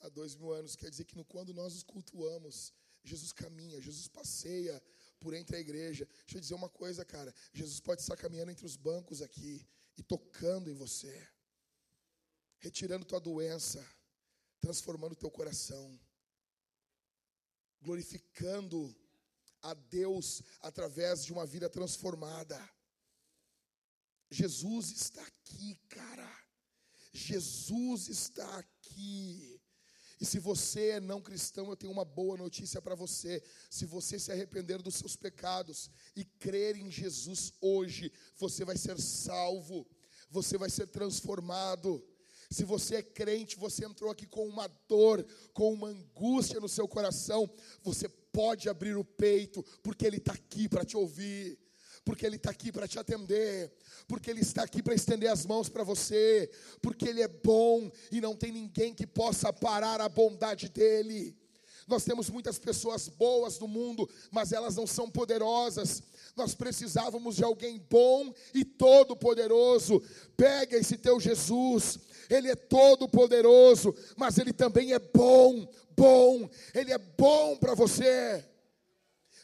há 0.01 0.09
dois 0.11 0.35
mil 0.35 0.53
anos. 0.53 0.77
Quer 0.77 0.91
dizer 0.91 1.05
que 1.05 1.17
no, 1.17 1.25
quando 1.25 1.55
nós 1.55 1.75
os 1.75 1.83
cultuamos, 1.83 2.73
Jesus 3.03 3.33
caminha, 3.33 3.81
Jesus 3.81 4.07
passeia 4.07 4.83
por 5.19 5.35
entre 5.35 5.57
a 5.57 5.61
igreja. 5.61 6.07
Deixa 6.21 6.37
eu 6.37 6.41
dizer 6.41 6.55
uma 6.55 6.69
coisa, 6.69 7.05
cara. 7.05 7.35
Jesus 7.53 7.81
pode 7.81 8.03
estar 8.03 8.17
caminhando 8.17 8.51
entre 8.51 8.67
os 8.67 8.77
bancos 8.77 9.23
aqui 9.23 9.67
e 9.97 10.03
tocando 10.03 10.71
em 10.71 10.75
você 10.75 11.27
retirando 12.65 13.05
tua 13.05 13.21
doença, 13.21 13.87
transformando 14.59 15.15
teu 15.15 15.31
coração, 15.31 16.01
glorificando 17.83 18.97
a 19.61 19.75
Deus 19.75 20.43
através 20.61 21.23
de 21.27 21.31
uma 21.31 21.45
vida 21.45 21.69
transformada. 21.69 22.59
Jesus 24.31 24.91
está 24.93 25.23
aqui, 25.23 25.75
cara. 25.91 26.45
Jesus 27.13 28.09
está 28.09 28.59
aqui. 28.59 29.61
E 30.19 30.25
se 30.25 30.39
você 30.39 30.89
é 30.91 31.01
não 31.01 31.21
cristão, 31.21 31.69
eu 31.69 31.77
tenho 31.77 31.93
uma 31.93 32.05
boa 32.05 32.39
notícia 32.39 32.81
para 32.81 32.95
você. 32.95 33.43
Se 33.69 33.85
você 33.85 34.19
se 34.19 34.33
arrepender 34.33 34.81
dos 34.81 34.95
seus 34.95 35.17
pecados 35.17 35.91
e 36.17 36.25
crer 36.25 36.77
em 36.77 36.91
Jesus 36.91 37.53
hoje, 37.61 38.11
você 38.39 38.65
vai 38.65 38.79
ser 38.79 38.99
salvo, 38.99 39.87
você 40.31 40.57
vai 40.57 40.71
ser 40.71 40.87
transformado. 40.87 42.03
Se 42.55 42.63
você 42.63 42.97
é 42.97 43.03
crente, 43.03 43.57
você 43.57 43.85
entrou 43.85 44.13
aqui 44.13 44.29
com 44.29 44.47
uma 44.47 44.69
dor, 44.89 45.27
com 45.53 45.73
uma 45.73 45.89
angústia 45.89 46.61
no 46.61 46.69
seu 46.69 46.87
coração, 46.87 47.51
você 47.83 48.09
pode 48.09 48.69
abrir 48.69 48.97
o 48.97 49.05
peito, 49.05 49.61
porque 49.83 50.07
Ele 50.07 50.19
está 50.19 50.35
aqui 50.35 50.69
para 50.69 50.85
te 50.85 50.97
ouvir 50.97 51.59
porque 52.05 52.27
Ele 52.27 52.37
está 52.37 52.51
aqui 52.51 52.71
para 52.71 52.87
te 52.87 52.99
atender, 52.99 53.73
porque 54.07 54.31
Ele 54.31 54.43
está 54.43 54.63
aqui 54.63 54.83
para 54.83 54.95
estender 54.95 55.31
as 55.31 55.47
mãos 55.47 55.71
para 55.71 55.83
você, 55.83 56.51
porque 56.83 57.09
Ele 57.09 57.23
é 57.23 57.29
bom 57.29 57.91
e 58.13 58.21
não 58.21 58.37
tem 58.37 58.53
ninguém 58.53 58.95
que 58.95 59.07
possa 59.07 59.51
parar 59.53 60.03
a 60.03 60.09
bondade 60.09 60.69
dEle. 60.69 61.35
Nós 61.87 62.05
temos 62.05 62.31
muitas 62.31 62.59
pessoas 62.59 63.09
boas 63.09 63.59
no 63.59 63.69
mundo, 63.69 64.09
mas 64.31 64.53
elas 64.53 64.77
não 64.77 64.87
são 64.87 65.11
poderosas. 65.11 66.03
Nós 66.35 66.55
precisávamos 66.55 67.37
de 67.37 67.45
alguém 67.45 67.79
bom 67.91 68.33
e 68.53 68.65
todo-poderoso. 68.65 70.03
Pega 70.37 70.77
esse 70.77 70.97
teu 70.97 71.21
Jesus, 71.21 71.99
ele 72.29 72.51
é 72.51 72.57
todo-poderoso, 72.57 73.95
mas 74.17 74.39
ele 74.39 74.53
também 74.53 74.93
é 74.93 74.99
bom, 74.99 75.69
bom. 75.97 76.49
Ele 76.75 76.93
é 76.93 76.99
bom 76.99 77.57
para 77.57 77.75
você. 77.75 78.45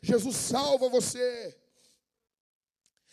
Jesus 0.03 0.36
salva 0.36 0.88
você. 0.88 1.57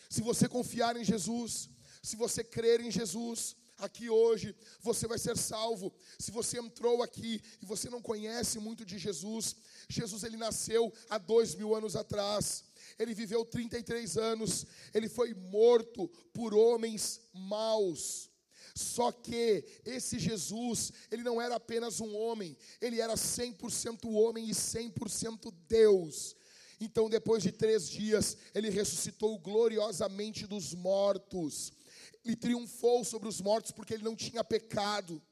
Se 0.08 0.22
você 0.22 0.48
confiar 0.48 0.96
em 0.96 1.04
Jesus, 1.04 1.68
se 2.02 2.16
você 2.16 2.42
crer 2.42 2.80
em 2.80 2.90
Jesus, 2.90 3.54
aqui 3.78 4.10
hoje, 4.10 4.54
você 4.80 5.06
vai 5.06 5.18
ser 5.18 5.36
salvo. 5.36 5.92
Se 6.18 6.30
você 6.30 6.58
entrou 6.58 7.02
aqui 7.02 7.40
e 7.62 7.66
você 7.66 7.88
não 7.88 8.02
conhece 8.02 8.58
muito 8.58 8.84
de 8.84 8.98
Jesus, 8.98 9.56
Jesus 9.88 10.24
ele 10.24 10.36
nasceu 10.36 10.92
há 11.08 11.16
dois 11.18 11.54
mil 11.54 11.74
anos 11.74 11.96
atrás. 11.96 12.64
Ele 12.98 13.14
viveu 13.14 13.44
33 13.44 14.16
anos. 14.18 14.66
Ele 14.92 15.08
foi 15.08 15.32
morto 15.34 16.08
por 16.32 16.52
homens 16.54 17.20
maus. 17.32 18.28
Só 18.74 19.10
que 19.10 19.64
esse 19.84 20.18
Jesus, 20.18 20.92
ele 21.10 21.22
não 21.24 21.40
era 21.40 21.56
apenas 21.56 22.00
um 22.00 22.14
homem, 22.16 22.56
ele 22.80 23.00
era 23.00 23.14
100% 23.14 24.08
homem 24.08 24.48
e 24.48 24.52
100% 24.52 25.52
Deus. 25.68 26.36
Então, 26.80 27.10
depois 27.10 27.42
de 27.42 27.50
três 27.50 27.88
dias, 27.88 28.36
ele 28.54 28.70
ressuscitou 28.70 29.36
gloriosamente 29.38 30.46
dos 30.46 30.74
mortos. 30.74 31.72
Ele 32.24 32.36
triunfou 32.36 33.04
sobre 33.04 33.28
os 33.28 33.40
mortos 33.40 33.72
porque 33.72 33.94
ele 33.94 34.02
não 34.04 34.16
tinha 34.16 34.44
pecado. 34.44 35.22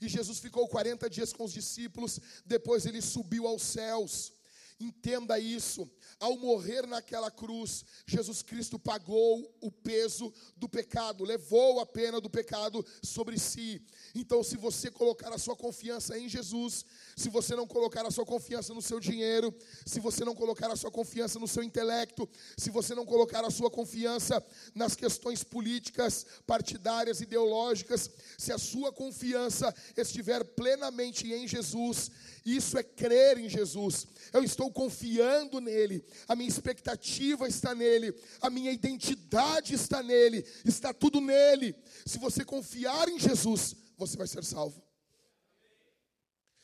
E 0.00 0.08
Jesus 0.08 0.38
ficou 0.38 0.68
40 0.68 1.10
dias 1.10 1.32
com 1.32 1.44
os 1.44 1.52
discípulos, 1.52 2.20
depois 2.46 2.86
ele 2.86 3.02
subiu 3.02 3.46
aos 3.46 3.62
céus. 3.62 4.32
Entenda 4.80 5.40
isso. 5.40 5.90
Ao 6.20 6.36
morrer 6.36 6.86
naquela 6.86 7.32
cruz, 7.32 7.84
Jesus 8.06 8.42
Cristo 8.42 8.78
pagou 8.78 9.52
o 9.60 9.72
peso 9.72 10.32
do 10.56 10.68
pecado, 10.68 11.24
levou 11.24 11.80
a 11.80 11.86
pena 11.86 12.20
do 12.20 12.30
pecado 12.30 12.84
sobre 13.02 13.38
si. 13.40 13.82
Então, 14.14 14.42
se 14.42 14.56
você 14.56 14.88
colocar 14.88 15.32
a 15.32 15.38
sua 15.38 15.56
confiança 15.56 16.16
em 16.16 16.28
Jesus, 16.28 16.84
se 17.16 17.28
você 17.28 17.56
não 17.56 17.66
colocar 17.66 18.06
a 18.06 18.10
sua 18.10 18.24
confiança 18.24 18.72
no 18.72 18.80
seu 18.80 19.00
dinheiro, 19.00 19.52
se 19.84 19.98
você 19.98 20.24
não 20.24 20.34
colocar 20.34 20.70
a 20.70 20.76
sua 20.76 20.92
confiança 20.92 21.40
no 21.40 21.48
seu 21.48 21.64
intelecto, 21.64 22.28
se 22.56 22.70
você 22.70 22.94
não 22.94 23.04
colocar 23.04 23.44
a 23.44 23.50
sua 23.50 23.70
confiança 23.70 24.44
nas 24.76 24.94
questões 24.94 25.42
políticas, 25.42 26.24
partidárias, 26.46 27.20
ideológicas, 27.20 28.08
se 28.36 28.52
a 28.52 28.58
sua 28.58 28.92
confiança 28.92 29.74
estiver 29.96 30.44
plenamente 30.44 31.32
em 31.32 31.48
Jesus, 31.48 32.12
isso 32.44 32.78
é 32.78 32.82
crer 32.82 33.38
em 33.38 33.48
Jesus. 33.48 34.06
Eu 34.32 34.42
estou 34.42 34.70
confiando 34.70 35.60
nele, 35.60 36.04
a 36.26 36.36
minha 36.36 36.48
expectativa 36.48 37.48
está 37.48 37.74
nele, 37.74 38.14
a 38.40 38.50
minha 38.50 38.72
identidade 38.72 39.74
está 39.74 40.02
nele, 40.02 40.44
está 40.64 40.92
tudo 40.92 41.20
nele. 41.20 41.74
Se 42.06 42.18
você 42.18 42.44
confiar 42.44 43.08
em 43.08 43.18
Jesus, 43.18 43.74
você 43.96 44.16
vai 44.16 44.26
ser 44.26 44.44
salvo. 44.44 44.82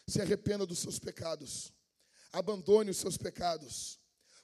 Se 0.06 0.20
arrependa 0.20 0.66
dos 0.66 0.78
seus 0.78 0.98
pecados, 0.98 1.72
abandone 2.32 2.90
os 2.90 2.98
seus 2.98 3.16
pecados, 3.16 3.98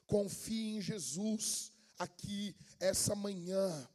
confie 0.07 0.75
em 0.75 0.81
Jesus 0.81 1.71
aqui, 1.97 2.55
essa 2.79 3.15
manhã. 3.15 3.87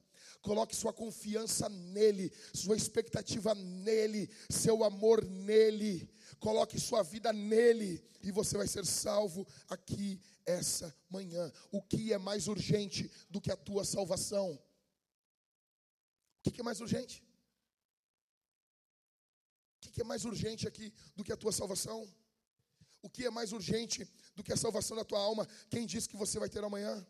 Coloque 0.46 0.76
sua 0.76 0.92
confiança 0.92 1.68
nele, 1.68 2.32
sua 2.54 2.76
expectativa 2.76 3.52
nele, 3.52 4.30
seu 4.48 4.84
amor 4.84 5.24
nele. 5.24 6.08
Coloque 6.38 6.78
sua 6.78 7.02
vida 7.02 7.32
nele 7.32 8.00
e 8.22 8.30
você 8.30 8.56
vai 8.56 8.68
ser 8.68 8.86
salvo 8.86 9.44
aqui 9.68 10.20
essa 10.44 10.94
manhã. 11.10 11.52
O 11.72 11.82
que 11.82 12.12
é 12.12 12.18
mais 12.18 12.46
urgente 12.46 13.10
do 13.28 13.40
que 13.40 13.50
a 13.50 13.56
tua 13.56 13.84
salvação? 13.84 14.56
O 16.44 16.50
que 16.52 16.60
é 16.60 16.62
mais 16.62 16.80
urgente? 16.80 17.24
O 19.74 19.80
que 19.80 20.00
é 20.00 20.04
mais 20.04 20.24
urgente 20.24 20.68
aqui 20.68 20.94
do 21.16 21.24
que 21.24 21.32
a 21.32 21.36
tua 21.36 21.50
salvação? 21.50 22.08
O 23.02 23.10
que 23.10 23.26
é 23.26 23.30
mais 23.30 23.50
urgente 23.52 24.08
do 24.36 24.44
que 24.44 24.52
a 24.52 24.56
salvação 24.56 24.96
da 24.96 25.04
tua 25.04 25.18
alma? 25.18 25.44
Quem 25.68 25.86
disse 25.86 26.08
que 26.08 26.16
você 26.16 26.38
vai 26.38 26.48
ter 26.48 26.62
amanhã? 26.62 27.04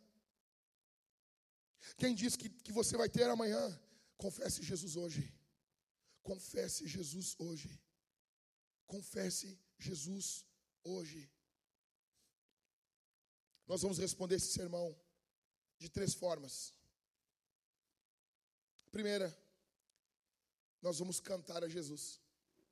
Quem 1.97 2.15
disse 2.15 2.39
que, 2.39 2.49
que 2.49 2.73
você 2.73 2.97
vai 2.97 3.09
ter 3.09 3.29
amanhã? 3.31 3.81
Confesse 4.17 4.63
Jesus 4.63 4.97
hoje. 4.97 5.33
Confesse 6.23 6.87
Jesus 6.87 7.35
hoje. 7.39 7.71
Confesse 8.87 9.59
Jesus 9.79 10.45
hoje. 10.85 11.31
Nós 13.67 13.83
vamos 13.83 13.99
responder 13.99 14.37
esse 14.37 14.53
sermão 14.53 14.97
de 15.79 15.89
três 15.89 16.15
formas. 16.15 16.75
Primeira, 18.91 19.37
nós 20.81 20.99
vamos 20.99 21.21
cantar 21.21 21.65
a 21.65 21.69
Jesus. 21.69 22.21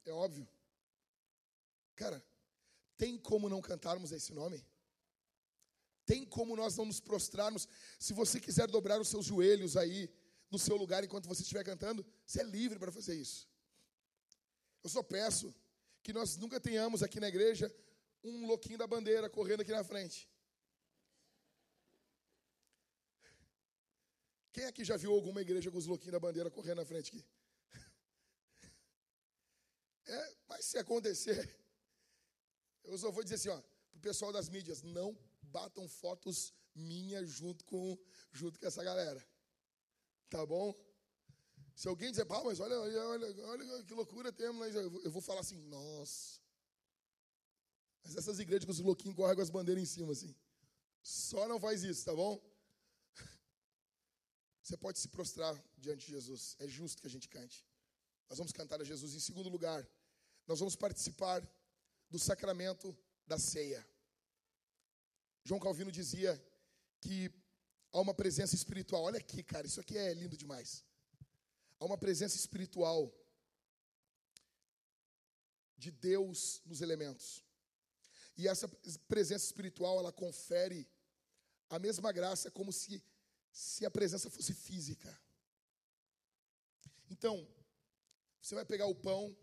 É 0.04 0.12
óbvio. 0.12 0.48
Cara, 1.96 2.24
tem 2.96 3.18
como 3.18 3.48
não 3.48 3.60
cantarmos 3.60 4.12
esse 4.12 4.32
nome? 4.32 4.64
Tem 6.06 6.24
como 6.24 6.56
nós 6.56 6.76
não 6.76 6.84
nos 6.84 7.00
prostrarmos? 7.00 7.66
Se 7.98 8.12
você 8.12 8.38
quiser 8.38 8.66
dobrar 8.68 9.00
os 9.00 9.08
seus 9.08 9.24
joelhos 9.24 9.76
aí 9.76 10.10
no 10.50 10.58
seu 10.58 10.76
lugar 10.76 11.02
enquanto 11.02 11.26
você 11.26 11.42
estiver 11.42 11.64
cantando, 11.64 12.04
você 12.26 12.40
é 12.40 12.44
livre 12.44 12.78
para 12.78 12.92
fazer 12.92 13.14
isso. 13.14 13.48
Eu 14.82 14.90
só 14.90 15.02
peço 15.02 15.54
que 16.02 16.12
nós 16.12 16.36
nunca 16.36 16.60
tenhamos 16.60 17.02
aqui 17.02 17.18
na 17.18 17.28
igreja 17.28 17.74
um 18.22 18.46
louquinho 18.46 18.78
da 18.78 18.86
bandeira 18.86 19.28
correndo 19.30 19.62
aqui 19.62 19.72
na 19.72 19.82
frente. 19.82 20.28
Quem 24.52 24.66
aqui 24.66 24.84
já 24.84 24.96
viu 24.96 25.12
alguma 25.12 25.40
igreja 25.40 25.70
com 25.70 25.78
os 25.78 25.86
louquinhos 25.86 26.12
da 26.12 26.20
bandeira 26.20 26.50
correndo 26.50 26.76
na 26.76 26.84
frente 26.84 27.08
aqui? 27.08 27.24
É, 30.06 30.36
mas 30.46 30.66
se 30.66 30.76
acontecer, 30.76 31.42
eu 32.84 32.98
só 32.98 33.10
vou 33.10 33.24
dizer 33.24 33.36
assim, 33.36 33.48
ó, 33.48 33.58
pro 33.90 34.00
pessoal 34.00 34.30
das 34.30 34.50
mídias, 34.50 34.82
não 34.82 35.18
batam 35.56 35.88
fotos 35.88 36.52
minhas 36.74 37.28
junto 37.30 37.64
com, 37.64 37.96
junto 38.32 38.58
com 38.58 38.66
essa 38.66 38.82
galera. 38.82 39.24
Tá 40.28 40.44
bom? 40.44 40.74
Se 41.76 41.86
alguém 41.88 42.10
dizer, 42.10 42.24
pá, 42.24 42.42
mas 42.42 42.58
olha, 42.58 42.76
olha, 42.80 43.02
olha, 43.06 43.46
olha 43.46 43.84
que 43.84 43.94
loucura 43.94 44.32
temos, 44.32 44.74
eu 44.74 45.10
vou 45.10 45.22
falar 45.22 45.40
assim, 45.40 45.60
nossa. 45.76 46.40
Mas 48.02 48.16
essas 48.16 48.38
igrejas 48.38 48.64
com 48.64 48.72
os 48.72 48.80
louquinhos 48.80 49.16
correm 49.16 49.36
com 49.36 49.42
as 49.42 49.50
bandeiras 49.50 49.82
em 49.82 49.86
cima, 49.86 50.12
assim. 50.12 50.34
Só 51.02 51.46
não 51.48 51.60
faz 51.60 51.84
isso, 51.84 52.04
tá 52.04 52.14
bom? 52.14 52.40
Você 54.62 54.76
pode 54.76 54.98
se 54.98 55.08
prostrar 55.08 55.54
diante 55.78 56.06
de 56.06 56.12
Jesus. 56.12 56.56
É 56.58 56.66
justo 56.66 57.00
que 57.00 57.06
a 57.06 57.10
gente 57.10 57.28
cante. 57.28 57.64
Nós 58.28 58.38
vamos 58.38 58.52
cantar 58.52 58.80
a 58.80 58.84
Jesus. 58.84 59.14
Em 59.14 59.20
segundo 59.20 59.48
lugar, 59.48 59.88
nós 60.46 60.58
vamos 60.58 60.76
participar 60.76 61.46
do 62.10 62.18
sacramento 62.18 62.96
da 63.26 63.38
ceia. 63.38 63.86
João 65.44 65.60
Calvino 65.60 65.92
dizia 65.92 66.42
que 67.00 67.30
há 67.92 68.00
uma 68.00 68.14
presença 68.14 68.54
espiritual. 68.54 69.02
Olha 69.02 69.18
aqui, 69.18 69.42
cara, 69.42 69.66
isso 69.66 69.80
aqui 69.80 69.96
é 69.96 70.14
lindo 70.14 70.36
demais. 70.36 70.82
Há 71.78 71.84
uma 71.84 71.98
presença 71.98 72.36
espiritual 72.36 73.14
de 75.76 75.90
Deus 75.90 76.62
nos 76.64 76.80
elementos. 76.80 77.44
E 78.38 78.48
essa 78.48 78.66
presença 79.06 79.44
espiritual, 79.44 79.98
ela 79.98 80.10
confere 80.10 80.88
a 81.68 81.78
mesma 81.78 82.10
graça 82.10 82.50
como 82.50 82.72
se, 82.72 83.02
se 83.52 83.84
a 83.84 83.90
presença 83.90 84.30
fosse 84.30 84.54
física. 84.54 85.20
Então, 87.10 87.46
você 88.40 88.54
vai 88.54 88.64
pegar 88.64 88.86
o 88.86 88.94
pão, 88.94 89.36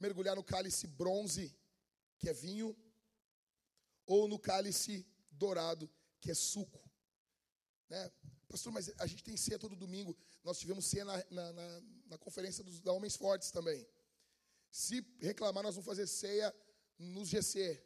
mergulhar 0.00 0.34
no 0.34 0.42
cálice 0.42 0.88
bronze, 0.88 1.56
que 2.18 2.28
é 2.28 2.32
vinho, 2.32 2.76
ou 4.06 4.28
no 4.28 4.38
cálice 4.38 5.06
dourado, 5.30 5.90
que 6.20 6.30
é 6.30 6.34
suco. 6.34 6.82
Né? 7.88 8.10
Pastor, 8.48 8.72
mas 8.72 8.92
a 8.98 9.06
gente 9.06 9.24
tem 9.24 9.36
ceia 9.36 9.58
todo 9.58 9.74
domingo. 9.76 10.16
Nós 10.42 10.58
tivemos 10.58 10.84
ceia 10.86 11.04
na, 11.04 11.24
na, 11.30 11.52
na, 11.52 11.82
na 12.06 12.18
conferência 12.18 12.62
dos 12.62 12.80
da 12.80 12.92
Homens 12.92 13.16
Fortes 13.16 13.50
também. 13.50 13.86
Se 14.70 15.04
reclamar, 15.20 15.62
nós 15.62 15.74
vamos 15.74 15.86
fazer 15.86 16.06
ceia 16.06 16.54
nos 16.98 17.28
GC. 17.28 17.82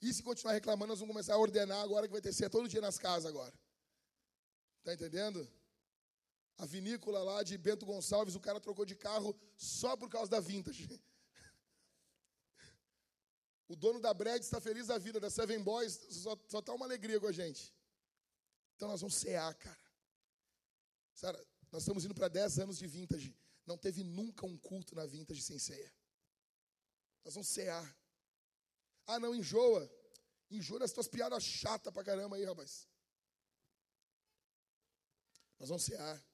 E 0.00 0.12
se 0.12 0.22
continuar 0.22 0.52
reclamando, 0.52 0.88
nós 0.88 0.98
vamos 0.98 1.12
começar 1.12 1.34
a 1.34 1.38
ordenar 1.38 1.80
agora 1.82 2.06
que 2.06 2.12
vai 2.12 2.20
ter 2.20 2.32
ceia 2.32 2.50
todo 2.50 2.68
dia 2.68 2.80
nas 2.80 2.98
casas 2.98 3.26
agora. 3.26 3.52
Tá 4.82 4.92
entendendo? 4.92 5.48
A 6.58 6.66
vinícola 6.66 7.22
lá 7.22 7.42
de 7.42 7.56
Bento 7.56 7.86
Gonçalves, 7.86 8.34
o 8.34 8.40
cara 8.40 8.60
trocou 8.60 8.84
de 8.84 8.94
carro 8.94 9.34
só 9.56 9.96
por 9.96 10.08
causa 10.08 10.30
da 10.30 10.40
vintage. 10.40 10.88
O 13.74 13.76
dono 13.76 13.98
da 13.98 14.14
Brad 14.14 14.40
está 14.40 14.60
feliz 14.60 14.86
da 14.86 14.98
vida, 14.98 15.18
da 15.18 15.28
Seven 15.28 15.60
Boys, 15.60 15.94
só, 16.08 16.38
só 16.46 16.62
tá 16.62 16.72
uma 16.72 16.86
alegria 16.86 17.18
com 17.18 17.26
a 17.26 17.32
gente. 17.32 17.74
Então 18.76 18.86
nós 18.86 19.00
vamos 19.00 19.16
cear, 19.16 19.52
cara. 19.54 19.84
Sara, 21.12 21.44
nós 21.72 21.82
estamos 21.82 22.04
indo 22.04 22.14
para 22.14 22.28
10 22.28 22.60
anos 22.60 22.78
de 22.78 22.86
vintage. 22.86 23.36
Não 23.66 23.76
teve 23.76 24.04
nunca 24.04 24.46
um 24.46 24.56
culto 24.56 24.94
na 24.94 25.04
vintage 25.04 25.42
sem 25.42 25.58
ceia. 25.58 25.92
Nós 27.24 27.34
vamos 27.34 27.48
cear. 27.48 27.84
Ah, 29.08 29.18
não, 29.18 29.34
enjoa. 29.34 29.90
Enjoa 30.48 30.78
das 30.78 30.92
tuas 30.92 31.08
piadas 31.08 31.42
chatas 31.42 31.92
pra 31.92 32.04
caramba 32.04 32.36
aí, 32.36 32.44
rapaz. 32.44 32.86
Nós 35.58 35.68
vamos 35.68 35.82
cear. 35.82 36.24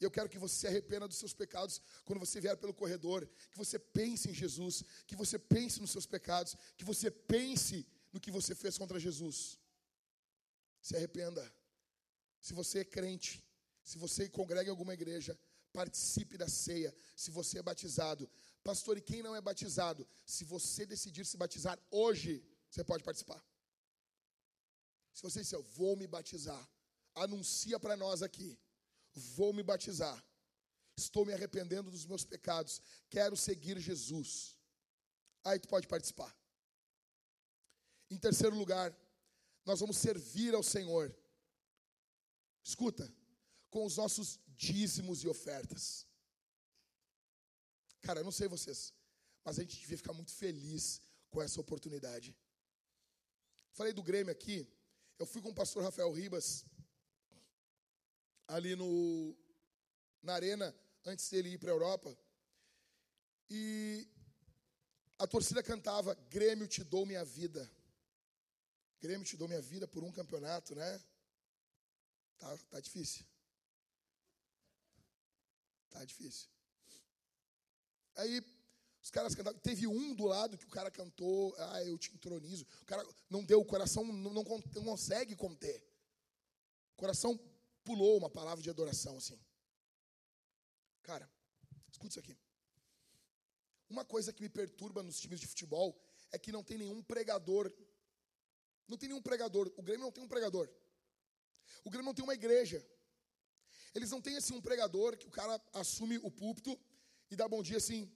Eu 0.00 0.10
quero 0.10 0.28
que 0.28 0.38
você 0.38 0.54
se 0.56 0.66
arrependa 0.66 1.08
dos 1.08 1.16
seus 1.16 1.32
pecados 1.32 1.80
quando 2.04 2.18
você 2.18 2.40
vier 2.40 2.56
pelo 2.56 2.74
corredor. 2.74 3.26
Que 3.50 3.56
você 3.56 3.78
pense 3.78 4.28
em 4.28 4.34
Jesus. 4.34 4.84
Que 5.06 5.16
você 5.16 5.38
pense 5.38 5.80
nos 5.80 5.90
seus 5.90 6.06
pecados. 6.06 6.56
Que 6.76 6.84
você 6.84 7.10
pense 7.10 7.86
no 8.12 8.20
que 8.20 8.30
você 8.30 8.54
fez 8.54 8.76
contra 8.76 8.98
Jesus. 8.98 9.58
Se 10.80 10.96
arrependa. 10.96 11.44
Se 12.40 12.52
você 12.52 12.80
é 12.80 12.84
crente, 12.84 13.42
se 13.82 13.96
você 13.98 14.28
congrega 14.28 14.68
em 14.68 14.70
alguma 14.70 14.94
igreja, 14.94 15.38
participe 15.72 16.36
da 16.36 16.48
ceia. 16.48 16.94
Se 17.16 17.30
você 17.30 17.58
é 17.58 17.62
batizado, 17.62 18.30
pastor, 18.62 18.98
e 18.98 19.00
quem 19.00 19.22
não 19.22 19.34
é 19.34 19.40
batizado? 19.40 20.06
Se 20.26 20.44
você 20.44 20.84
decidir 20.84 21.24
se 21.24 21.36
batizar 21.36 21.78
hoje, 21.90 22.44
você 22.70 22.84
pode 22.84 23.02
participar. 23.02 23.42
Se 25.12 25.22
você 25.22 25.40
disser, 25.40 25.58
eu 25.58 25.62
vou 25.62 25.96
me 25.96 26.06
batizar, 26.06 26.68
anuncia 27.14 27.78
para 27.78 27.96
nós 27.96 28.22
aqui 28.22 28.58
vou 29.14 29.52
me 29.52 29.62
batizar. 29.62 30.22
Estou 30.96 31.24
me 31.24 31.32
arrependendo 31.32 31.90
dos 31.90 32.06
meus 32.06 32.24
pecados. 32.24 32.80
Quero 33.10 33.36
seguir 33.36 33.78
Jesus. 33.80 34.56
Aí 35.44 35.58
tu 35.58 35.68
pode 35.68 35.86
participar. 35.86 36.34
Em 38.10 38.16
terceiro 38.16 38.56
lugar, 38.56 38.94
nós 39.64 39.80
vamos 39.80 39.96
servir 39.96 40.54
ao 40.54 40.62
Senhor. 40.62 41.14
Escuta, 42.62 43.12
com 43.70 43.84
os 43.84 43.96
nossos 43.96 44.38
dízimos 44.46 45.24
e 45.24 45.28
ofertas. 45.28 46.06
Cara, 48.00 48.20
eu 48.20 48.24
não 48.24 48.32
sei 48.32 48.46
vocês, 48.48 48.92
mas 49.44 49.58
a 49.58 49.62
gente 49.62 49.80
devia 49.80 49.96
ficar 49.96 50.12
muito 50.12 50.32
feliz 50.32 51.00
com 51.30 51.42
essa 51.42 51.60
oportunidade. 51.60 52.36
Falei 53.72 53.92
do 53.92 54.02
Grêmio 54.02 54.30
aqui, 54.30 54.68
eu 55.18 55.26
fui 55.26 55.42
com 55.42 55.48
o 55.48 55.54
pastor 55.54 55.82
Rafael 55.82 56.12
Ribas 56.12 56.64
ali 58.48 58.76
no, 58.76 59.36
na 60.22 60.34
arena 60.34 60.74
antes 61.04 61.28
dele 61.28 61.50
ir 61.50 61.58
para 61.58 61.70
a 61.70 61.74
Europa. 61.74 62.16
E 63.50 64.08
a 65.18 65.26
torcida 65.26 65.62
cantava: 65.62 66.14
Grêmio 66.30 66.66
te 66.66 66.82
dou 66.82 67.06
minha 67.06 67.24
vida. 67.24 67.70
Grêmio 69.00 69.26
te 69.26 69.36
dou 69.36 69.46
minha 69.46 69.60
vida 69.60 69.86
por 69.86 70.02
um 70.02 70.12
campeonato, 70.12 70.74
né? 70.74 71.02
Tá, 72.38 72.58
tá 72.70 72.80
difícil. 72.80 73.24
Tá 75.90 76.04
difícil. 76.04 76.48
Aí 78.16 78.42
os 79.02 79.10
caras 79.10 79.34
cantavam. 79.34 79.60
Teve 79.60 79.86
um 79.86 80.14
do 80.14 80.24
lado 80.24 80.56
que 80.56 80.64
o 80.64 80.70
cara 80.70 80.90
cantou, 80.90 81.54
ah, 81.58 81.84
eu 81.84 81.98
te 81.98 82.12
entronizo. 82.14 82.66
O 82.82 82.86
cara 82.86 83.06
não 83.28 83.44
deu, 83.44 83.60
o 83.60 83.64
coração 83.64 84.04
não, 84.04 84.32
não, 84.32 84.42
não 84.42 84.84
consegue 84.84 85.36
conter. 85.36 85.86
O 86.94 86.96
coração 86.96 87.38
pulou 87.84 88.16
uma 88.16 88.30
palavra 88.30 88.62
de 88.62 88.70
adoração 88.70 89.16
assim. 89.16 89.38
Cara, 91.02 91.30
escuta 91.92 92.08
isso 92.08 92.18
aqui. 92.18 92.36
Uma 93.88 94.04
coisa 94.04 94.32
que 94.32 94.42
me 94.42 94.48
perturba 94.48 95.02
nos 95.02 95.20
times 95.20 95.38
de 95.38 95.46
futebol 95.46 95.96
é 96.32 96.38
que 96.38 96.50
não 96.50 96.64
tem 96.64 96.78
nenhum 96.78 97.02
pregador. 97.02 97.72
Não 98.88 98.96
tem 98.96 99.08
nenhum 99.08 99.22
pregador. 99.22 99.72
O 99.76 99.82
Grêmio 99.82 100.04
não 100.04 100.12
tem 100.12 100.24
um 100.24 100.28
pregador. 100.28 100.68
O 101.84 101.90
Grêmio 101.90 102.06
não 102.06 102.14
tem 102.14 102.24
uma 102.24 102.34
igreja. 102.34 102.84
Eles 103.94 104.10
não 104.10 104.20
têm 104.20 104.36
assim 104.36 104.54
um 104.54 104.60
pregador 104.60 105.16
que 105.16 105.26
o 105.26 105.30
cara 105.30 105.62
assume 105.72 106.18
o 106.18 106.30
púlpito 106.30 106.78
e 107.30 107.36
dá 107.36 107.46
bom 107.46 107.62
dia 107.62 107.76
assim. 107.76 108.10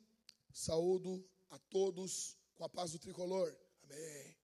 Saúdo 0.53 1.25
a 1.51 1.59
todos 1.59 2.37
com 2.55 2.65
a 2.65 2.69
paz 2.69 2.91
do 2.93 2.99
tricolor. 2.99 3.57
Amém. 3.85 4.37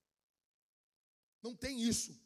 Não 1.42 1.54
tem 1.56 1.80
isso. 1.82 2.18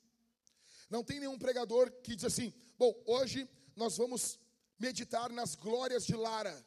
Não 0.89 1.05
tem 1.05 1.21
nenhum 1.21 1.39
pregador 1.39 1.91
que 2.03 2.17
diz 2.17 2.25
assim: 2.25 2.53
Bom, 2.79 2.95
hoje 3.07 3.49
nós 3.77 3.97
vamos 3.97 4.39
meditar 4.79 5.31
nas 5.31 5.55
glórias 5.55 6.07
de 6.07 6.15
Lara. 6.15 6.67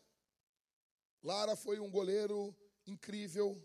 Lara 1.23 1.55
foi 1.55 1.79
um 1.79 1.89
goleiro 1.89 2.55
incrível. 2.85 3.61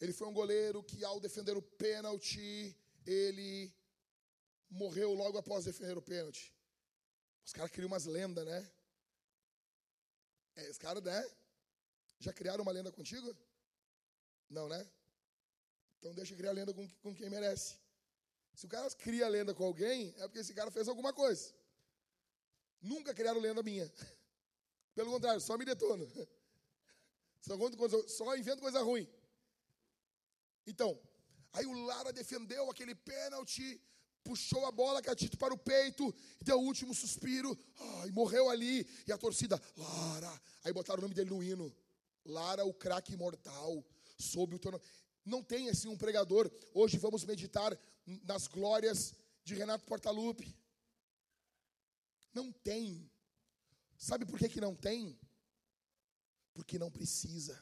Ele 0.00 0.12
foi 0.12 0.28
um 0.28 0.32
goleiro 0.32 0.82
que, 0.82 1.04
ao 1.04 1.18
defender 1.18 1.56
o 1.56 1.62
pênalti, 1.62 2.76
ele 3.06 3.72
morreu 4.68 5.14
logo 5.14 5.38
após 5.38 5.64
defender 5.64 5.96
o 5.96 6.02
pênalti. 6.02 6.54
Os 7.44 7.52
caras 7.52 7.70
criam 7.70 7.86
umas 7.86 8.04
lendas, 8.04 8.44
né? 8.44 8.70
É, 10.56 10.70
os 10.70 10.78
caras, 10.78 11.02
né? 11.02 11.24
Já 12.18 12.32
criaram 12.32 12.62
uma 12.62 12.72
lenda 12.72 12.90
contigo? 12.92 13.36
Não, 14.48 14.68
né? 14.68 14.86
Então 15.98 16.14
deixa 16.14 16.36
criar 16.36 16.52
lenda 16.52 16.74
com, 16.74 16.88
com 17.02 17.14
quem 17.14 17.30
merece. 17.30 17.78
Se 18.56 18.64
o 18.64 18.68
cara 18.70 18.90
cria 18.92 19.28
lenda 19.28 19.54
com 19.54 19.64
alguém, 19.64 20.14
é 20.16 20.22
porque 20.22 20.38
esse 20.38 20.54
cara 20.54 20.70
fez 20.70 20.88
alguma 20.88 21.12
coisa. 21.12 21.54
Nunca 22.80 23.12
criaram 23.12 23.38
lenda 23.38 23.62
minha. 23.62 23.92
Pelo 24.96 25.10
contrário, 25.10 25.42
só 25.42 25.58
me 25.58 25.64
detona. 25.64 26.06
Só, 27.42 27.54
só 28.08 28.36
invento 28.36 28.60
coisa 28.60 28.82
ruim. 28.82 29.08
Então, 30.66 31.00
aí 31.52 31.64
o 31.64 31.84
Lara 31.84 32.12
defendeu 32.12 32.68
aquele 32.68 32.92
pênalti, 32.92 33.80
puxou 34.24 34.66
a 34.66 34.72
bola 34.72 35.00
catito 35.00 35.38
para 35.38 35.54
o 35.54 35.58
peito, 35.58 36.12
deu 36.42 36.58
o 36.58 36.64
último 36.64 36.92
suspiro, 36.92 37.56
e 38.04 38.10
morreu 38.10 38.50
ali. 38.50 38.84
E 39.06 39.12
a 39.12 39.18
torcida, 39.18 39.62
Lara. 39.76 40.42
Aí 40.64 40.72
botaram 40.72 40.98
o 40.98 41.02
nome 41.02 41.14
dele 41.14 41.30
no 41.30 41.40
hino. 41.40 41.72
Lara, 42.24 42.64
o 42.64 42.74
craque 42.74 43.12
imortal, 43.12 43.84
sob 44.18 44.56
o 44.56 44.58
torno. 44.58 44.80
Não 45.26 45.42
tem 45.42 45.68
assim 45.68 45.88
um 45.88 45.98
pregador. 45.98 46.48
Hoje 46.72 46.98
vamos 46.98 47.24
meditar 47.24 47.76
nas 48.22 48.46
glórias 48.46 49.12
de 49.42 49.56
Renato 49.56 49.84
Portaluppi. 49.84 50.56
Não 52.32 52.52
tem. 52.52 53.10
Sabe 53.98 54.24
por 54.24 54.38
que, 54.38 54.48
que 54.48 54.60
não 54.60 54.76
tem? 54.76 55.18
Porque 56.54 56.78
não 56.78 56.92
precisa. 56.92 57.60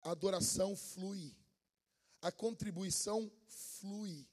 A 0.00 0.12
adoração 0.12 0.74
flui. 0.74 1.36
A 2.22 2.32
contribuição 2.32 3.30
flui. 3.46 4.26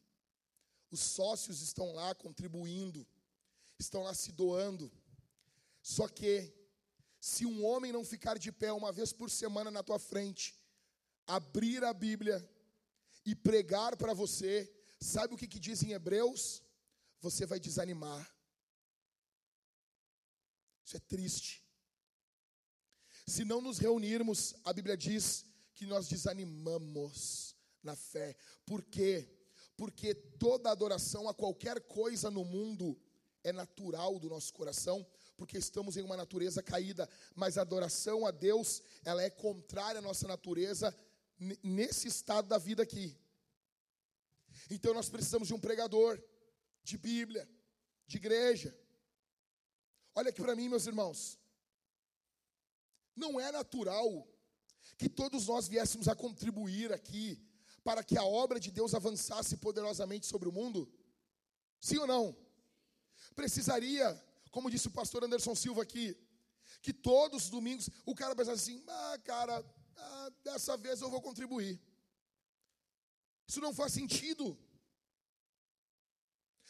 Os 0.89 1.01
sócios 1.01 1.61
estão 1.61 1.91
lá 1.93 2.15
contribuindo, 2.15 3.05
estão 3.77 4.03
lá 4.03 4.13
se 4.13 4.31
doando. 4.31 4.89
Só 5.81 6.07
que 6.07 6.53
se 7.21 7.45
um 7.45 7.63
homem 7.63 7.91
não 7.91 8.03
ficar 8.03 8.39
de 8.39 8.51
pé 8.51 8.73
uma 8.73 8.91
vez 8.91 9.13
por 9.13 9.29
semana 9.29 9.69
na 9.69 9.83
tua 9.83 9.99
frente, 9.99 10.59
abrir 11.27 11.83
a 11.83 11.93
Bíblia 11.93 12.37
e 13.23 13.35
pregar 13.35 13.95
para 13.95 14.11
você, 14.11 14.73
sabe 14.99 15.35
o 15.35 15.37
que, 15.37 15.47
que 15.47 15.59
diz 15.59 15.83
em 15.83 15.91
Hebreus? 15.91 16.63
Você 17.19 17.45
vai 17.45 17.59
desanimar. 17.59 18.27
Isso 20.83 20.97
é 20.97 20.99
triste. 20.99 21.63
Se 23.27 23.45
não 23.45 23.61
nos 23.61 23.77
reunirmos, 23.77 24.55
a 24.63 24.73
Bíblia 24.73 24.97
diz 24.97 25.45
que 25.75 25.85
nós 25.85 26.07
desanimamos 26.07 27.55
na 27.83 27.95
fé. 27.95 28.35
Por 28.65 28.81
quê? 28.81 29.29
Porque 29.77 30.15
toda 30.15 30.71
adoração 30.71 31.29
a 31.29 31.35
qualquer 31.35 31.81
coisa 31.81 32.31
no 32.31 32.43
mundo 32.43 32.99
é 33.43 33.51
natural 33.51 34.17
do 34.17 34.27
nosso 34.27 34.51
coração, 34.53 35.05
porque 35.41 35.57
estamos 35.57 35.97
em 35.97 36.03
uma 36.03 36.15
natureza 36.15 36.61
caída, 36.61 37.09
mas 37.33 37.57
a 37.57 37.61
adoração 37.63 38.27
a 38.27 38.31
Deus, 38.31 38.79
ela 39.03 39.23
é 39.23 39.29
contrária 39.31 39.97
à 39.97 40.01
nossa 40.01 40.27
natureza 40.27 40.95
nesse 41.63 42.07
estado 42.07 42.47
da 42.47 42.59
vida 42.59 42.83
aqui. 42.83 43.17
Então 44.69 44.93
nós 44.93 45.09
precisamos 45.09 45.47
de 45.47 45.55
um 45.55 45.59
pregador, 45.59 46.21
de 46.83 46.95
Bíblia, 46.95 47.49
de 48.05 48.17
igreja. 48.17 48.71
Olha 50.13 50.29
aqui 50.29 50.43
para 50.43 50.55
mim, 50.55 50.69
meus 50.69 50.85
irmãos. 50.85 51.39
Não 53.15 53.39
é 53.39 53.51
natural 53.51 54.27
que 54.95 55.09
todos 55.09 55.47
nós 55.47 55.67
viéssemos 55.67 56.07
a 56.07 56.15
contribuir 56.15 56.93
aqui 56.93 57.43
para 57.83 58.03
que 58.03 58.15
a 58.15 58.23
obra 58.23 58.59
de 58.59 58.69
Deus 58.69 58.93
avançasse 58.93 59.57
poderosamente 59.57 60.27
sobre 60.27 60.47
o 60.47 60.51
mundo? 60.51 60.87
Sim 61.79 61.97
ou 61.97 62.05
não? 62.05 62.37
Precisaria, 63.35 64.07
como 64.51 64.69
disse 64.69 64.87
o 64.87 64.91
pastor 64.91 65.23
Anderson 65.23 65.55
Silva 65.55 65.81
aqui, 65.81 66.15
que 66.81 66.93
todos 66.93 67.45
os 67.45 67.49
domingos 67.49 67.89
o 68.05 68.13
cara 68.13 68.35
pensasse 68.35 68.71
assim: 68.71 68.83
ah, 68.87 69.19
cara, 69.23 69.65
ah, 69.95 70.31
dessa 70.43 70.77
vez 70.77 71.01
eu 71.01 71.09
vou 71.09 71.21
contribuir. 71.21 71.81
Isso 73.47 73.59
não 73.61 73.73
faz 73.73 73.93
sentido. 73.93 74.57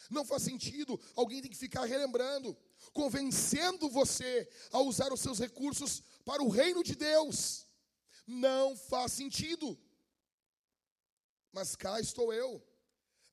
Não 0.09 0.25
faz 0.25 0.43
sentido. 0.43 0.99
Alguém 1.15 1.41
tem 1.41 1.51
que 1.51 1.57
ficar 1.57 1.85
relembrando, 1.85 2.57
convencendo 2.93 3.89
você 3.89 4.49
a 4.71 4.79
usar 4.79 5.13
os 5.13 5.19
seus 5.19 5.39
recursos 5.39 6.01
para 6.25 6.41
o 6.41 6.49
reino 6.49 6.83
de 6.83 6.95
Deus. 6.95 7.67
Não 8.25 8.75
faz 8.75 9.11
sentido. 9.13 9.79
Mas 11.51 11.75
cá 11.75 11.99
estou 11.99 12.33
eu, 12.33 12.65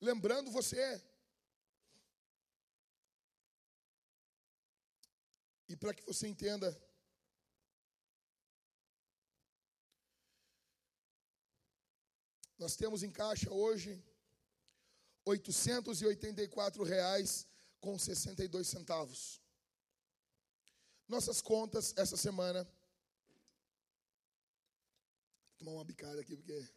lembrando 0.00 0.50
você. 0.50 1.02
E 5.68 5.76
para 5.76 5.92
que 5.92 6.04
você 6.04 6.26
entenda, 6.26 6.74
nós 12.58 12.74
temos 12.74 13.02
em 13.02 13.10
caixa 13.10 13.52
hoje 13.52 14.02
884 15.24 16.82
reais 16.82 17.46
com 17.80 17.98
62 17.98 18.66
centavos. 18.66 19.42
Nossas 21.06 21.42
contas 21.42 21.94
essa 21.96 22.16
semana. 22.16 22.64
Vou 25.48 25.58
tomar 25.58 25.72
uma 25.72 25.84
bicada 25.84 26.20
aqui 26.20 26.36
porque 26.36 26.68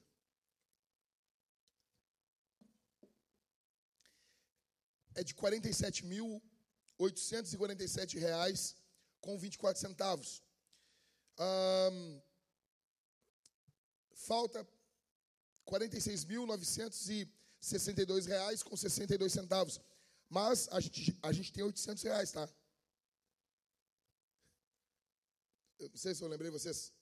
é 5.16 5.24
de 5.24 5.34
47.847 5.36 8.20
reais 8.20 8.76
com 9.22 9.38
24 9.38 9.80
centavos. 9.80 10.44
Um, 11.40 12.22
falta 14.14 14.68
46.962 15.66 18.26
reais 18.26 18.62
com 18.64 18.76
62 18.76 19.32
centavos. 19.32 19.80
Mas 20.30 20.68
a 20.70 20.80
gente, 20.80 21.16
a 21.22 21.32
gente 21.32 21.54
tem 21.54 21.64
800 21.64 22.04
reais, 22.04 22.32
tá? 22.32 22.50
Eu 25.80 25.90
não 25.90 25.98
sei 25.98 26.14
se 26.14 26.22
eu 26.24 26.28
lembrei 26.28 26.52
vocês. 26.52 26.94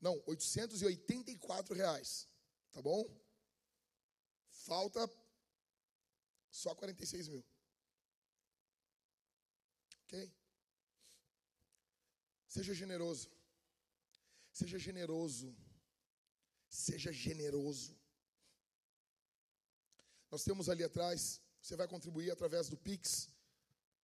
Não, 0.00 0.20
884 0.26 1.74
reais. 1.74 2.26
Tá 2.72 2.82
bom? 2.82 3.08
Falta 4.50 5.08
só 6.50 6.74
46 6.74 7.28
mil. 7.28 7.44
Ok? 10.04 10.41
Seja 12.54 12.74
generoso. 12.74 13.30
Seja 14.52 14.78
generoso. 14.78 15.56
Seja 16.68 17.10
generoso. 17.10 17.98
Nós 20.30 20.44
temos 20.44 20.68
ali 20.68 20.84
atrás, 20.84 21.40
você 21.62 21.76
vai 21.76 21.88
contribuir 21.88 22.30
através 22.30 22.68
do 22.68 22.76
Pix, 22.76 23.30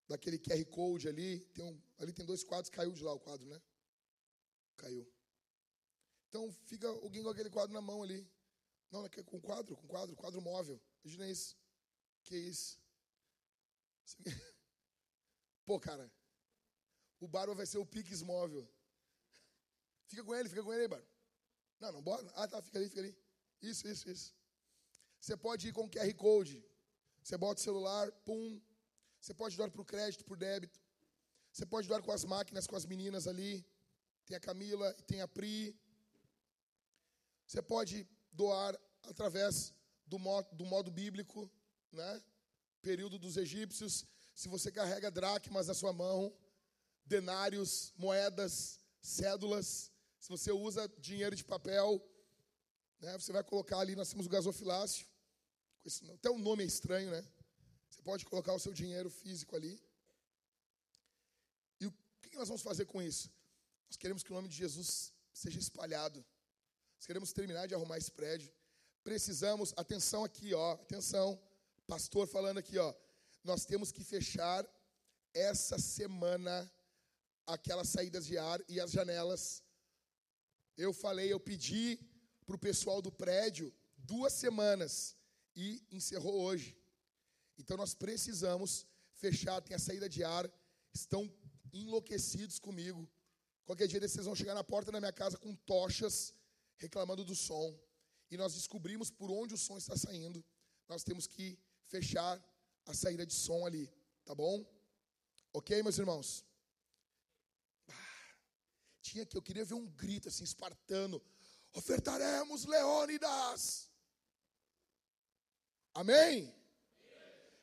daquele 0.06 0.38
QR 0.38 0.64
Code 0.76 1.08
ali. 1.08 1.40
Tem 1.54 1.62
um, 1.62 1.78
ali 1.98 2.10
tem 2.10 2.24
dois 2.24 2.42
quadros, 2.42 2.70
caiu 2.70 2.90
de 2.90 3.02
lá 3.02 3.12
o 3.12 3.20
quadro, 3.20 3.46
né? 3.46 3.60
Caiu. 4.78 5.06
Então 6.30 6.50
fica 6.64 6.88
alguém 6.88 7.22
com 7.22 7.28
aquele 7.28 7.50
quadro 7.50 7.74
na 7.74 7.82
mão 7.82 8.02
ali. 8.02 8.26
Não, 8.90 9.04
é 9.04 9.10
com 9.10 9.38
quadro, 9.42 9.76
com 9.76 9.86
quadro, 9.86 10.16
quadro 10.16 10.40
móvel. 10.40 10.80
Imagina 11.04 11.28
isso. 11.28 11.54
Que 12.22 12.38
isso? 12.38 12.80
Pô, 15.66 15.78
cara, 15.78 16.10
o 17.20 17.28
Barba 17.28 17.54
vai 17.54 17.66
ser 17.66 17.78
o 17.78 17.86
Pix 17.86 18.22
móvel. 18.22 18.68
Fica 20.06 20.24
com 20.24 20.34
ele, 20.34 20.48
fica 20.48 20.62
com 20.62 20.72
ele 20.72 20.82
aí, 20.82 20.88
Barba. 20.88 21.06
Não, 21.80 21.92
não 21.92 22.02
bora. 22.02 22.30
Ah, 22.34 22.48
tá, 22.48 22.60
fica 22.62 22.78
ali, 22.78 22.88
fica 22.88 23.00
ali. 23.00 23.16
Isso, 23.62 23.86
isso, 23.86 24.10
isso. 24.10 24.34
Você 25.20 25.36
pode 25.36 25.68
ir 25.68 25.72
com 25.72 25.88
QR 25.88 26.12
Code. 26.14 26.64
Você 27.22 27.36
bota 27.36 27.60
o 27.60 27.64
celular, 27.64 28.10
pum. 28.24 28.60
Você 29.20 29.34
pode 29.34 29.56
doar 29.56 29.70
para 29.70 29.82
o 29.82 29.84
crédito, 29.84 30.24
por 30.24 30.36
débito. 30.36 30.80
Você 31.52 31.66
pode 31.66 31.88
doar 31.88 32.02
com 32.02 32.12
as 32.12 32.24
máquinas, 32.24 32.66
com 32.66 32.76
as 32.76 32.86
meninas 32.86 33.26
ali. 33.26 33.66
Tem 34.26 34.36
a 34.36 34.40
Camila 34.40 34.94
e 34.98 35.02
tem 35.02 35.20
a 35.20 35.28
Pri. 35.28 35.76
Você 37.46 37.60
pode 37.62 38.06
doar 38.32 38.78
através 39.02 39.74
do 40.06 40.18
modo, 40.18 40.54
do 40.54 40.64
modo 40.64 40.90
bíblico, 40.90 41.50
né? 41.92 42.22
Período 42.80 43.18
dos 43.18 43.36
egípcios. 43.36 44.06
Se 44.34 44.48
você 44.48 44.70
carrega 44.70 45.10
dracmas 45.10 45.66
na 45.66 45.74
sua 45.74 45.92
mão, 45.92 46.32
denários, 47.08 47.92
moedas, 47.96 48.78
cédulas. 49.00 49.90
Se 50.20 50.28
você 50.28 50.52
usa 50.52 50.88
dinheiro 50.98 51.34
de 51.34 51.44
papel, 51.44 51.88
né, 53.00 53.16
você 53.18 53.32
vai 53.32 53.42
colocar 53.42 53.78
ali, 53.78 53.96
nós 53.96 54.10
temos 54.10 54.26
o 54.26 54.28
gasofilácio. 54.28 55.06
Até 56.14 56.28
o 56.30 56.38
nome 56.38 56.62
é 56.62 56.66
estranho, 56.66 57.10
né? 57.10 57.24
Você 57.88 58.02
pode 58.02 58.26
colocar 58.26 58.52
o 58.52 58.58
seu 58.58 58.72
dinheiro 58.72 59.08
físico 59.08 59.56
ali. 59.56 59.80
E 61.80 61.86
o 61.86 61.92
que 62.20 62.36
nós 62.36 62.48
vamos 62.48 62.62
fazer 62.62 62.84
com 62.84 63.00
isso? 63.00 63.30
Nós 63.88 63.96
queremos 63.96 64.22
que 64.22 64.30
o 64.30 64.34
nome 64.34 64.48
de 64.48 64.56
Jesus 64.56 65.12
seja 65.32 65.58
espalhado. 65.58 66.22
Nós 66.96 67.06
queremos 67.06 67.32
terminar 67.32 67.66
de 67.66 67.74
arrumar 67.74 67.96
esse 67.96 68.10
prédio. 68.10 68.52
Precisamos, 69.02 69.72
atenção 69.76 70.24
aqui, 70.24 70.52
ó, 70.52 70.72
atenção, 70.72 71.40
pastor 71.86 72.26
falando 72.26 72.58
aqui, 72.58 72.76
ó. 72.76 72.94
Nós 73.42 73.64
temos 73.64 73.90
que 73.90 74.04
fechar 74.04 74.68
essa 75.32 75.78
semana 75.78 76.70
aquelas 77.54 77.88
saídas 77.88 78.26
de 78.26 78.36
ar 78.36 78.60
e 78.68 78.78
as 78.78 78.90
janelas. 78.90 79.62
Eu 80.76 80.92
falei, 80.92 81.32
eu 81.32 81.40
pedi 81.40 81.98
para 82.46 82.56
o 82.56 82.64
pessoal 82.68 83.00
do 83.06 83.10
prédio 83.10 83.74
duas 83.96 84.32
semanas 84.32 85.16
e 85.56 85.82
encerrou 85.90 86.36
hoje. 86.46 86.76
Então 87.58 87.76
nós 87.76 87.94
precisamos 87.94 88.86
fechar, 89.12 89.60
tem 89.62 89.74
a 89.74 89.78
saída 89.78 90.08
de 90.08 90.22
ar, 90.22 90.44
estão 90.92 91.22
enlouquecidos 91.72 92.58
comigo. 92.58 93.10
Qualquer 93.64 93.88
dia 93.88 94.00
vocês 94.00 94.26
vão 94.26 94.34
chegar 94.34 94.54
na 94.54 94.62
porta 94.62 94.92
da 94.92 95.00
minha 95.00 95.12
casa 95.12 95.36
com 95.36 95.54
tochas 95.54 96.34
reclamando 96.76 97.24
do 97.24 97.34
som. 97.34 97.76
E 98.30 98.36
nós 98.36 98.54
descobrimos 98.54 99.10
por 99.10 99.30
onde 99.30 99.54
o 99.54 99.58
som 99.58 99.76
está 99.78 99.96
saindo. 99.96 100.44
Nós 100.86 101.02
temos 101.02 101.26
que 101.26 101.58
fechar 101.86 102.34
a 102.86 102.94
saída 102.94 103.24
de 103.26 103.34
som 103.34 103.66
ali, 103.66 103.90
tá 104.24 104.34
bom? 104.34 104.64
Ok, 105.52 105.82
meus 105.82 105.98
irmãos? 105.98 106.44
Tinha 109.08 109.24
que, 109.24 109.36
eu 109.36 109.42
queria 109.42 109.64
ver 109.64 109.74
um 109.74 109.86
grito 109.86 110.28
assim, 110.28 110.44
espartano: 110.44 111.22
ofertaremos 111.72 112.64
Leônidas. 112.64 113.88
Amém? 115.94 116.54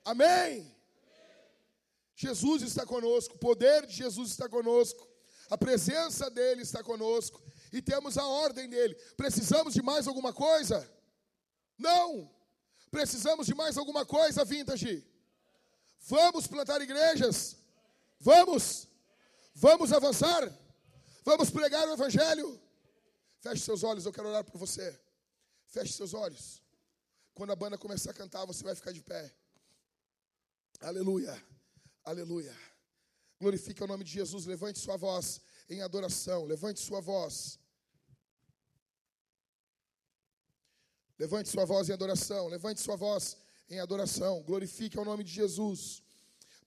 Amém? 0.03 0.59
Amém? 0.59 0.75
Jesus 2.15 2.63
está 2.63 2.85
conosco, 2.85 3.35
o 3.35 3.39
poder 3.39 3.85
de 3.85 3.93
Jesus 3.93 4.31
está 4.31 4.49
conosco, 4.49 5.07
a 5.49 5.57
presença 5.57 6.29
dele 6.29 6.61
está 6.61 6.83
conosco 6.83 7.41
e 7.71 7.81
temos 7.81 8.17
a 8.17 8.25
ordem 8.25 8.67
dele. 8.67 8.95
Precisamos 9.15 9.73
de 9.73 9.81
mais 9.81 10.07
alguma 10.07 10.33
coisa? 10.33 10.89
Não. 11.77 12.33
Precisamos 12.89 13.45
de 13.45 13.53
mais 13.53 13.77
alguma 13.77 14.05
coisa, 14.05 14.45
Vintage? 14.45 15.05
Vamos 16.07 16.47
plantar 16.47 16.81
igrejas? 16.81 17.57
Vamos? 18.19 18.87
Vamos 19.53 19.91
avançar? 19.91 20.64
Vamos 21.25 21.49
pregar 21.49 21.87
o 21.89 21.93
Evangelho. 21.93 22.61
Feche 23.39 23.63
seus 23.63 23.83
olhos, 23.83 24.05
eu 24.05 24.13
quero 24.13 24.27
orar 24.29 24.43
por 24.43 24.59
você. 24.59 24.87
Feche 25.65 25.91
seus 25.91 26.13
olhos. 26.13 26.61
Quando 27.33 27.51
a 27.51 27.55
banda 27.55 27.79
começar 27.79 28.11
a 28.11 28.13
cantar, 28.13 28.45
você 28.45 28.63
vai 28.63 28.75
ficar 28.75 28.91
de 28.91 29.01
pé. 29.01 29.33
Aleluia, 30.81 31.35
aleluia. 32.03 32.55
Glorifique 33.39 33.83
o 33.83 33.87
nome 33.87 34.03
de 34.03 34.11
Jesus. 34.11 34.45
Levante 34.45 34.77
sua 34.77 34.97
voz 34.97 35.41
em 35.67 35.81
adoração. 35.81 36.45
Levante 36.45 36.79
sua 36.79 37.01
voz. 37.01 37.59
Levante 41.17 41.49
sua 41.49 41.65
voz 41.65 41.89
em 41.89 41.93
adoração. 41.93 42.47
Levante 42.47 42.79
sua 42.79 42.95
voz 42.95 43.35
em 43.67 43.79
adoração. 43.79 44.43
Glorifique 44.43 44.99
o 44.99 45.03
nome 45.03 45.23
de 45.23 45.31
Jesus. 45.31 46.03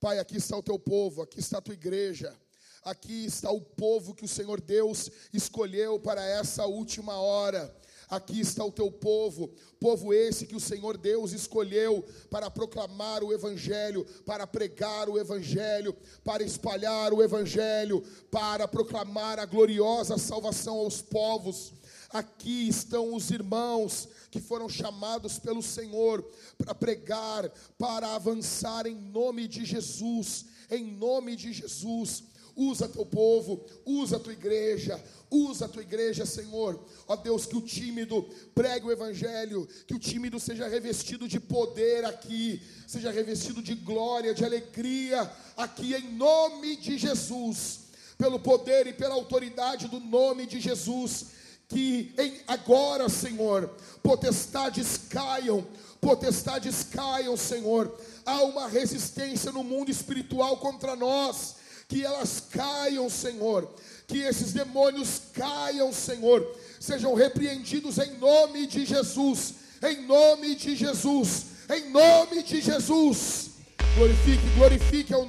Pai, 0.00 0.18
aqui 0.18 0.36
está 0.36 0.56
o 0.56 0.62
teu 0.62 0.78
povo, 0.80 1.22
aqui 1.22 1.38
está 1.38 1.59
a 1.59 1.62
tua 1.62 1.74
igreja. 1.74 2.36
Aqui 2.84 3.24
está 3.24 3.50
o 3.50 3.60
povo 3.60 4.14
que 4.14 4.24
o 4.24 4.28
Senhor 4.28 4.60
Deus 4.60 5.10
escolheu 5.32 5.98
para 5.98 6.24
essa 6.24 6.66
última 6.66 7.16
hora. 7.16 7.74
Aqui 8.08 8.40
está 8.40 8.64
o 8.64 8.72
teu 8.72 8.90
povo, 8.90 9.50
povo 9.78 10.14
esse 10.14 10.46
que 10.46 10.56
o 10.56 10.60
Senhor 10.60 10.96
Deus 10.96 11.32
escolheu 11.32 12.02
para 12.30 12.50
proclamar 12.50 13.22
o 13.22 13.34
Evangelho, 13.34 14.06
para 14.24 14.46
pregar 14.46 15.10
o 15.10 15.18
Evangelho, 15.18 15.94
para 16.24 16.42
espalhar 16.42 17.12
o 17.12 17.22
Evangelho, 17.22 18.02
para 18.30 18.66
proclamar 18.66 19.38
a 19.38 19.44
gloriosa 19.44 20.16
salvação 20.16 20.78
aos 20.78 21.02
povos. 21.02 21.74
Aqui 22.08 22.66
estão 22.66 23.14
os 23.14 23.30
irmãos 23.30 24.08
que 24.30 24.40
foram 24.40 24.70
chamados 24.70 25.38
pelo 25.38 25.62
Senhor 25.62 26.26
para 26.56 26.74
pregar, 26.74 27.50
para 27.76 28.14
avançar 28.14 28.86
em 28.86 28.94
nome 28.94 29.46
de 29.46 29.66
Jesus, 29.66 30.46
em 30.70 30.82
nome 30.82 31.36
de 31.36 31.52
Jesus. 31.52 32.24
Usa 32.61 32.88
teu 32.88 33.06
povo, 33.06 33.64
usa 33.86 34.18
tua 34.18 34.32
igreja, 34.32 35.00
usa 35.30 35.68
tua 35.68 35.80
igreja, 35.80 36.26
Senhor. 36.26 36.84
Ó 37.06 37.14
Deus, 37.14 37.46
que 37.46 37.56
o 37.56 37.61
tímido 37.61 38.28
pregue 38.52 38.84
o 38.84 38.90
evangelho, 38.90 39.68
que 39.86 39.94
o 39.94 39.98
tímido 39.98 40.40
seja 40.40 40.66
revestido 40.66 41.28
de 41.28 41.38
poder 41.38 42.04
aqui, 42.04 42.61
seja 42.84 43.12
revestido 43.12 43.62
de 43.62 43.76
glória, 43.76 44.34
de 44.34 44.44
alegria 44.44 45.30
aqui 45.56 45.94
em 45.94 46.12
nome 46.14 46.74
de 46.74 46.98
Jesus. 46.98 47.86
Pelo 48.18 48.40
poder 48.40 48.88
e 48.88 48.92
pela 48.92 49.14
autoridade 49.14 49.86
do 49.86 50.00
nome 50.00 50.44
de 50.44 50.59
Jesus, 50.59 51.26
que 51.68 52.12
em 52.18 52.40
agora, 52.48 53.09
Senhor, 53.09 53.72
potestades 54.02 54.98
caiam, 55.09 55.64
potestades 56.00 56.82
caiam, 56.82 57.36
Senhor. 57.36 57.96
Há 58.26 58.42
uma 58.42 58.66
resistência 58.66 59.52
no 59.52 59.62
mundo 59.62 59.92
espiritual 59.92 60.56
contra 60.56 60.96
nós 60.96 61.57
que 61.89 62.05
elas 62.05 62.43
caiam, 62.51 63.09
Senhor, 63.09 63.66
que 64.07 64.18
esses 64.18 64.53
demônios 64.53 65.22
caiam, 65.32 65.91
Senhor, 65.91 66.47
sejam 66.78 67.14
repreendidos 67.14 67.97
em 67.97 68.18
nome 68.18 68.66
de 68.66 68.84
Jesus, 68.84 69.55
em 69.82 70.03
nome 70.03 70.55
de 70.55 70.76
Jesus, 70.76 71.47
em 71.70 71.91
nome 71.91 72.43
de 72.43 72.61
Jesus. 72.61 73.51
Glorifique, 73.97 74.49
glorifique 74.55 75.14
ao 75.14 75.24